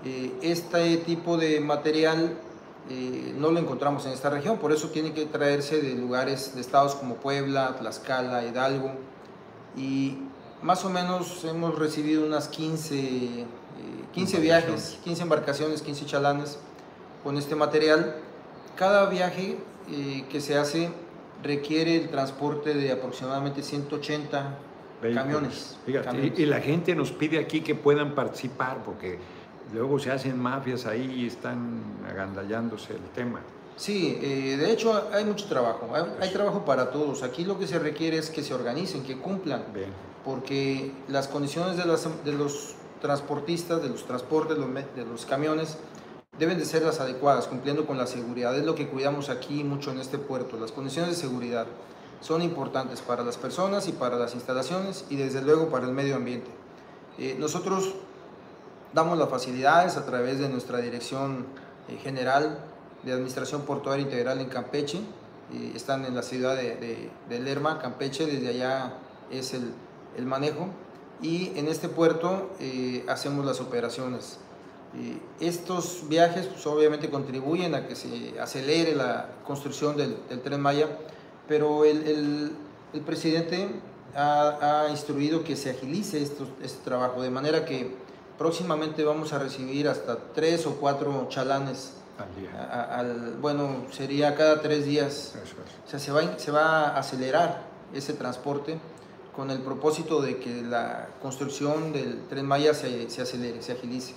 Eh, 0.04 0.32
este 0.42 0.96
tipo 0.98 1.36
de 1.36 1.60
material 1.60 2.36
eh, 2.90 3.34
no 3.38 3.50
lo 3.50 3.60
encontramos 3.60 4.04
en 4.06 4.12
esta 4.12 4.30
región, 4.30 4.58
por 4.58 4.72
eso 4.72 4.88
tiene 4.88 5.12
que 5.12 5.26
traerse 5.26 5.80
de 5.80 5.94
lugares, 5.94 6.54
de 6.54 6.60
estados 6.60 6.96
como 6.96 7.16
Puebla, 7.16 7.76
Tlaxcala, 7.78 8.44
Hidalgo, 8.44 8.92
y 9.76 10.18
más 10.60 10.84
o 10.84 10.90
menos 10.90 11.44
hemos 11.44 11.78
recibido 11.78 12.26
unas 12.26 12.48
15, 12.48 13.46
15 14.12 14.36
eh, 14.36 14.40
viajes, 14.40 14.98
15 15.04 15.22
embarcaciones, 15.22 15.82
15 15.82 16.06
chalanes 16.06 16.58
con 17.22 17.38
este 17.38 17.54
material. 17.54 18.16
Cada 18.76 19.08
viaje 19.08 19.58
que 20.30 20.40
se 20.40 20.56
hace 20.56 20.90
requiere 21.42 21.96
el 21.96 22.08
transporte 22.08 22.72
de 22.74 22.92
aproximadamente 22.92 23.62
180 23.62 24.58
camiones. 25.10 25.76
Y, 25.86 26.46
la 26.46 26.60
gente 26.60 26.94
nos 26.94 27.12
pide 27.12 27.38
aquí 27.38 27.60
que 27.60 27.74
puedan 27.74 28.14
participar 28.14 28.82
porque 28.84 29.18
luego 29.72 29.98
se 29.98 30.10
hacen 30.10 30.38
mafias 30.38 30.86
ahí 30.86 31.12
y 31.16 31.26
están 31.26 31.82
agandallándose 32.08 32.94
el 32.94 33.02
tema. 33.14 33.40
Sí, 33.76 34.18
eh, 34.20 34.56
de 34.58 34.70
hecho 34.70 35.08
hay 35.12 35.24
mucho 35.24 35.46
trabajo, 35.46 35.88
hay, 35.94 36.04
pues 36.18 36.32
trabajo 36.32 36.64
para 36.64 36.90
todos. 36.90 37.22
Aquí 37.22 37.44
lo 37.44 37.58
que 37.58 37.66
se 37.66 37.78
requiere 37.78 38.18
es 38.18 38.30
que 38.30 38.42
se 38.42 38.54
organicen, 38.54 39.02
que 39.02 39.16
cumplan, 39.16 39.64
porque 40.24 40.92
las 41.08 41.26
condiciones 41.26 41.76
de, 41.76 41.86
las, 41.86 42.06
de, 42.24 42.32
los 42.32 42.74
transportistas, 43.00 43.82
de 43.82 43.88
los 43.88 44.06
transportes, 44.06 44.56
de 44.56 45.04
los 45.04 45.26
camiones, 45.26 45.78
deben 46.38 46.58
de 46.58 46.64
ser 46.64 46.82
las 46.82 47.00
adecuadas, 47.00 47.46
cumpliendo 47.46 47.86
con 47.86 47.98
la 47.98 48.06
seguridad. 48.06 48.56
Es 48.56 48.64
lo 48.64 48.74
que 48.74 48.88
cuidamos 48.88 49.30
aquí 49.30 49.64
mucho 49.64 49.90
en 49.90 49.98
este 49.98 50.18
puerto, 50.18 50.58
las 50.58 50.70
condiciones 50.70 51.16
de 51.16 51.16
seguridad 51.16 51.66
son 52.22 52.40
importantes 52.40 53.00
para 53.00 53.24
las 53.24 53.36
personas 53.36 53.88
y 53.88 53.92
para 53.92 54.16
las 54.16 54.34
instalaciones 54.34 55.04
y 55.10 55.16
desde 55.16 55.42
luego 55.42 55.68
para 55.68 55.86
el 55.86 55.92
medio 55.92 56.16
ambiente. 56.16 56.50
Eh, 57.18 57.36
nosotros 57.38 57.94
damos 58.94 59.18
las 59.18 59.28
facilidades 59.28 59.96
a 59.96 60.06
través 60.06 60.38
de 60.38 60.48
nuestra 60.48 60.78
Dirección 60.78 61.46
eh, 61.88 61.96
General 61.96 62.58
de 63.02 63.12
Administración 63.12 63.62
Portuaria 63.62 64.04
Integral 64.04 64.40
en 64.40 64.48
Campeche. 64.48 64.98
Eh, 65.52 65.72
están 65.74 66.04
en 66.04 66.14
la 66.14 66.22
ciudad 66.22 66.56
de, 66.56 67.10
Lerma, 67.28 67.80
Campeche, 67.80 68.24
desde 68.24 68.48
allá 68.48 68.94
es 69.30 69.52
el, 69.52 69.72
el 70.16 70.24
manejo. 70.24 70.68
Y 71.20 71.52
en 71.58 71.68
este 71.68 71.88
puerto 71.88 72.50
hacemos 73.06 73.46
las 73.46 73.60
operaciones. 73.60 74.38
estos 75.38 76.08
viajes 76.08 76.46
pues, 76.46 76.66
obviamente 76.66 77.10
contribuyen 77.10 77.76
a 77.76 77.86
que 77.86 77.94
se 77.94 78.40
acelere 78.40 78.96
la 78.96 79.28
construcción 79.46 79.96
del, 79.96 80.16
del 80.28 80.40
tren 80.40 80.60
Maya 80.60 80.88
pero 81.48 81.84
el, 81.84 82.52
el, 82.92 83.00
presidente 83.00 83.68
ha, 84.14 84.84
ha, 84.84 84.90
instruido 84.90 85.44
que 85.44 85.56
se 85.56 85.70
agilice 85.70 86.22
esto, 86.22 86.46
este 86.62 86.84
trabajo, 86.84 87.22
de 87.22 87.30
manera 87.30 87.64
que 87.64 87.94
próximamente 88.38 89.04
vamos 89.04 89.32
a 89.32 89.38
recibir 89.38 89.88
hasta 89.88 90.18
tres 90.34 90.66
o 90.66 90.76
cuatro 90.76 91.26
chalanes. 91.28 91.94
Al 92.18 92.34
día. 92.36 93.36
bueno, 93.40 93.86
sería 93.90 94.34
cada 94.34 94.60
tres 94.60 94.84
días. 94.84 95.34
O 95.86 95.90
sea, 95.90 95.98
se 95.98 96.12
va, 96.12 96.38
se 96.38 96.50
va 96.50 96.88
a 96.88 96.98
acelerar 96.98 97.62
ese 97.94 98.12
transporte 98.12 98.78
con 99.34 99.50
el 99.50 99.60
propósito 99.60 100.20
de 100.20 100.38
que 100.38 100.62
la 100.62 101.08
construcción 101.20 101.92
del 101.92 102.22
tren 102.28 102.46
Maya 102.46 102.74
se, 102.74 103.08
se 103.08 103.22
acelere, 103.22 103.62
se 103.62 103.72
agilice. 103.72 104.14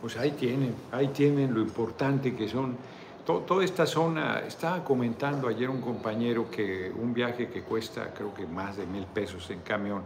Pues 0.00 0.16
ahí 0.16 0.32
tienen, 0.32 0.74
ahí 0.90 1.08
tienen 1.08 1.54
lo 1.54 1.60
importante 1.60 2.34
que 2.34 2.48
son 2.48 2.76
toda 3.26 3.64
esta 3.64 3.86
zona, 3.86 4.40
estaba 4.46 4.84
comentando 4.84 5.48
ayer 5.48 5.68
un 5.68 5.80
compañero 5.80 6.48
que 6.48 6.92
un 6.96 7.12
viaje 7.12 7.48
que 7.48 7.62
cuesta 7.62 8.14
creo 8.14 8.32
que 8.32 8.46
más 8.46 8.76
de 8.76 8.86
mil 8.86 9.04
pesos 9.06 9.50
en 9.50 9.60
camión, 9.60 10.02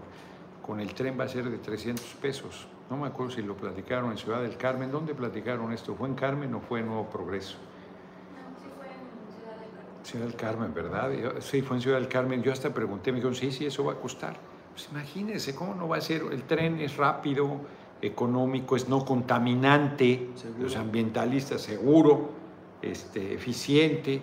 con 0.66 0.80
el 0.80 0.94
tren 0.94 1.20
va 1.20 1.24
a 1.24 1.28
ser 1.28 1.50
de 1.50 1.58
300 1.58 2.02
pesos. 2.14 2.66
No 2.88 2.96
me 2.96 3.06
acuerdo 3.06 3.32
si 3.32 3.42
lo 3.42 3.56
platicaron 3.56 4.10
en 4.10 4.16
Ciudad 4.16 4.40
del 4.40 4.56
Carmen. 4.56 4.90
¿Dónde 4.90 5.14
platicaron 5.14 5.70
esto? 5.72 5.94
¿Fue 5.94 6.08
en 6.08 6.14
Carmen 6.14 6.54
o 6.54 6.60
fue 6.60 6.80
en 6.80 6.86
Nuevo 6.86 7.10
Progreso? 7.10 7.56
sí 8.62 8.68
fue 8.74 8.86
en 8.86 8.94
Ciudad 9.36 9.54
del 9.60 9.70
Carmen. 9.70 10.04
Ciudad 10.04 10.24
del 10.24 10.36
Carmen, 10.36 10.74
¿verdad? 10.74 11.40
sí, 11.40 11.60
fue 11.60 11.76
en 11.76 11.82
Ciudad 11.82 11.98
del 11.98 12.08
Carmen. 12.08 12.42
Yo 12.42 12.52
hasta 12.52 12.72
pregunté, 12.72 13.12
me 13.12 13.16
dijeron, 13.16 13.34
sí, 13.34 13.52
sí, 13.52 13.66
eso 13.66 13.84
va 13.84 13.92
a 13.92 13.96
costar. 13.96 14.36
Pues 14.72 14.88
imagínense, 14.90 15.54
¿cómo 15.54 15.74
no 15.74 15.88
va 15.88 15.98
a 15.98 16.00
ser? 16.00 16.22
El 16.32 16.44
tren 16.44 16.80
es 16.80 16.96
rápido, 16.96 17.58
económico, 18.00 18.76
es 18.76 18.88
no 18.88 19.04
contaminante, 19.04 20.30
los 20.58 20.74
ambientalistas 20.76 21.60
seguro 21.60 22.39
este, 22.82 23.34
eficiente. 23.34 24.22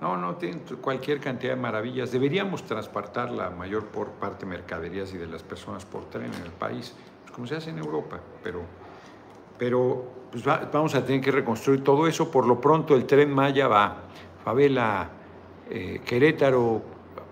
No, 0.00 0.16
no, 0.16 0.36
tiene 0.36 0.60
cualquier 0.80 1.18
cantidad 1.20 1.54
de 1.54 1.60
maravillas. 1.60 2.12
Deberíamos 2.12 2.64
transportar 2.64 3.30
la 3.30 3.50
mayor 3.50 3.86
por 3.86 4.10
parte 4.10 4.44
de 4.44 4.50
mercaderías 4.50 5.12
y 5.12 5.18
de 5.18 5.26
las 5.26 5.42
personas 5.42 5.84
por 5.84 6.04
tren 6.04 6.32
en 6.32 6.42
el 6.42 6.52
país, 6.52 6.94
pues 7.22 7.32
como 7.32 7.46
se 7.46 7.56
hace 7.56 7.70
en 7.70 7.78
Europa, 7.78 8.20
pero, 8.42 8.62
pero 9.58 10.04
pues 10.30 10.44
vamos 10.44 10.94
a 10.94 11.04
tener 11.04 11.20
que 11.20 11.32
reconstruir 11.32 11.82
todo 11.82 12.06
eso. 12.06 12.30
Por 12.30 12.46
lo 12.46 12.60
pronto 12.60 12.94
el 12.94 13.06
tren 13.06 13.32
Maya 13.32 13.66
va, 13.66 14.02
Favela, 14.44 15.10
eh, 15.68 16.00
Querétaro 16.04 16.82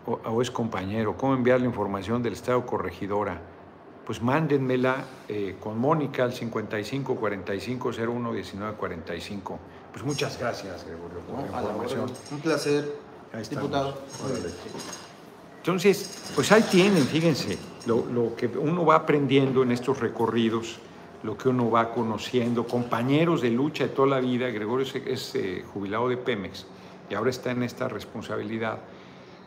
o, 0.07 0.43
es 0.43 0.51
compañero, 0.51 1.17
cómo 1.17 1.35
enviar 1.35 1.61
la 1.61 1.67
información 1.67 2.23
del 2.23 2.35
Estado 2.35 2.64
Corregidora. 2.64 3.41
Pues 4.05 4.23
mándenmela 4.23 5.05
eh, 5.29 5.57
con 5.59 5.79
Mónica 5.79 6.23
al 6.23 6.33
55 6.33 7.17
45 7.17 7.91
01 7.91 8.33
19 8.33 8.77
45. 8.77 9.59
Pues 9.97 10.05
muchas 10.05 10.38
gracias, 10.38 10.84
Gregorio, 10.84 11.20
por 11.20 11.38
la 11.38 11.47
información. 11.47 12.12
Un 12.30 12.40
placer, 12.40 12.99
diputado. 13.49 13.97
Entonces, 15.57 16.22
pues 16.34 16.53
ahí 16.53 16.61
tienen, 16.70 17.03
fíjense, 17.07 17.57
lo, 17.86 18.36
que 18.36 18.47
uno 18.47 18.84
va 18.84 18.97
aprendiendo 18.97 19.62
en 19.62 19.72
estos 19.72 19.99
recorridos, 19.99 20.80
lo 21.22 21.38
que 21.38 21.49
uno 21.49 21.70
va 21.70 21.94
conociendo, 21.94 22.66
compañeros 22.66 23.40
de 23.40 23.49
lucha 23.49 23.84
de 23.84 23.88
toda 23.88 24.09
la 24.09 24.20
vida. 24.20 24.51
Gregorio 24.51 24.86
es, 25.07 25.34
eh, 25.34 25.64
jubilado 25.72 26.11
de 26.11 26.18
Pemex 26.18 26.66
y 27.09 27.14
ahora 27.14 27.30
está 27.30 27.53
en 27.53 27.62
esta 27.62 27.88
responsabilidad. 27.88 28.80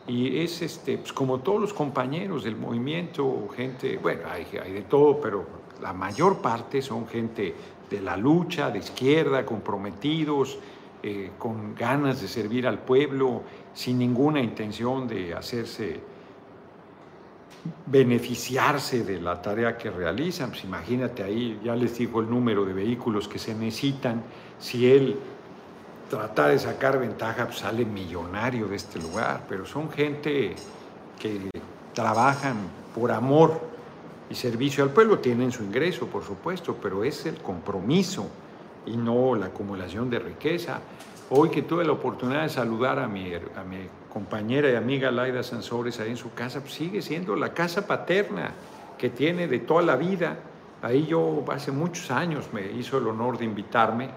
Y 0.08 0.40
es 0.40 0.64
este, 0.64 0.98
pues 0.98 1.14
como 1.14 1.42
todos 1.42 1.62
los 1.62 1.74
compañeros 1.76 2.44
del 2.44 2.56
movimiento, 2.56 3.50
gente, 3.56 3.98
bueno, 3.98 4.24
hay, 4.28 4.48
hay 4.58 4.74
de 4.74 4.82
todo, 4.82 5.22
pero 5.22 5.46
la 5.80 5.94
mayor 5.94 6.42
parte 6.42 6.82
son 6.82 7.08
gente 7.08 7.54
de 7.90 8.02
la 8.02 8.16
lucha, 8.16 8.70
de 8.70 8.80
izquierda, 8.80 9.46
comprometidos, 9.46 10.58
eh, 11.02 11.32
con 11.38 11.76
ganas 11.76 12.22
de 12.22 12.28
servir 12.28 12.68
al 12.68 12.80
pueblo, 12.80 13.44
sin 13.74 13.98
ninguna 13.98 14.42
intención 14.42 15.08
de 15.08 15.34
hacerse 15.34 16.02
beneficiarse 17.86 19.04
de 19.04 19.20
la 19.22 19.42
tarea 19.42 19.78
que 19.78 19.90
realizan. 19.90 20.50
Pues 20.50 20.64
imagínate 20.64 21.24
ahí, 21.24 21.60
ya 21.64 21.76
les 21.76 21.98
digo 21.98 22.22
el 22.22 22.30
número 22.30 22.66
de 22.66 22.74
vehículos 22.74 23.28
que 23.28 23.40
se 23.40 23.54
necesitan. 23.54 24.24
Si 24.60 24.92
él 24.92 25.18
trata 26.10 26.48
de 26.48 26.60
sacar 26.60 27.00
ventaja, 27.00 27.46
pues 27.46 27.60
sale 27.60 27.86
millonario 27.86 28.68
de 28.68 28.76
este 28.76 29.00
lugar. 29.00 29.46
Pero 29.48 29.66
son 29.66 29.90
gente 29.92 30.56
que 31.20 31.50
trabajan 31.94 32.58
por 32.94 33.12
amor 33.12 33.69
y 34.30 34.36
servicio 34.36 34.84
al 34.84 34.92
pueblo. 34.92 35.20
Tienen 35.20 35.52
su 35.52 35.64
ingreso, 35.64 36.08
por 36.08 36.24
supuesto, 36.24 36.78
pero 36.82 37.04
es 37.04 37.26
el 37.26 37.38
compromiso 37.38 38.28
y 38.86 38.98
no 38.98 39.36
la 39.36 39.48
acumulación 39.48 40.10
de 40.10 40.20
riqueza. 40.20 40.80
Hoy 41.32 41.50
que 41.50 41.62
tuve 41.62 41.86
la 41.86 41.92
oportunidad 41.92 42.44
de 42.44 42.50
saludar 42.50 43.00
a 43.00 43.08
mi, 43.08 43.34
a 43.34 43.64
mi 43.64 43.88
compañera 44.12 44.70
y 44.72 44.76
amiga 44.76 45.12
Laida 45.12 45.44
Sansores 45.44 46.00
ahí 46.00 46.10
en 46.12 46.18
su 46.18 46.34
casa, 46.34 46.62
pues 46.62 46.74
sigue 46.74 47.02
siendo 47.02 47.36
la 47.36 47.54
casa 47.54 47.86
paterna 47.86 48.52
que 48.98 49.10
tiene 49.10 49.48
de 49.48 49.60
toda 49.60 49.82
la 49.82 49.96
vida. 49.96 50.38
Ahí 50.82 51.06
yo 51.06 51.44
hace 51.52 51.72
muchos 51.72 52.10
años 52.10 52.50
me 52.54 52.72
hizo 52.72 52.98
el 52.98 53.08
honor 53.08 53.38
de 53.38 53.46
invitarme, 53.46 54.10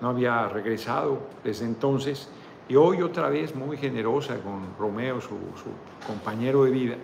no 0.00 0.08
había 0.10 0.48
regresado 0.48 1.18
desde 1.42 1.64
entonces, 1.66 2.28
y 2.68 2.76
hoy 2.76 3.02
otra 3.02 3.28
vez 3.28 3.54
muy 3.54 3.76
generosa 3.76 4.38
con 4.38 4.74
Romeo, 4.78 5.20
su, 5.20 5.36
compañero 6.06 6.64
de 6.64 6.70
vida, 6.70 6.96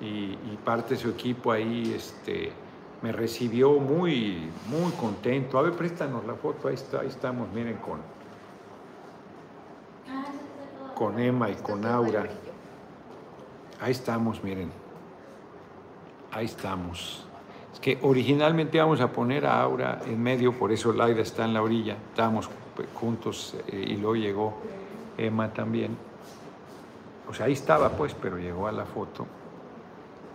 y, 0.00 0.36
parte 0.64 0.94
de 0.94 1.00
su 1.00 1.10
equipo 1.10 1.52
ahí 1.52 1.92
este, 1.94 2.50
me 3.02 3.12
recibió 3.12 3.72
muy, 3.72 4.50
muy 4.68 4.92
contento. 4.92 5.58
A 5.58 5.62
ver, 5.62 5.72
préstanos 5.72 6.24
la 6.24 6.34
foto, 6.34 6.68
ahí, 6.68 6.74
está, 6.74 7.00
ahí 7.00 7.08
estamos, 7.08 7.52
miren, 7.52 7.76
con, 7.76 8.00
con 10.94 11.18
Emma 11.18 11.50
y 11.50 11.54
con 11.56 11.84
Aura. 11.84 12.26
Ahí 13.80 13.92
estamos, 13.92 14.42
miren. 14.42 14.70
Ahí 16.32 16.46
estamos. 16.46 17.26
Es 17.72 17.80
que 17.80 17.98
originalmente 18.02 18.78
íbamos 18.78 19.00
a 19.00 19.12
poner 19.12 19.44
a 19.46 19.60
Aura 19.60 20.00
en 20.06 20.22
medio, 20.22 20.52
por 20.52 20.72
eso 20.72 20.92
Laida 20.92 21.20
está 21.20 21.44
en 21.44 21.54
la 21.54 21.62
orilla. 21.62 21.96
Estábamos 22.10 22.48
juntos 22.94 23.54
eh, 23.68 23.84
y 23.88 23.96
luego 23.96 24.16
llegó 24.16 24.54
Emma 25.18 25.52
también. 25.52 25.96
O 27.28 27.34
sea, 27.34 27.46
ahí 27.46 27.52
estaba 27.52 27.90
pues, 27.90 28.14
pero 28.14 28.38
llegó 28.38 28.66
a 28.66 28.72
la 28.72 28.84
foto. 28.84 29.26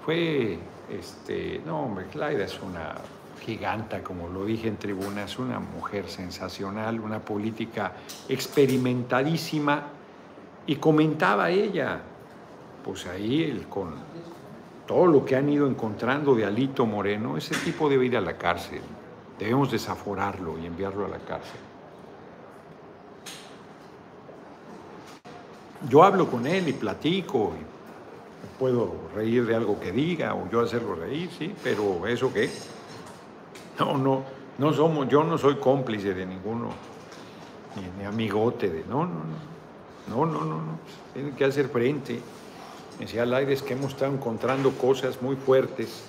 Fue, 0.05 0.57
este, 0.89 1.61
no 1.65 1.81
hombre, 1.81 2.05
Laida 2.13 2.45
es 2.45 2.59
una 2.61 2.95
giganta, 3.39 4.03
como 4.03 4.27
lo 4.27 4.45
dije 4.45 4.67
en 4.67 4.77
tribuna, 4.77 5.23
es 5.23 5.39
una 5.39 5.59
mujer 5.59 6.07
sensacional, 6.09 6.99
una 6.99 7.19
política 7.19 7.93
experimentadísima 8.27 9.83
y 10.67 10.75
comentaba 10.75 11.49
ella, 11.49 12.01
pues 12.83 13.07
ahí 13.07 13.43
el, 13.43 13.67
con 13.67 13.95
todo 14.85 15.07
lo 15.07 15.25
que 15.25 15.35
han 15.35 15.49
ido 15.49 15.67
encontrando 15.67 16.35
de 16.35 16.45
Alito 16.45 16.85
Moreno, 16.85 17.37
ese 17.37 17.55
tipo 17.55 17.89
debe 17.89 18.07
ir 18.07 18.17
a 18.17 18.21
la 18.21 18.37
cárcel. 18.37 18.81
Debemos 19.37 19.71
desaforarlo 19.71 20.59
y 20.59 20.65
enviarlo 20.65 21.05
a 21.05 21.09
la 21.09 21.19
cárcel. 21.19 21.59
Yo 25.87 26.03
hablo 26.03 26.29
con 26.29 26.45
él 26.45 26.67
y 26.67 26.73
platico, 26.73 27.53
puedo 28.57 28.93
reír 29.15 29.45
de 29.45 29.55
algo 29.55 29.79
que 29.79 29.91
diga 29.91 30.35
o 30.35 30.49
yo 30.49 30.61
hacerlo 30.61 30.95
reír, 30.95 31.29
sí, 31.37 31.53
pero 31.63 32.05
¿eso 32.07 32.33
qué? 32.33 32.49
No, 33.79 33.97
no, 33.97 34.23
no 34.57 34.73
somos, 34.73 35.07
yo 35.07 35.23
no 35.23 35.37
soy 35.37 35.55
cómplice 35.55 36.13
de 36.13 36.25
ninguno, 36.25 36.69
ni, 37.97 38.05
amigote 38.05 38.69
de, 38.69 38.83
no, 38.83 39.05
no, 39.05 39.13
no. 39.13 39.49
No, 40.09 40.25
no, 40.25 40.39
no, 40.39 40.55
no. 40.55 40.79
Tienen 41.13 41.35
que 41.35 41.45
hacer 41.45 41.69
frente. 41.69 42.19
Decía 42.99 43.23
aire 43.23 43.53
es 43.53 43.61
que 43.61 43.73
hemos 43.73 43.93
estado 43.93 44.11
encontrando 44.11 44.71
cosas 44.71 45.21
muy 45.21 45.35
fuertes 45.35 46.03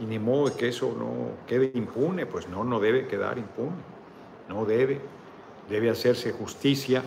y 0.00 0.06
ni 0.06 0.18
modo 0.18 0.56
que 0.56 0.68
eso 0.68 0.94
no 0.98 1.46
quede 1.46 1.70
impune. 1.74 2.24
Pues 2.24 2.48
no, 2.48 2.64
no 2.64 2.80
debe 2.80 3.06
quedar 3.06 3.36
impune. 3.36 3.76
No 4.48 4.64
debe. 4.64 5.00
Debe 5.68 5.90
hacerse 5.90 6.32
justicia. 6.32 7.02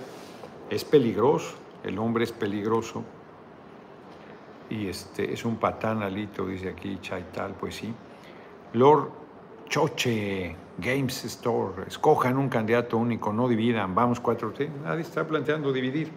Es 0.70 0.86
peligroso. 0.86 1.56
El 1.84 1.98
hombre 1.98 2.26
es 2.26 2.32
peligroso. 2.32 3.04
Y 4.70 4.88
este, 4.88 5.34
es 5.34 5.46
un 5.46 5.58
patán 5.58 6.04
alito, 6.04 6.46
dice 6.46 6.70
aquí 6.70 7.00
Chaital, 7.02 7.54
pues 7.60 7.76
sí. 7.76 7.94
Lord 8.74 9.10
Choche 9.68 10.56
Games 10.78 11.26
Store, 11.26 11.84
escojan 11.88 12.38
un 12.38 12.50
candidato 12.50 12.98
único, 12.98 13.34
no 13.34 13.48
dividan, 13.48 13.94
vamos 13.94 14.20
cuatro, 14.20 14.54
nadie 14.84 15.02
está 15.02 15.28
planteando 15.28 15.74
dividir. 15.74 16.12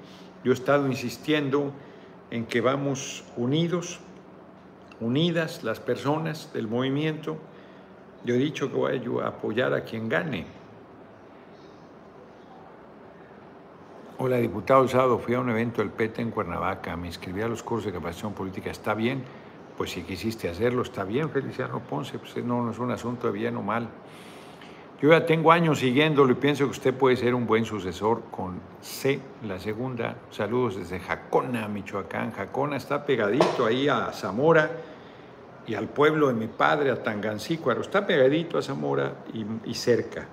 Yo 0.44 0.52
he 0.52 0.54
estado 0.54 0.86
insistiendo 0.86 1.72
en 2.30 2.46
que 2.46 2.60
vamos 2.60 3.24
unidos, 3.36 4.00
unidas 5.00 5.62
las 5.64 5.80
personas 5.80 6.52
del 6.52 6.66
movimiento. 6.68 7.36
Yo 8.24 8.34
he 8.34 8.38
dicho 8.38 8.70
que 8.70 8.76
voy 8.76 9.20
a 9.22 9.26
apoyar 9.28 9.74
a 9.74 9.84
quien 9.84 10.08
gane. 10.08 10.46
Hola, 14.24 14.36
diputado 14.36 14.86
Sábado, 14.86 15.18
fui 15.18 15.34
a 15.34 15.40
un 15.40 15.50
evento 15.50 15.82
del 15.82 15.90
PT 15.90 16.22
en 16.22 16.30
Cuernavaca, 16.30 16.96
me 16.96 17.08
inscribí 17.08 17.42
a 17.42 17.48
los 17.48 17.64
cursos 17.64 17.86
de 17.86 17.92
capacitación 17.92 18.34
política, 18.34 18.70
¿está 18.70 18.94
bien? 18.94 19.24
pues 19.76 19.90
si 19.90 20.02
quisiste 20.02 20.48
hacerlo, 20.48 20.82
está 20.82 21.02
bien, 21.02 21.28
Feliciano 21.28 21.80
Ponce, 21.80 22.20
pues 22.20 22.36
no, 22.44 22.70
es 22.70 22.78
un 22.78 22.92
asunto 22.92 23.26
de 23.26 23.32
bien 23.32 23.56
o 23.56 23.62
mal. 23.62 23.88
Yo 25.00 25.10
ya 25.10 25.26
tengo 25.26 25.50
años 25.50 25.80
siguiéndolo 25.80 26.30
y 26.30 26.36
pienso 26.36 26.66
que 26.66 26.70
usted 26.70 26.94
puede 26.94 27.16
ser 27.16 27.34
un 27.34 27.48
buen 27.48 27.64
sucesor 27.64 28.22
con 28.30 28.60
C, 28.80 29.18
la 29.44 29.58
segunda. 29.58 30.14
Saludos 30.30 30.76
desde 30.76 31.00
Jacona, 31.00 31.66
Michoacán. 31.66 32.30
Jacona 32.30 32.76
está 32.76 33.04
pegadito 33.04 33.66
ahí 33.66 33.88
a 33.88 34.12
Zamora 34.12 34.70
y 35.66 35.74
al 35.74 35.88
pueblo 35.88 36.28
de 36.28 36.34
mi 36.34 36.46
padre, 36.46 36.92
a 36.92 37.02
Tangancícuaro. 37.02 37.80
Está 37.80 38.06
pegadito 38.06 38.56
a 38.56 38.62
Zamora 38.62 39.14
y 39.64 39.74
cerca 39.74 40.28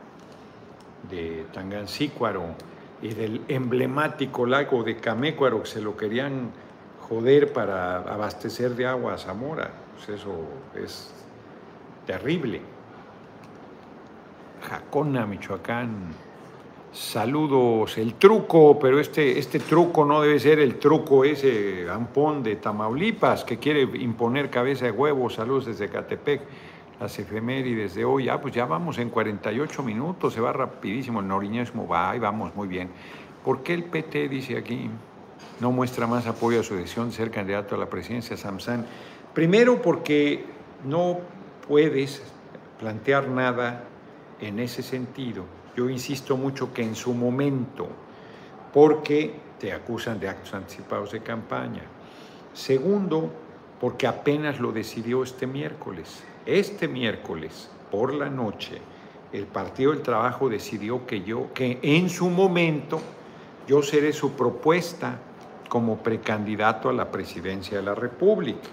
de 1.10 1.48
Tangancícuaro 1.52 2.54
y 3.02 3.10
del 3.10 3.42
emblemático 3.48 4.46
lago 4.46 4.84
de 4.84 4.98
Camécuaro, 4.98 5.64
que 5.64 5.70
se 5.70 5.82
lo 5.82 5.96
querían 5.96 6.52
joder 7.08 7.54
para 7.54 7.98
abastecer 7.98 8.76
de 8.76 8.86
agua 8.86 9.14
a 9.14 9.18
Zamora. 9.18 9.72
Pues 9.96 10.20
eso 10.20 10.34
es 10.76 11.12
terrible. 12.06 12.62
Jacona, 14.62 15.26
Michoacán. 15.26 16.30
Saludos. 16.92 17.98
El 17.98 18.16
truco, 18.16 18.80
pero 18.80 19.00
este, 19.00 19.38
este 19.38 19.60
truco 19.60 20.06
no 20.06 20.22
debe 20.22 20.40
ser 20.40 20.60
el 20.60 20.80
truco 20.80 21.24
ese 21.24 21.88
ampón 21.90 22.42
de 22.42 22.56
Tamaulipas 22.56 23.44
que 23.44 23.58
quiere 23.58 23.82
imponer 23.82 24.50
cabeza 24.50 24.86
de 24.86 24.92
huevo. 24.92 25.30
Saludos 25.30 25.68
desde 25.68 25.88
Catepec. 25.88 26.42
Las 27.00 27.18
efemérides 27.18 27.96
de 27.96 28.06
hoy. 28.06 28.30
Ah, 28.30 28.42
pues 28.42 28.54
ya 28.54 28.66
vamos 28.66 28.98
en 28.98 29.10
48 29.10 29.84
minutos. 29.84 30.34
Se 30.34 30.42
va 30.42 30.52
rapidísimo. 30.52 31.20
El 31.20 31.28
noriñismo 31.28 31.88
va 31.88 32.16
y 32.16 32.20
vamos 32.20 32.54
muy 32.56 32.68
bien. 32.68 32.90
¿Por 33.44 33.64
qué 33.64 33.74
el 33.74 33.86
PT 33.86 34.28
dice 34.28 34.58
aquí? 34.58 34.90
no 35.60 35.72
muestra 35.72 36.08
más 36.08 36.28
apoyo 36.28 36.62
a 36.62 36.64
su 36.64 36.76
decisión 36.76 37.10
de 37.10 37.16
ser 37.16 37.32
candidato 37.32 37.76
a 37.76 37.78
la 37.78 37.90
presidencia 37.90 38.38
Samsán. 38.38 38.86
Primero 39.34 39.82
porque 39.82 40.46
no 40.86 41.20
puedes 41.68 42.22
plantear 42.80 43.28
nada 43.28 43.84
en 44.40 44.60
ese 44.60 44.82
sentido. 44.82 45.46
Yo 45.76 45.90
insisto 45.90 46.38
mucho 46.38 46.74
que 46.74 46.84
en 46.84 46.96
su 46.96 47.14
momento, 47.14 47.88
porque 48.74 49.34
te 49.60 49.74
acusan 49.74 50.20
de 50.20 50.30
actos 50.30 50.54
anticipados 50.54 51.12
de 51.12 51.22
campaña. 51.22 51.84
Segundo, 52.54 53.32
porque 53.80 54.08
apenas 54.08 54.60
lo 54.60 54.72
decidió 54.72 55.24
este 55.24 55.48
miércoles. 55.48 56.24
Este 56.50 56.88
miércoles, 56.88 57.70
por 57.92 58.12
la 58.12 58.28
noche, 58.28 58.82
el 59.32 59.46
Partido 59.46 59.92
del 59.92 60.02
Trabajo 60.02 60.50
decidió 60.50 61.06
que 61.06 61.22
yo, 61.22 61.54
que 61.54 61.78
en 61.84 62.10
su 62.10 62.28
momento, 62.28 63.00
yo 63.68 63.84
seré 63.84 64.12
su 64.14 64.32
propuesta 64.32 65.20
como 65.70 65.98
precandidato 65.98 66.90
a 66.90 66.94
la 66.94 67.12
presidencia 67.12 67.78
de 67.78 67.84
la 67.84 67.94
República. 67.94 68.68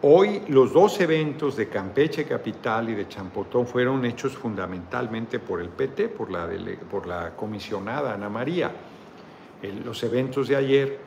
Hoy 0.00 0.40
los 0.48 0.72
dos 0.72 0.98
eventos 1.02 1.54
de 1.54 1.68
Campeche 1.68 2.24
Capital 2.24 2.88
y 2.88 2.94
de 2.94 3.08
Champotón 3.08 3.66
fueron 3.66 4.02
hechos 4.06 4.32
fundamentalmente 4.34 5.40
por 5.40 5.60
el 5.60 5.68
PT, 5.68 6.08
por 6.08 6.30
la, 6.30 6.48
por 6.90 7.06
la 7.06 7.36
comisionada 7.36 8.14
Ana 8.14 8.30
María. 8.30 8.72
los 9.84 10.02
eventos 10.02 10.48
de 10.48 10.56
ayer 10.56 10.98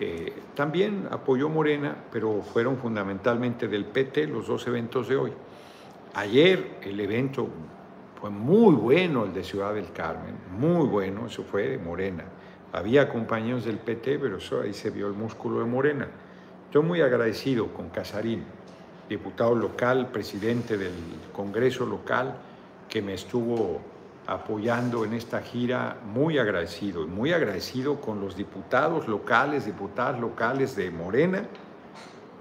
eh, 0.00 0.32
también 0.54 1.08
apoyó 1.10 1.48
Morena, 1.48 1.96
pero 2.12 2.40
fueron 2.42 2.76
fundamentalmente 2.76 3.66
del 3.66 3.84
PT 3.84 4.28
los 4.28 4.46
dos 4.46 4.64
eventos 4.68 5.08
de 5.08 5.16
hoy. 5.16 5.32
Ayer 6.14 6.78
el 6.82 7.00
evento 7.00 7.48
fue 8.20 8.30
muy 8.30 8.76
bueno, 8.76 9.24
el 9.24 9.34
de 9.34 9.42
Ciudad 9.42 9.74
del 9.74 9.90
Carmen, 9.92 10.36
muy 10.56 10.86
bueno, 10.86 11.26
eso 11.26 11.42
fue 11.42 11.68
de 11.68 11.78
Morena. 11.78 12.24
Había 12.72 13.08
compañeros 13.08 13.64
del 13.64 13.78
PT, 13.78 14.20
pero 14.20 14.36
eso, 14.36 14.60
ahí 14.60 14.72
se 14.72 14.90
vio 14.90 15.08
el 15.08 15.14
músculo 15.14 15.58
de 15.58 15.64
Morena. 15.64 16.06
Estoy 16.66 16.82
muy 16.82 17.00
agradecido 17.00 17.72
con 17.74 17.88
Casarín, 17.88 18.44
diputado 19.08 19.56
local, 19.56 20.10
presidente 20.12 20.78
del 20.78 20.92
Congreso 21.32 21.86
local, 21.86 22.36
que 22.88 23.02
me 23.02 23.14
estuvo 23.14 23.80
apoyando 24.28 25.06
en 25.06 25.14
esta 25.14 25.40
gira, 25.40 25.96
muy 26.04 26.38
agradecido, 26.38 27.06
muy 27.06 27.32
agradecido 27.32 27.98
con 27.98 28.20
los 28.20 28.36
diputados 28.36 29.08
locales, 29.08 29.64
diputadas 29.64 30.20
locales 30.20 30.76
de 30.76 30.90
Morena, 30.90 31.48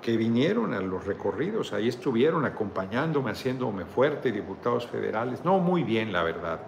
que 0.01 0.17
vinieron 0.17 0.73
a 0.73 0.81
los 0.81 1.05
recorridos, 1.05 1.71
ahí 1.71 1.87
estuvieron 1.87 2.43
acompañándome, 2.43 3.31
haciéndome 3.31 3.85
fuerte, 3.85 4.33
diputados 4.33 4.85
federales. 4.85 5.45
No, 5.45 5.59
muy 5.59 5.83
bien, 5.83 6.11
la 6.11 6.23
verdad, 6.23 6.59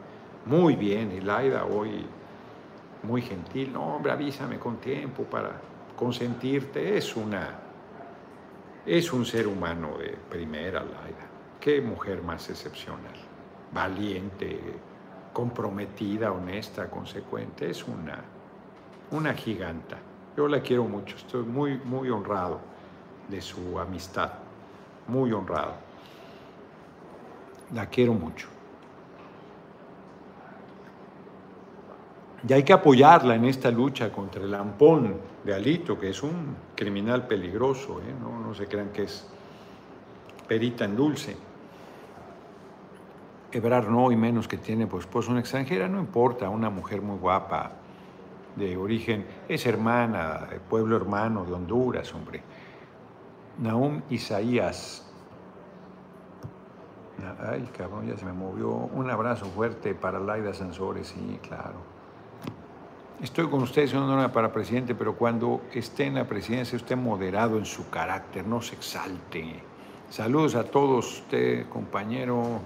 muy 0.46 0.78
bien. 0.78 1.12
Y 1.12 1.20
Laida 1.20 1.66
hoy 1.66 2.06
muy 3.04 3.22
gentil, 3.22 3.74
no, 3.74 3.96
hombre, 3.96 4.14
avísame 4.14 4.58
con 4.58 4.78
tiempo 4.78 5.24
para 5.24 5.52
consentirte. 5.98 6.98
Es 6.98 7.18
una, 7.18 7.60
es 8.86 9.12
un 9.12 9.26
ser 9.26 9.48
humano 9.48 9.98
de 9.98 10.16
primera, 10.30 10.80
Laida. 10.80 11.28
Qué 11.60 11.82
mujer 11.82 12.24
más 12.24 12.50
excepcional, 12.50 13.16
valiente, 13.74 14.60
comprometida, 15.40 16.34
honesta, 16.34 16.90
consecuente. 16.90 17.70
Es 17.70 17.88
una, 17.88 18.22
una 19.12 19.34
giganta. 19.34 19.98
Yo 20.36 20.50
la 20.50 20.60
quiero 20.60 20.84
mucho, 20.84 21.16
estoy 21.16 21.46
muy, 21.46 21.78
muy 21.78 22.10
honrado 22.10 22.60
de 23.30 23.42
su 23.42 23.80
amistad, 23.80 24.34
muy 25.08 25.32
honrado. 25.32 25.76
La 27.74 27.86
quiero 27.86 28.14
mucho. 28.14 28.50
Y 32.46 32.52
hay 32.52 32.64
que 32.64 32.74
apoyarla 32.74 33.36
en 33.36 33.46
esta 33.46 33.72
lucha 33.72 34.12
contra 34.12 34.44
el 34.44 34.54
ampón 34.54 35.22
de 35.46 35.54
Alito, 35.54 35.98
que 35.98 36.10
es 36.10 36.22
un 36.22 36.54
criminal 36.76 37.28
peligroso, 37.28 38.02
¿eh? 38.02 38.14
no, 38.20 38.46
no 38.46 38.54
se 38.54 38.68
crean 38.68 38.90
que 38.90 39.04
es 39.04 39.26
perita 40.50 40.84
en 40.84 40.98
dulce. 40.98 41.38
Ebrar 43.52 43.90
no, 43.90 44.12
y 44.12 44.16
menos 44.16 44.48
que 44.48 44.58
tiene 44.58 44.86
pues, 44.88 45.06
pues 45.08 45.28
una 45.28 45.40
extranjera, 45.40 45.88
no 45.88 46.00
importa, 46.00 46.50
una 46.50 46.70
mujer 46.70 47.02
muy 47.02 47.18
guapa, 47.18 47.72
de 48.56 48.78
origen, 48.78 49.26
es 49.48 49.66
hermana, 49.66 50.48
pueblo 50.70 50.96
hermano 50.98 51.46
de 51.46 51.54
Honduras, 51.54 52.14
hombre. 52.14 52.44
Naum 53.58 54.02
Isaías. 54.10 55.06
Ay, 57.40 57.70
cabrón, 57.78 58.08
ya 58.08 58.18
se 58.18 58.26
me 58.26 58.34
movió. 58.34 58.70
Un 58.70 59.10
abrazo 59.10 59.46
fuerte 59.46 59.94
para 59.94 60.20
Laida 60.20 60.54
Sansores, 60.54 61.08
sí, 61.08 61.40
claro. 61.42 62.00
Estoy 63.22 63.50
con 63.50 63.62
usted, 63.64 63.86
señor 63.88 64.06
Nora, 64.06 64.32
para 64.32 64.54
presidente, 64.54 64.96
pero 64.96 65.16
cuando 65.16 65.62
esté 65.74 66.06
en 66.06 66.16
la 66.16 66.26
presidencia, 66.26 66.78
usted 66.78 66.96
moderado 66.96 67.58
en 67.58 67.66
su 67.66 67.90
carácter, 67.90 68.48
no 68.48 68.62
se 68.62 68.76
exalte. 68.76 69.62
Saludos 70.10 70.56
a 70.56 70.64
todos, 70.64 71.20
usted, 71.20 71.68
compañero, 71.68 72.62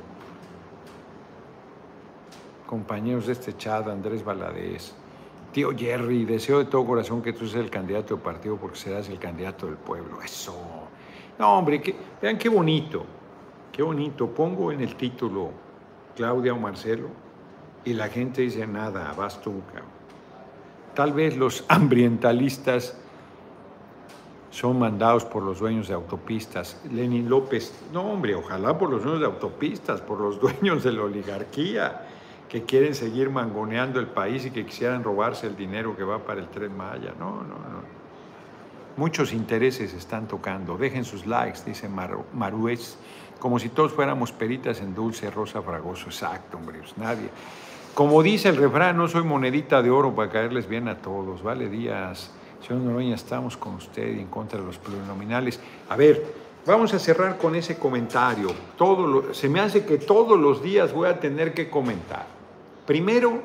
compañeros 2.73 3.27
de 3.27 3.33
este 3.33 3.55
chat, 3.55 3.87
Andrés 3.87 4.25
Valadez. 4.25 4.95
Tío 5.51 5.77
Jerry, 5.77 6.25
deseo 6.25 6.57
de 6.57 6.65
todo 6.65 6.83
corazón 6.83 7.21
que 7.21 7.31
tú 7.31 7.45
seas 7.45 7.63
el 7.65 7.69
candidato 7.69 8.15
del 8.15 8.23
partido 8.23 8.57
porque 8.57 8.77
serás 8.77 9.07
el 9.09 9.19
candidato 9.19 9.67
del 9.67 9.75
pueblo. 9.75 10.19
Eso. 10.23 10.55
No, 11.37 11.59
hombre, 11.59 11.95
vean 12.19 12.35
qué 12.39 12.49
bonito, 12.49 13.05
qué 13.71 13.83
bonito. 13.83 14.27
Pongo 14.27 14.71
en 14.71 14.81
el 14.81 14.95
título 14.95 15.51
Claudia 16.15 16.53
o 16.53 16.57
Marcelo 16.57 17.09
y 17.85 17.93
la 17.93 18.07
gente 18.07 18.41
dice 18.41 18.65
nada, 18.65 19.13
vas 19.15 19.39
tú. 19.39 19.61
Tal 20.95 21.13
vez 21.13 21.37
los 21.37 21.65
ambientalistas 21.69 22.97
son 24.49 24.79
mandados 24.79 25.25
por 25.25 25.43
los 25.43 25.59
dueños 25.59 25.89
de 25.89 25.93
autopistas. 25.93 26.81
Lenin 26.91 27.29
López, 27.29 27.71
no 27.91 28.01
hombre, 28.01 28.33
ojalá 28.33 28.75
por 28.75 28.89
los 28.89 29.03
dueños 29.03 29.19
de 29.19 29.27
autopistas, 29.27 30.01
por 30.01 30.19
los 30.19 30.39
dueños 30.39 30.83
de 30.83 30.91
la 30.91 31.03
oligarquía 31.03 32.07
que 32.49 32.63
quieren 32.63 32.93
seguir 32.93 33.29
mangoneando 33.29 33.99
el 33.99 34.07
país 34.07 34.45
y 34.45 34.51
que 34.51 34.65
quisieran 34.65 35.03
robarse 35.03 35.47
el 35.47 35.55
dinero 35.55 35.95
que 35.95 36.03
va 36.03 36.19
para 36.19 36.39
el 36.39 36.47
tren 36.49 36.75
Maya. 36.77 37.13
No, 37.19 37.37
no, 37.37 37.55
no. 37.55 37.93
Muchos 38.95 39.33
intereses 39.33 39.93
están 39.93 40.27
tocando. 40.27 40.77
Dejen 40.77 41.03
sus 41.03 41.25
likes, 41.25 41.61
dice 41.65 41.89
Marués, 41.89 42.97
como 43.39 43.57
si 43.57 43.69
todos 43.69 43.91
fuéramos 43.91 44.31
peritas 44.31 44.81
en 44.81 44.93
dulce, 44.93 45.31
rosa 45.31 45.61
fragoso. 45.61 46.05
Exacto, 46.05 46.57
hombre, 46.57 46.79
pues 46.79 46.97
nadie. 46.97 47.29
Como 47.95 48.21
dice 48.23 48.49
el 48.49 48.57
refrán, 48.57 48.97
no 48.97 49.07
soy 49.07 49.23
monedita 49.23 49.81
de 49.81 49.89
oro 49.89 50.15
para 50.15 50.31
caerles 50.31 50.67
bien 50.67 50.87
a 50.87 50.97
todos. 50.97 51.41
Vale, 51.43 51.69
Díaz. 51.69 52.31
Señor 52.65 52.83
Noroña, 52.83 53.15
estamos 53.15 53.57
con 53.57 53.75
usted 53.75 54.17
en 54.17 54.27
contra 54.27 54.59
de 54.59 54.65
los 54.65 54.77
plurinominales. 54.77 55.59
A 55.89 55.95
ver, 55.95 56.23
vamos 56.65 56.93
a 56.93 56.99
cerrar 56.99 57.37
con 57.37 57.55
ese 57.55 57.77
comentario. 57.77 58.49
Todo 58.77 59.33
se 59.33 59.49
me 59.49 59.59
hace 59.59 59.85
que 59.85 59.97
todos 59.97 60.39
los 60.39 60.63
días 60.63 60.93
voy 60.93 61.07
a 61.07 61.19
tener 61.19 61.53
que 61.53 61.69
comentar. 61.69 62.25
Primero, 62.85 63.41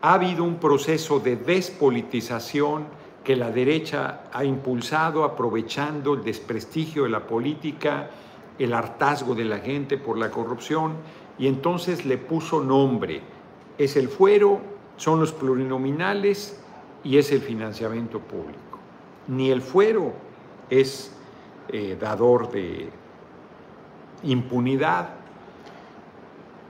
ha 0.00 0.14
habido 0.14 0.44
un 0.44 0.56
proceso 0.56 1.20
de 1.20 1.36
despolitización 1.36 2.86
que 3.24 3.36
la 3.36 3.50
derecha 3.50 4.22
ha 4.32 4.44
impulsado 4.44 5.24
aprovechando 5.24 6.14
el 6.14 6.24
desprestigio 6.24 7.04
de 7.04 7.10
la 7.10 7.26
política, 7.26 8.10
el 8.58 8.72
hartazgo 8.72 9.34
de 9.34 9.44
la 9.44 9.58
gente 9.58 9.98
por 9.98 10.16
la 10.16 10.30
corrupción, 10.30 10.94
y 11.38 11.46
entonces 11.46 12.04
le 12.04 12.18
puso 12.18 12.62
nombre 12.62 13.22
es 13.78 13.96
el 13.96 14.08
fuero, 14.08 14.60
son 14.96 15.20
los 15.20 15.32
plurinominales 15.32 16.60
y 17.04 17.16
es 17.16 17.30
el 17.30 17.40
financiamiento 17.40 18.18
público. 18.18 18.58
Ni 19.28 19.50
el 19.50 19.62
fuero 19.62 20.12
es 20.68 21.16
eh, 21.68 21.96
dador 22.00 22.50
de 22.50 22.88
impunidad. 24.22 25.10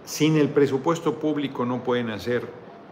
Sin 0.05 0.36
el 0.36 0.49
presupuesto 0.49 1.18
público 1.18 1.64
no 1.64 1.82
pueden 1.82 2.11
hacer 2.11 2.49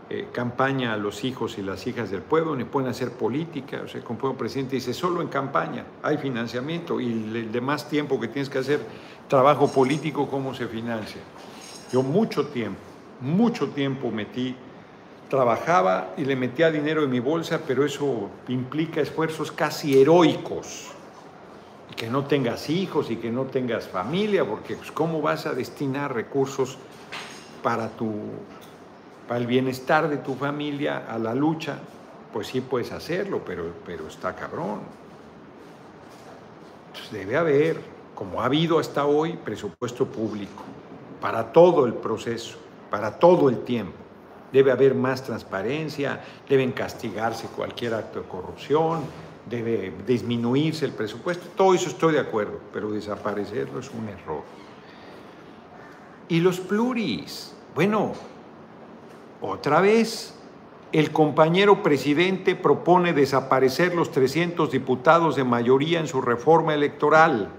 eh, 0.09 0.29
campaña 0.33 0.93
a 0.93 0.97
los 0.97 1.25
hijos 1.25 1.59
y 1.59 1.63
las 1.63 1.87
hijas 1.87 2.11
del 2.11 2.23
pueblo, 2.23 2.55
ni 2.55 2.65
pueden 2.65 2.91
hacer 2.91 3.13
política. 3.13 3.83
O 3.85 3.89
sea, 3.89 4.03
como 4.03 4.37
presidente 4.37 4.77
dice, 4.77 4.93
solo 4.93 5.23
en 5.23 5.29
campaña 5.29 5.85
hay 6.03 6.19
financiamiento 6.19 7.01
y 7.01 7.13
el 7.13 7.53
demás 7.53 7.89
tiempo 7.89 8.21
que 8.21 8.29
tienes 8.29 8.51
que 8.51 8.59
hacer 8.59 8.81
trabajo 9.29 9.71
político, 9.73 10.29
¿cómo 10.29 10.55
se 10.55 10.67
financia? 10.67 11.21
Yo 11.91 12.03
mucho 12.03 12.47
tiempo 12.49 12.97
mucho 13.21 13.69
tiempo 13.69 14.11
metí, 14.11 14.55
trabajaba 15.29 16.15
y 16.17 16.25
le 16.25 16.37
metía 16.37 16.71
dinero 16.71 17.03
en 17.05 17.11
mi 17.11 17.21
bolsa, 17.21 17.61
pero 17.67 17.85
eso 17.85 18.31
implica 18.49 19.01
esfuerzos 19.01 19.51
casi 19.51 20.01
heroicos. 20.01 20.93
Que 21.97 22.09
no 22.09 22.27
tengas 22.27 22.69
hijos 22.69 23.11
y 23.11 23.17
que 23.17 23.31
no 23.31 23.45
tengas 23.45 23.89
familia, 23.89 24.45
porque 24.45 24.77
pues, 24.77 24.93
¿cómo 24.93 25.23
vas 25.23 25.47
a 25.47 25.55
destinar 25.55 26.15
recursos 26.15 26.79
para, 27.63 27.89
tu, 27.89 28.13
para 29.27 29.41
el 29.41 29.47
bienestar 29.47 30.09
de 30.09 30.19
tu 30.19 30.35
familia 30.35 31.07
a 31.09 31.19
la 31.19 31.35
lucha? 31.35 31.79
Pues 32.33 32.49
sí 32.49 32.61
puedes 32.61 32.93
hacerlo, 32.93 33.43
pero, 33.45 33.73
pero 33.85 34.07
está 34.07 34.35
cabrón. 34.37 34.81
Entonces 36.89 37.13
debe 37.13 37.37
haber, 37.37 37.81
como 38.15 38.43
ha 38.43 38.45
habido 38.45 38.79
hasta 38.79 39.07
hoy, 39.07 39.39
presupuesto 39.43 40.07
público 40.07 40.63
para 41.21 41.51
todo 41.51 41.87
el 41.87 41.95
proceso 41.95 42.59
para 42.91 43.19
todo 43.19 43.49
el 43.49 43.59
tiempo. 43.65 43.97
Debe 44.53 44.73
haber 44.73 44.95
más 44.95 45.23
transparencia, 45.23 46.21
deben 46.49 46.73
castigarse 46.73 47.49
cualquier 47.49 47.95
acto 47.95 48.21
de 48.21 48.27
corrupción, 48.27 49.01
debe 49.49 49.93
disminuirse 50.07 50.85
el 50.85 50.93
presupuesto, 50.93 51.47
todo 51.57 51.75
eso 51.75 51.89
estoy 51.89 52.15
de 52.15 52.21
acuerdo, 52.21 52.61
pero 52.73 52.91
desaparecerlo 52.91 53.81
es 53.81 53.91
un 53.91 54.09
error. 54.09 54.43
Y 56.29 56.41
los 56.41 56.61
pluris, 56.61 57.55
bueno, 57.75 58.13
otra 59.41 59.81
vez, 59.81 60.35
el 60.93 61.13
compañero 61.13 61.83
presidente 61.83 62.57
propone 62.57 63.13
desaparecer 63.13 63.95
los 63.95 64.11
300 64.11 64.71
diputados 64.71 65.37
de 65.37 65.45
mayoría 65.45 66.01
en 66.01 66.09
su 66.09 66.21
reforma 66.21 66.75
electoral 66.75 67.51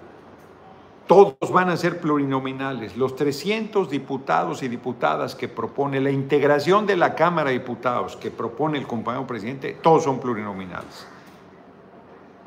todos 1.08 1.52
van 1.54 1.70
a 1.70 1.78
ser 1.78 2.00
plurinominales. 2.02 2.98
Los 2.98 3.16
300 3.16 3.90
diputados 3.90 4.62
y 4.62 4.68
diputadas 4.68 5.36
que 5.36 5.48
propone 5.48 6.02
la 6.02 6.12
integración 6.12 6.86
de 6.86 6.98
la 6.98 7.16
Cámara 7.16 7.50
de 7.50 7.60
Diputados 7.60 8.18
que 8.18 8.30
propone 8.30 8.78
el 8.78 8.86
compañero 8.86 9.26
presidente, 9.26 9.78
todos 9.82 10.04
son 10.04 10.20
plurinominales. 10.20 11.08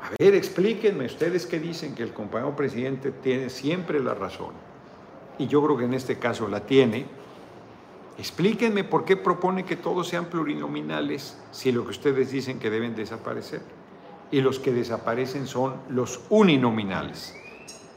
A 0.03 0.09
ver, 0.19 0.33
explíquenme 0.33 1.05
ustedes 1.05 1.45
que 1.45 1.59
dicen 1.59 1.93
que 1.93 2.03
el 2.03 2.11
compañero 2.11 2.55
presidente 2.55 3.11
tiene 3.11 3.49
siempre 3.49 3.99
la 3.99 4.15
razón. 4.15 4.53
Y 5.37 5.47
yo 5.47 5.63
creo 5.63 5.77
que 5.77 5.85
en 5.85 5.93
este 5.93 6.17
caso 6.17 6.47
la 6.47 6.61
tiene. 6.65 7.05
Explíquenme 8.17 8.83
por 8.83 9.05
qué 9.05 9.15
propone 9.15 9.63
que 9.63 9.75
todos 9.75 10.07
sean 10.07 10.25
plurinominales 10.25 11.37
si 11.51 11.71
lo 11.71 11.83
que 11.83 11.91
ustedes 11.91 12.31
dicen 12.31 12.59
que 12.59 12.69
deben 12.69 12.95
desaparecer. 12.95 13.61
Y 14.31 14.41
los 14.41 14.59
que 14.59 14.71
desaparecen 14.71 15.45
son 15.45 15.75
los 15.89 16.21
uninominales. 16.29 17.35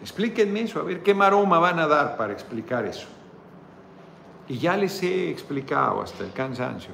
Explíquenme 0.03 0.63
eso, 0.63 0.81
a 0.81 0.83
ver 0.83 1.03
qué 1.03 1.15
maroma 1.15 1.59
van 1.59 1.79
a 1.79 1.87
dar 1.87 2.17
para 2.19 2.33
explicar 2.33 2.85
eso. 2.85 3.07
Y 4.47 4.59
ya 4.59 4.77
les 4.77 5.03
he 5.03 5.31
explicado 5.31 6.03
hasta 6.03 6.23
el 6.23 6.33
cansancio 6.33 6.93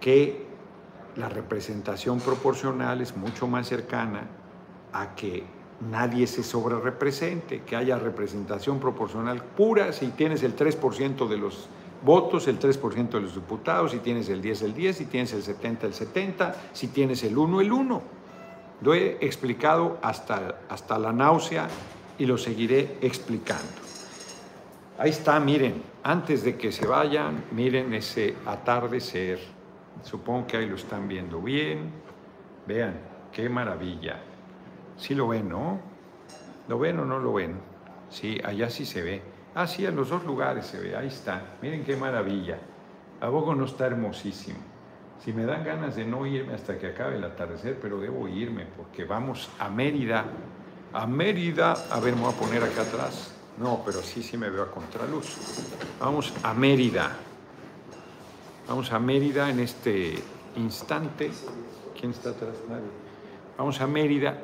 que 0.00 0.47
la 1.18 1.28
representación 1.28 2.20
proporcional 2.20 3.00
es 3.00 3.16
mucho 3.16 3.48
más 3.48 3.68
cercana 3.68 4.28
a 4.92 5.16
que 5.16 5.42
nadie 5.90 6.26
se 6.26 6.42
sobrerepresente, 6.42 7.62
que 7.62 7.76
haya 7.76 7.98
representación 7.98 8.78
proporcional 8.78 9.42
pura 9.42 9.92
si 9.92 10.08
tienes 10.08 10.42
el 10.44 10.56
3% 10.56 11.28
de 11.28 11.36
los 11.36 11.68
votos, 12.04 12.46
el 12.46 12.60
3% 12.60 13.10
de 13.10 13.20
los 13.20 13.34
diputados, 13.34 13.90
si 13.90 13.98
tienes 13.98 14.28
el 14.28 14.40
10, 14.40 14.62
el 14.62 14.74
10, 14.74 14.96
si 14.96 15.06
tienes 15.06 15.32
el 15.32 15.42
70, 15.42 15.86
el 15.88 15.94
70, 15.94 16.56
si 16.72 16.86
tienes 16.88 17.24
el 17.24 17.36
1, 17.36 17.60
el 17.60 17.72
1. 17.72 18.02
Lo 18.80 18.94
he 18.94 19.18
explicado 19.20 19.98
hasta, 20.02 20.60
hasta 20.68 20.98
la 21.00 21.12
náusea 21.12 21.68
y 22.16 22.26
lo 22.26 22.38
seguiré 22.38 22.96
explicando. 23.00 23.64
Ahí 24.98 25.10
está, 25.10 25.38
miren, 25.40 25.82
antes 26.04 26.44
de 26.44 26.56
que 26.56 26.70
se 26.70 26.86
vayan, 26.86 27.44
miren 27.50 27.92
ese 27.94 28.36
atardecer. 28.46 29.57
Supongo 30.02 30.46
que 30.46 30.56
ahí 30.56 30.66
lo 30.66 30.76
están 30.76 31.08
viendo 31.08 31.40
bien. 31.40 31.92
Vean, 32.66 32.94
qué 33.32 33.48
maravilla. 33.48 34.20
Sí 34.96 35.14
lo 35.14 35.28
ven, 35.28 35.48
¿no? 35.48 35.80
¿Lo 36.68 36.78
ven 36.78 36.98
o 37.00 37.04
no 37.04 37.18
lo 37.18 37.34
ven? 37.34 37.58
Sí, 38.10 38.40
allá 38.44 38.70
sí 38.70 38.84
se 38.84 39.02
ve. 39.02 39.22
Ah, 39.54 39.66
sí, 39.66 39.86
en 39.86 39.96
los 39.96 40.10
dos 40.10 40.24
lugares 40.24 40.66
se 40.66 40.78
ve. 40.80 40.96
Ahí 40.96 41.08
está. 41.08 41.56
Miren 41.62 41.84
qué 41.84 41.96
maravilla. 41.96 42.58
A 43.20 43.30
poco 43.30 43.54
no 43.54 43.64
está 43.64 43.86
hermosísimo. 43.86 44.58
Si 45.24 45.32
me 45.32 45.44
dan 45.44 45.64
ganas 45.64 45.96
de 45.96 46.04
no 46.04 46.26
irme 46.26 46.54
hasta 46.54 46.78
que 46.78 46.88
acabe 46.88 47.16
el 47.16 47.24
atardecer, 47.24 47.78
pero 47.80 47.98
debo 47.98 48.28
irme 48.28 48.66
porque 48.76 49.04
vamos 49.04 49.50
a 49.58 49.68
Mérida. 49.68 50.24
A 50.92 51.06
Mérida. 51.06 51.74
A 51.90 52.00
ver, 52.00 52.14
me 52.14 52.22
voy 52.22 52.32
a 52.32 52.36
poner 52.36 52.62
acá 52.62 52.82
atrás. 52.82 53.34
No, 53.58 53.82
pero 53.84 54.00
sí, 54.00 54.22
sí 54.22 54.36
me 54.36 54.48
veo 54.48 54.62
a 54.62 54.70
contraluz. 54.70 55.36
Vamos 55.98 56.32
a 56.44 56.54
Mérida. 56.54 57.16
Vamos 58.68 58.92
a 58.92 58.98
Mérida 58.98 59.48
en 59.48 59.60
este 59.60 60.22
instante. 60.56 61.30
¿Quién 61.98 62.10
está 62.10 62.30
atrás? 62.30 62.54
Nadie. 62.68 62.82
Vamos 63.56 63.80
a 63.80 63.86
Mérida. 63.86 64.38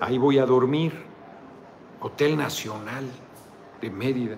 Ahí 0.00 0.16
voy 0.16 0.38
a 0.38 0.46
dormir. 0.46 0.94
Hotel 2.00 2.38
Nacional 2.38 3.04
de 3.82 3.90
Mérida. 3.90 4.36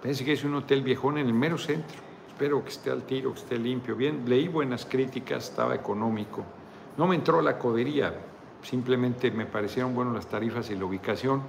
Parece 0.00 0.24
que 0.24 0.34
es 0.34 0.44
un 0.44 0.54
hotel 0.54 0.82
viejón 0.82 1.18
en 1.18 1.26
el 1.26 1.34
mero 1.34 1.58
centro. 1.58 1.98
Espero 2.28 2.62
que 2.62 2.70
esté 2.70 2.92
al 2.92 3.02
tiro, 3.02 3.32
que 3.32 3.40
esté 3.40 3.58
limpio. 3.58 3.96
Bien, 3.96 4.22
leí 4.26 4.46
buenas 4.46 4.86
críticas, 4.86 5.48
estaba 5.48 5.74
económico. 5.74 6.44
No 6.96 7.08
me 7.08 7.16
entró 7.16 7.42
la 7.42 7.58
codería, 7.58 8.14
simplemente 8.62 9.32
me 9.32 9.46
parecieron 9.46 9.96
buenas 9.96 10.14
las 10.14 10.26
tarifas 10.28 10.70
y 10.70 10.76
la 10.76 10.84
ubicación. 10.84 11.42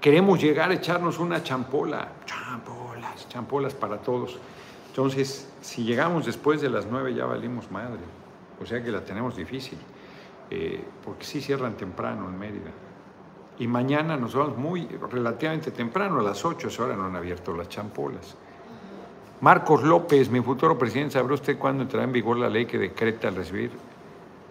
Queremos 0.00 0.40
llegar 0.40 0.70
a 0.70 0.74
echarnos 0.74 1.18
una 1.18 1.42
champola, 1.42 2.12
champolas, 2.24 3.28
champolas 3.28 3.74
para 3.74 3.98
todos. 3.98 4.38
Entonces, 4.90 5.48
si 5.60 5.84
llegamos 5.84 6.26
después 6.26 6.60
de 6.60 6.68
las 6.68 6.84
nueve 6.86 7.14
ya 7.14 7.24
valimos 7.24 7.70
madre, 7.70 8.00
o 8.60 8.66
sea 8.66 8.82
que 8.82 8.90
la 8.90 9.04
tenemos 9.04 9.36
difícil, 9.36 9.78
eh, 10.50 10.82
porque 11.04 11.24
sí 11.24 11.40
cierran 11.40 11.76
temprano 11.76 12.28
en 12.28 12.36
Mérida. 12.36 12.70
Y 13.60 13.68
mañana 13.68 14.16
nos 14.16 14.34
vamos 14.34 14.58
muy 14.58 14.88
relativamente 15.10 15.70
temprano, 15.70 16.18
a 16.18 16.22
las 16.24 16.44
8, 16.44 16.68
ahora 16.80 16.96
no 16.96 17.04
han 17.04 17.14
abierto 17.14 17.54
las 17.56 17.68
champolas. 17.68 18.36
Marcos 19.40 19.84
López, 19.84 20.28
mi 20.28 20.40
futuro 20.40 20.76
presidente, 20.76 21.12
¿sabrá 21.12 21.34
usted 21.34 21.56
cuándo 21.56 21.84
entrará 21.84 22.04
en 22.04 22.12
vigor 22.12 22.36
la 22.36 22.50
ley 22.50 22.66
que 22.66 22.76
decreta 22.76 23.30
recibir 23.30 23.70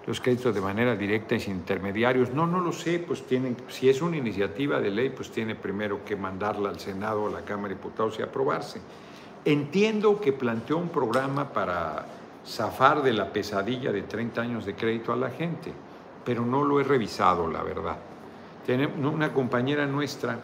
los 0.07 0.21
créditos 0.21 0.55
de 0.55 0.61
manera 0.61 0.95
directa 0.95 1.35
y 1.35 1.41
sin 1.41 1.55
intermediarios? 1.55 2.33
No, 2.33 2.47
no 2.47 2.61
lo 2.61 2.71
sé, 2.71 2.99
pues 2.99 3.27
tienen, 3.27 3.57
si 3.67 3.89
es 3.89 4.01
una 4.01 4.15
iniciativa 4.15 4.79
de 4.79 4.89
ley, 4.89 5.09
pues 5.09 5.31
tiene 5.31 5.55
primero 5.55 6.05
que 6.05 6.15
mandarla 6.15 6.69
al 6.69 6.79
Senado 6.79 7.23
o 7.23 7.27
a 7.27 7.31
la 7.31 7.41
Cámara 7.41 7.69
de 7.69 7.75
Diputados 7.75 8.17
y 8.19 8.21
aprobarse. 8.21 8.79
Entiendo 9.45 10.19
que 10.19 10.33
planteó 10.33 10.77
un 10.77 10.89
programa 10.89 11.49
para 11.53 12.05
zafar 12.45 13.01
de 13.03 13.13
la 13.13 13.31
pesadilla 13.31 13.91
de 13.91 14.01
30 14.01 14.41
años 14.41 14.65
de 14.65 14.75
crédito 14.75 15.13
a 15.13 15.15
la 15.15 15.29
gente, 15.29 15.71
pero 16.25 16.45
no 16.45 16.63
lo 16.63 16.79
he 16.79 16.83
revisado, 16.83 17.47
la 17.47 17.63
verdad. 17.63 17.97
Tenemos 18.65 19.13
una 19.13 19.33
compañera 19.33 19.85
nuestra, 19.85 20.39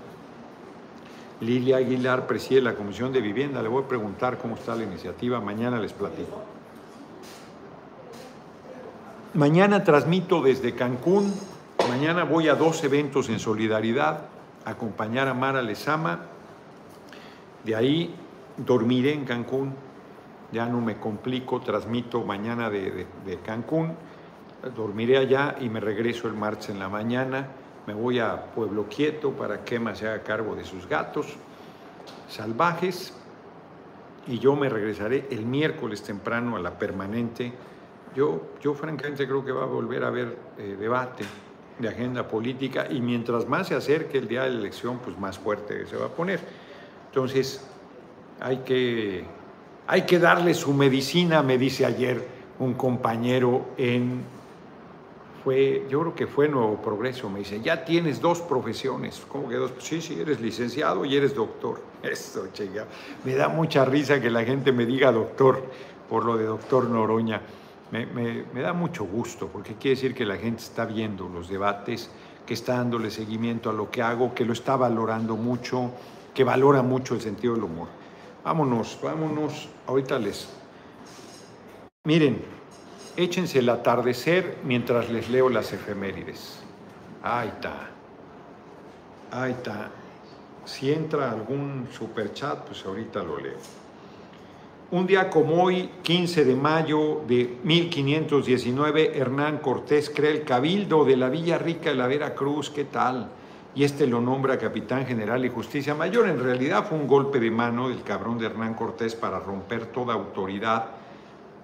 Lilia 1.42 1.78
Aguilar, 1.78 2.28
preside 2.28 2.62
la 2.62 2.76
Comisión 2.76 3.12
de 3.12 3.22
Vivienda. 3.22 3.62
Le 3.62 3.68
voy 3.68 3.84
a 3.84 3.88
preguntar 3.88 4.38
cómo 4.38 4.56
está 4.56 4.76
la 4.76 4.84
iniciativa. 4.84 5.42
Mañana 5.42 5.80
les 5.80 5.94
platico. 5.94 6.42
Mañana 9.34 9.84
transmito 9.84 10.42
desde 10.42 10.74
Cancún. 10.76 11.34
Mañana 11.90 12.24
voy 12.24 12.48
a 12.48 12.56
dos 12.56 12.84
eventos 12.84 13.30
en 13.30 13.40
solidaridad, 13.40 14.22
acompañar 14.64 15.28
a 15.28 15.34
Mara 15.34 15.62
Lezama. 15.62 16.22
De 17.64 17.76
ahí 17.76 18.16
dormiré 18.58 19.14
en 19.14 19.26
Cancún. 19.26 19.74
Ya 20.52 20.66
no 20.68 20.80
me 20.82 20.98
complico, 20.98 21.62
transmito 21.62 22.24
mañana 22.24 22.70
de, 22.70 23.08
de 23.26 23.40
Cancún. 23.40 23.96
Dormiré 24.76 25.18
allá 25.18 25.56
y 25.60 25.70
me 25.70 25.80
regreso 25.80 26.28
el 26.28 26.34
martes 26.34 26.70
en 26.70 26.80
la 26.80 26.90
mañana 26.90 27.50
me 27.88 27.94
voy 27.94 28.20
a 28.20 28.46
Pueblo 28.54 28.88
Quieto 28.90 29.32
para 29.32 29.64
que 29.64 29.76
Emma 29.76 29.96
se 29.96 30.08
haga 30.08 30.24
cargo 30.24 30.56
de 30.56 30.64
sus 30.64 30.88
gatos 30.88 31.36
salvajes 32.28 33.14
y 34.28 34.40
yo 34.40 34.56
me 34.56 34.70
regresaré 34.70 35.28
el 35.30 35.46
miércoles 35.46 36.02
temprano 36.02 36.56
a 36.56 36.60
la 36.60 36.80
permanente. 36.80 37.54
Yo, 38.16 38.54
yo 38.62 38.74
francamente 38.74 39.28
creo 39.28 39.46
que 39.46 39.52
va 39.52 39.64
a 39.64 39.68
volver 39.68 40.04
a 40.04 40.08
haber 40.08 40.38
eh, 40.58 40.76
debate 40.80 41.26
de 41.78 41.88
agenda 41.88 42.28
política 42.28 42.88
y 42.90 43.02
mientras 43.02 43.48
más 43.48 43.68
se 43.68 43.76
acerque 43.76 44.18
el 44.18 44.28
día 44.28 44.44
de 44.44 44.52
la 44.52 44.60
elección, 44.60 45.00
pues 45.00 45.18
más 45.20 45.38
fuerte 45.38 45.86
se 45.86 45.96
va 45.96 46.08
a 46.08 46.10
poner. 46.10 46.40
Entonces, 47.08 47.68
hay 48.40 48.58
que, 48.58 49.26
hay 49.88 50.02
que 50.04 50.20
darle 50.20 50.54
su 50.54 50.74
medicina, 50.74 51.42
me 51.44 51.58
dice 51.58 51.86
ayer 51.86 52.28
un 52.60 52.74
compañero 52.74 53.68
en 53.78 54.24
fue, 55.46 55.86
yo 55.88 56.02
creo 56.02 56.16
que 56.16 56.26
fue 56.26 56.50
Nuevo 56.50 56.82
Progreso, 56.82 57.30
me 57.30 57.38
dice, 57.38 57.62
ya 57.62 57.86
tienes 57.86 58.20
dos 58.20 58.42
profesiones. 58.42 59.22
¿Cómo 59.28 59.48
que 59.48 59.58
dos? 59.58 59.74
Sí, 59.78 60.02
sí, 60.02 60.20
eres 60.20 60.42
licenciado 60.42 61.06
y 61.06 61.16
eres 61.16 61.36
doctor. 61.36 61.84
Esto, 62.04 62.48
chinga. 62.52 62.88
Me 63.24 63.36
da 63.36 63.48
mucha 63.48 63.86
risa 63.86 64.20
que 64.20 64.32
la 64.32 64.44
gente 64.44 64.72
me 64.72 64.88
diga 64.88 65.12
doctor 65.12 65.64
por 66.10 66.26
lo 66.26 66.36
de 66.36 66.46
doctor 66.46 66.90
Noroña. 66.90 67.42
Me, 67.92 68.08
me, 68.08 68.62
da 68.62 68.74
mucho 68.74 69.06
gusto, 69.06 69.48
porque 69.48 69.76
quiere 69.76 69.96
decir 69.96 70.16
que 70.16 70.26
la 70.26 70.38
gente 70.38 70.64
está 70.64 70.84
viendo 70.86 71.30
los 71.30 71.48
debates, 71.48 72.10
que 72.44 72.56
está 72.56 72.78
dándole 72.78 73.12
seguimiento 73.12 73.70
a 73.70 73.74
lo 73.74 73.92
que 73.92 74.02
hago, 74.02 74.34
que 74.34 74.46
lo 74.46 74.54
está 74.54 74.76
valorando 74.76 75.36
mucho, 75.36 75.92
que 76.34 76.44
valora 76.44 76.82
mucho 76.82 77.14
el 77.14 77.22
sentido 77.22 77.54
del 77.54 77.66
humor. 77.66 77.88
Vámonos, 78.46 79.00
vámonos. 79.02 79.68
Ahorita 79.88 80.20
les... 80.20 80.48
Miren, 82.06 82.44
échense 83.18 83.58
el 83.58 83.70
atardecer 83.70 84.60
mientras 84.64 85.10
les 85.10 85.30
leo 85.32 85.50
las 85.50 85.74
efemérides. 85.74 86.60
Ahí 87.24 87.48
está. 87.48 87.90
Ahí 89.32 89.54
está. 89.54 89.90
Si 90.64 90.94
entra 90.94 91.32
algún 91.32 91.88
superchat, 91.92 92.68
pues 92.68 92.86
ahorita 92.86 93.24
lo 93.24 93.40
leo. 93.40 93.58
Un 94.92 95.08
día 95.08 95.32
como 95.32 95.64
hoy, 95.64 95.90
15 96.04 96.46
de 96.46 96.56
mayo 96.56 97.24
de 97.28 97.58
1519, 97.64 99.18
Hernán 99.18 99.58
Cortés 99.58 100.12
crea 100.12 100.30
el 100.30 100.44
cabildo 100.44 101.04
de 101.04 101.18
la 101.18 101.30
Villa 101.30 101.58
Rica 101.58 101.90
de 101.90 101.96
la 101.96 102.06
Veracruz. 102.06 102.70
¿Qué 102.70 102.84
tal? 102.84 103.28
Y 103.76 103.84
este 103.84 104.08
lo 104.08 104.22
nombra 104.22 104.58
capitán 104.58 105.06
general 105.06 105.44
y 105.44 105.50
justicia 105.50 105.94
mayor. 105.94 106.30
En 106.30 106.42
realidad 106.42 106.86
fue 106.88 106.98
un 106.98 107.08
golpe 107.08 107.42
de 107.42 107.52
mano 107.52 107.90
del 107.90 108.04
cabrón 108.04 108.38
de 108.40 108.46
Hernán 108.46 108.74
Cortés 108.74 109.16
para 109.16 109.38
romper 109.40 109.88
toda 109.88 110.14
autoridad 110.14 110.86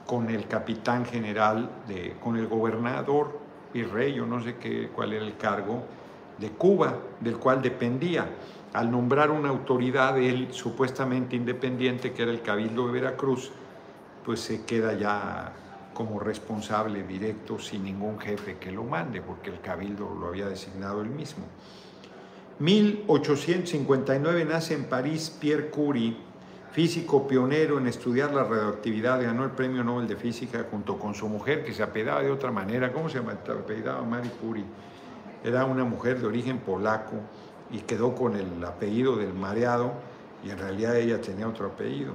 con 0.06 0.30
el 0.30 0.46
capitán 0.46 1.06
general, 1.06 1.70
de, 1.88 2.18
con 2.22 2.36
el 2.36 2.48
gobernador 2.48 3.40
y 3.74 3.84
rey, 3.84 4.20
o 4.20 4.26
no 4.26 4.44
sé 4.44 4.58
qué, 4.58 4.90
cuál 4.94 5.14
era 5.14 5.24
el 5.24 5.38
cargo, 5.38 5.86
de 6.38 6.50
Cuba, 6.50 6.98
del 7.22 7.38
cual 7.38 7.62
dependía. 7.62 8.28
Al 8.74 8.92
nombrar 8.92 9.32
una 9.32 9.48
autoridad, 9.48 10.18
él 10.20 10.50
supuestamente 10.52 11.38
independiente, 11.38 12.12
que 12.12 12.24
era 12.24 12.32
el 12.32 12.42
Cabildo 12.42 12.88
de 12.88 12.92
Veracruz, 12.92 13.54
pues 14.26 14.42
se 14.42 14.66
queda 14.66 14.96
ya 14.96 15.54
como 15.94 16.20
responsable 16.20 17.04
directo 17.04 17.58
sin 17.58 17.86
ningún 17.86 18.20
jefe 18.20 18.58
que 18.58 18.70
lo 18.70 18.84
mande, 18.84 19.22
porque 19.22 19.50
el 19.50 19.62
Cabildo 19.62 20.14
lo 20.14 20.28
había 20.28 20.48
designado 20.48 21.02
él 21.02 21.10
mismo. 21.10 21.46
1859 22.60 24.46
nace 24.46 24.74
en 24.74 24.86
París 24.86 25.36
Pierre 25.40 25.70
Curie, 25.70 26.16
físico 26.72 27.28
pionero 27.28 27.78
en 27.78 27.88
estudiar 27.88 28.34
la 28.34 28.44
radioactividad, 28.44 29.22
ganó 29.22 29.44
el 29.44 29.52
premio 29.52 29.84
Nobel 29.84 30.08
de 30.08 30.16
Física 30.16 30.66
junto 30.70 30.98
con 30.98 31.14
su 31.16 31.28
mujer, 31.28 31.66
que 31.66 31.74
se 31.74 31.84
apellidaba 31.84 32.22
de 32.22 32.32
otra 32.32 32.52
manera. 32.52 32.94
¿Cómo 32.94 33.10
se 33.10 33.18
apellidaba 33.18 34.02
Marie 34.04 34.32
Curie? 34.32 34.66
Era 35.44 35.66
una 35.66 35.84
mujer 35.84 36.20
de 36.20 36.28
origen 36.28 36.60
polaco 36.60 37.16
y 37.72 37.80
quedó 37.80 38.16
con 38.16 38.36
el 38.36 38.64
apellido 38.64 39.16
del 39.16 39.34
mareado 39.34 39.94
y 40.46 40.50
en 40.50 40.58
realidad 40.58 40.96
ella 40.98 41.20
tenía 41.20 41.48
otro 41.48 41.68
apellido. 41.68 42.14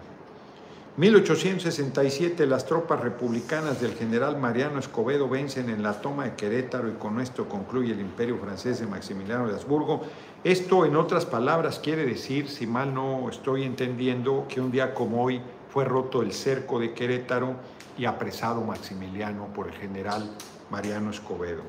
1867 0.97 2.47
las 2.47 2.64
tropas 2.64 3.01
republicanas 3.01 3.82
del 3.82 3.92
general 3.92 4.38
Mariano 4.38 4.78
Escobedo 4.78 5.28
vencen 5.28 5.68
en 5.68 5.82
la 5.82 6.01
toma 6.01 6.24
de 6.24 6.36
Querétaro 6.36 6.88
y 6.88 6.92
con 6.92 7.20
esto 7.20 7.51
concluye 7.51 7.92
el 7.92 8.01
imperio 8.01 8.38
francés 8.38 8.80
de 8.80 8.86
Maximiliano 8.86 9.47
de 9.47 9.53
Habsburgo. 9.53 10.01
Esto 10.42 10.86
en 10.86 10.97
otras 10.97 11.26
palabras 11.26 11.80
quiere 11.80 12.07
decir, 12.07 12.49
si 12.49 12.66
mal 12.66 12.94
no 12.94 13.28
estoy 13.28 13.64
entendiendo, 13.64 14.47
que 14.49 14.59
un 14.59 14.70
día 14.70 14.94
como 14.94 15.22
hoy 15.22 15.42
fue 15.68 15.84
roto 15.84 16.22
el 16.22 16.32
cerco 16.32 16.80
de 16.80 16.94
Querétaro 16.94 17.57
y 17.99 18.07
apresado 18.07 18.62
Maximiliano 18.62 19.49
por 19.49 19.68
el 19.68 19.74
general 19.74 20.30
Mariano 20.70 21.11
Escobedo. 21.11 21.62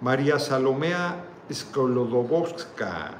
María 0.00 0.38
Salomea 0.38 1.24
Skolodowska, 1.52 3.14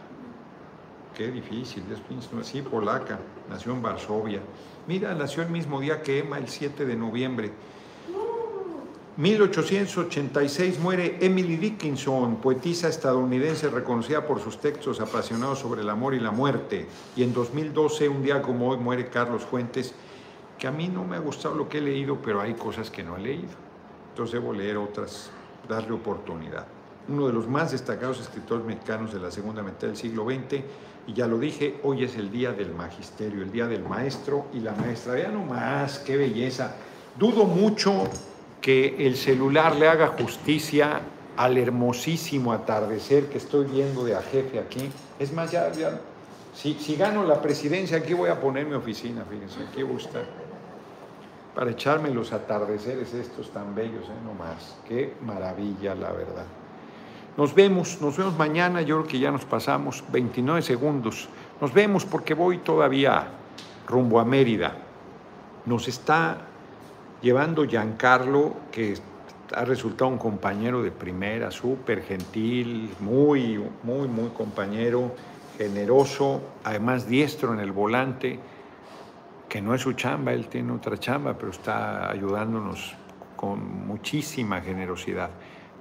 qué 1.16 1.28
difícil, 1.32 1.82
es 1.90 2.40
así 2.40 2.62
polaca, 2.62 3.18
nació 3.50 3.72
en 3.72 3.82
Varsovia. 3.82 4.40
Mira, 4.86 5.14
nació 5.14 5.42
el 5.42 5.50
mismo 5.50 5.80
día 5.80 6.02
que 6.02 6.20
Emma, 6.20 6.38
el 6.38 6.48
7 6.48 6.86
de 6.86 6.96
noviembre. 6.96 7.50
1886 9.16 10.78
muere 10.78 11.18
Emily 11.20 11.56
Dickinson, 11.56 12.36
poetisa 12.36 12.88
estadounidense 12.88 13.68
reconocida 13.68 14.26
por 14.26 14.40
sus 14.40 14.58
textos 14.58 15.00
apasionados 15.00 15.58
sobre 15.58 15.82
el 15.82 15.90
amor 15.90 16.14
y 16.14 16.20
la 16.20 16.30
muerte. 16.30 16.86
Y 17.16 17.22
en 17.22 17.34
2012, 17.34 18.08
un 18.08 18.22
día 18.22 18.40
como 18.40 18.70
hoy, 18.70 18.78
muere 18.78 19.08
Carlos 19.08 19.42
Fuentes, 19.42 19.94
que 20.58 20.66
a 20.66 20.70
mí 20.70 20.88
no 20.88 21.04
me 21.04 21.16
ha 21.16 21.18
gustado 21.18 21.54
lo 21.54 21.68
que 21.68 21.78
he 21.78 21.82
leído, 21.82 22.18
pero 22.22 22.40
hay 22.40 22.54
cosas 22.54 22.90
que 22.90 23.02
no 23.02 23.16
he 23.16 23.20
leído. 23.20 23.50
Entonces 24.10 24.40
debo 24.40 24.54
leer 24.54 24.78
otras, 24.78 25.30
darle 25.68 25.92
oportunidad. 25.92 26.66
Uno 27.08 27.26
de 27.26 27.32
los 27.32 27.48
más 27.48 27.72
destacados 27.72 28.20
escritores 28.20 28.64
mexicanos 28.64 29.12
de 29.12 29.18
la 29.18 29.30
segunda 29.30 29.62
mitad 29.62 29.88
del 29.88 29.96
siglo 29.96 30.24
XX, 30.24 30.62
y 31.06 31.14
ya 31.14 31.26
lo 31.26 31.38
dije, 31.38 31.80
hoy 31.82 32.04
es 32.04 32.16
el 32.16 32.30
día 32.30 32.52
del 32.52 32.72
magisterio, 32.72 33.42
el 33.42 33.50
día 33.50 33.66
del 33.66 33.82
maestro 33.82 34.46
y 34.52 34.60
la 34.60 34.72
maestra. 34.72 35.14
Vean 35.14 35.34
nomás, 35.34 35.98
qué 36.00 36.16
belleza. 36.16 36.74
Dudo 37.18 37.44
mucho 37.44 38.08
que 38.60 39.06
el 39.06 39.16
celular 39.16 39.74
le 39.76 39.88
haga 39.88 40.08
justicia 40.08 41.00
al 41.36 41.56
hermosísimo 41.56 42.52
atardecer 42.52 43.26
que 43.26 43.38
estoy 43.38 43.66
viendo 43.66 44.04
de 44.04 44.14
a 44.14 44.22
jefe 44.22 44.58
aquí. 44.58 44.90
Es 45.18 45.32
más, 45.32 45.50
ya, 45.50 45.70
si, 46.54 46.74
si, 46.74 46.96
gano 46.96 47.24
la 47.24 47.40
presidencia, 47.40 47.98
aquí 47.98 48.12
voy 48.12 48.28
a 48.28 48.40
poner 48.40 48.66
mi 48.66 48.74
oficina, 48.74 49.24
fíjense, 49.24 49.60
aquí 49.62 49.82
voy 49.82 49.96
a 49.96 50.04
estar. 50.04 50.24
Para 51.54 51.70
echarme 51.70 52.10
los 52.10 52.32
atardeceres 52.32 53.12
estos 53.14 53.50
tan 53.50 53.74
bellos, 53.74 54.04
¿eh? 54.04 54.20
no 54.24 54.34
más. 54.34 54.76
Qué 54.86 55.14
maravilla, 55.22 55.94
la 55.94 56.12
verdad. 56.12 56.44
Nos 57.36 57.54
vemos, 57.54 58.00
nos 58.00 58.16
vemos 58.16 58.36
mañana, 58.36 58.82
yo 58.82 58.98
creo 58.98 59.08
que 59.08 59.18
ya 59.18 59.30
nos 59.30 59.44
pasamos 59.44 60.02
29 60.10 60.62
segundos. 60.62 61.28
Nos 61.60 61.72
vemos 61.72 62.04
porque 62.04 62.34
voy 62.34 62.58
todavía 62.58 63.28
rumbo 63.86 64.20
a 64.20 64.24
Mérida. 64.24 64.76
Nos 65.66 65.88
está 65.88 66.38
llevando 67.22 67.66
Giancarlo, 67.66 68.54
que 68.72 68.94
ha 69.54 69.64
resultado 69.64 70.10
un 70.10 70.18
compañero 70.18 70.82
de 70.82 70.90
primera, 70.90 71.50
súper 71.50 72.02
gentil, 72.02 72.90
muy, 73.00 73.62
muy, 73.82 74.08
muy 74.08 74.28
compañero, 74.30 75.14
generoso, 75.58 76.40
además 76.64 77.06
diestro 77.08 77.52
en 77.52 77.60
el 77.60 77.72
volante, 77.72 78.38
que 79.48 79.60
no 79.60 79.74
es 79.74 79.82
su 79.82 79.92
chamba, 79.94 80.32
él 80.32 80.46
tiene 80.46 80.72
otra 80.72 80.96
chamba, 80.98 81.34
pero 81.34 81.50
está 81.50 82.10
ayudándonos 82.10 82.94
con 83.36 83.86
muchísima 83.86 84.60
generosidad. 84.60 85.30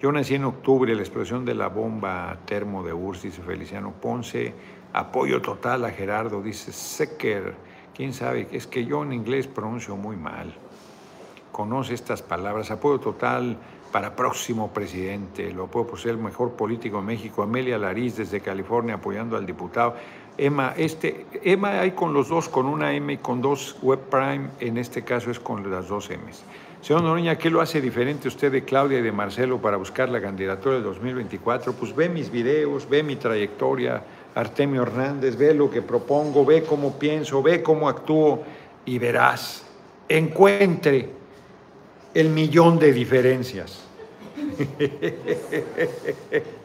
Yo 0.01 0.11
nací 0.11 0.35
en 0.35 0.45
octubre, 0.45 0.95
la 0.95 1.01
explosión 1.01 1.43
de 1.43 1.55
la 1.55 1.67
bomba 1.67 2.37
termo 2.45 2.83
de 2.83 2.93
Urs, 2.93 3.23
dice 3.23 3.41
Feliciano 3.41 3.91
Ponce, 3.91 4.53
apoyo 4.93 5.41
total 5.41 5.85
a 5.85 5.91
Gerardo, 5.91 6.41
dice 6.41 6.71
Secker, 6.71 7.53
quién 7.93 8.13
sabe, 8.13 8.47
es 8.51 8.65
que 8.65 8.85
yo 8.85 9.03
en 9.03 9.13
inglés 9.13 9.47
pronuncio 9.47 9.97
muy 9.97 10.15
mal 10.15 10.55
conoce 11.59 11.93
estas 11.93 12.21
palabras. 12.21 12.71
Apoyo 12.71 13.01
total 13.01 13.57
para 13.91 14.15
próximo 14.15 14.71
presidente. 14.71 15.51
Lo 15.51 15.67
por 15.67 15.99
ser 15.99 16.11
el 16.11 16.17
mejor 16.17 16.53
político 16.53 17.01
de 17.01 17.03
México. 17.03 17.43
Amelia 17.43 17.77
Lariz 17.77 18.15
desde 18.15 18.39
California 18.39 18.95
apoyando 18.95 19.35
al 19.35 19.45
diputado. 19.45 19.95
Emma, 20.37 20.73
este, 20.77 21.25
Emma 21.43 21.81
hay 21.81 21.91
con 21.91 22.13
los 22.13 22.29
dos, 22.29 22.47
con 22.47 22.65
una 22.65 22.93
M 22.93 23.11
y 23.11 23.17
con 23.17 23.41
dos 23.41 23.77
Web 23.81 23.99
Prime. 24.09 24.51
En 24.61 24.77
este 24.77 25.03
caso 25.03 25.31
es 25.31 25.39
con 25.41 25.69
las 25.69 25.89
dos 25.89 26.09
M's. 26.09 26.45
Señor 26.81 27.03
Noriña, 27.03 27.37
¿qué 27.37 27.49
lo 27.49 27.59
hace 27.59 27.81
diferente 27.81 28.29
usted 28.29 28.51
de 28.51 28.63
Claudia 28.63 28.99
y 28.99 29.01
de 29.01 29.11
Marcelo 29.11 29.61
para 29.61 29.75
buscar 29.75 30.09
la 30.09 30.21
candidatura 30.21 30.75
del 30.75 30.83
2024? 30.83 31.73
Pues 31.73 31.93
ve 31.93 32.07
mis 32.07 32.31
videos, 32.31 32.87
ve 32.89 33.03
mi 33.03 33.17
trayectoria, 33.17 34.01
Artemio 34.33 34.83
Hernández, 34.83 35.35
ve 35.35 35.53
lo 35.53 35.69
que 35.69 35.81
propongo, 35.81 36.45
ve 36.45 36.63
cómo 36.63 36.97
pienso, 36.97 37.43
ve 37.43 37.61
cómo 37.61 37.89
actúo 37.89 38.43
y 38.85 38.97
verás, 38.97 39.65
encuentre 40.07 41.09
el 42.13 42.29
millón 42.29 42.79
de 42.79 42.93
diferencias. 42.93 43.83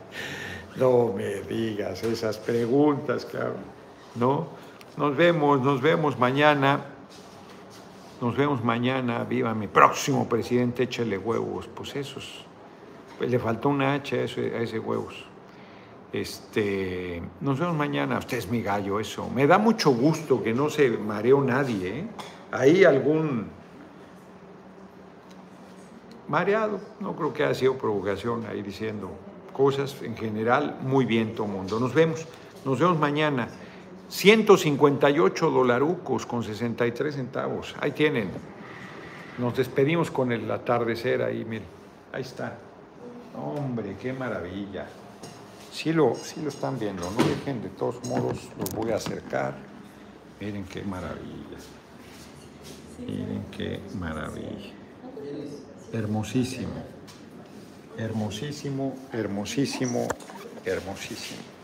No 0.76 1.12
me 1.16 1.42
digas 1.42 2.02
esas 2.02 2.38
preguntas, 2.38 3.24
cabrón. 3.24 3.62
¿No? 4.16 4.48
Nos 4.96 5.16
vemos, 5.16 5.60
nos 5.60 5.80
vemos 5.80 6.18
mañana. 6.18 6.80
Nos 8.20 8.36
vemos 8.36 8.62
mañana. 8.62 9.24
Viva 9.24 9.54
mi 9.54 9.68
próximo 9.68 10.28
presidente, 10.28 10.84
échale 10.84 11.18
huevos. 11.18 11.68
Pues 11.74 11.96
esos. 11.96 12.44
Pues 13.18 13.30
le 13.30 13.38
faltó 13.38 13.68
una 13.68 13.94
H 13.94 14.18
a 14.18 14.24
ese, 14.24 14.78
huevos. 14.78 15.24
Este, 16.12 17.22
nos 17.40 17.58
vemos 17.58 17.76
mañana. 17.76 18.18
Usted 18.18 18.38
es 18.38 18.48
mi 18.48 18.62
gallo, 18.62 19.00
eso. 19.00 19.28
Me 19.30 19.46
da 19.46 19.58
mucho 19.58 19.90
gusto 19.90 20.42
que 20.42 20.52
no 20.52 20.70
se 20.70 20.90
mareó 20.90 21.42
nadie. 21.42 22.06
¿eh? 22.52 22.86
Algún 22.86 23.48
mareado, 26.28 26.80
no 27.00 27.14
creo 27.14 27.32
que 27.32 27.44
haya 27.44 27.54
sido 27.54 27.76
provocación 27.76 28.46
ahí 28.46 28.62
diciendo 28.62 29.10
cosas 29.52 30.02
en 30.02 30.16
general, 30.16 30.78
muy 30.82 31.04
bien 31.04 31.34
todo 31.34 31.46
mundo. 31.46 31.78
Nos 31.78 31.94
vemos, 31.94 32.26
nos 32.64 32.78
vemos 32.78 32.98
mañana. 32.98 33.48
158 34.14 35.50
dolarucos 35.50 36.24
con 36.24 36.44
63 36.44 37.16
centavos, 37.16 37.74
ahí 37.80 37.90
tienen. 37.90 38.30
Nos 39.38 39.56
despedimos 39.56 40.12
con 40.12 40.30
el 40.30 40.48
atardecer 40.48 41.20
ahí, 41.20 41.44
miren, 41.44 41.66
ahí 42.12 42.22
está. 42.22 42.56
Hombre, 43.36 43.96
qué 44.00 44.12
maravilla. 44.12 44.86
Sí 45.72 45.92
lo, 45.92 46.14
sí 46.14 46.40
lo 46.42 46.50
están 46.50 46.78
viendo, 46.78 47.10
no 47.10 47.24
dejen, 47.24 47.60
de 47.60 47.70
todos 47.70 48.06
modos 48.06 48.50
los 48.56 48.70
voy 48.70 48.92
a 48.92 48.96
acercar. 48.96 49.56
Miren 50.40 50.64
qué 50.66 50.84
maravilla. 50.84 51.58
Miren 53.00 53.44
qué 53.50 53.80
maravilla. 53.98 54.70
Hermosísimo, 55.92 56.84
hermosísimo, 57.98 58.94
hermosísimo, 59.12 60.06
hermosísimo. 60.64 61.54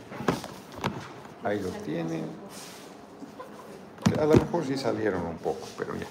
Ahí 1.43 1.61
lo 1.61 1.71
tienen. 1.71 2.25
A 4.19 4.25
lo 4.25 4.35
mejor 4.35 4.65
sí 4.67 4.77
salieron 4.77 5.25
un 5.27 5.39
poco, 5.39 5.67
pero 5.79 5.95
ya. 5.97 6.07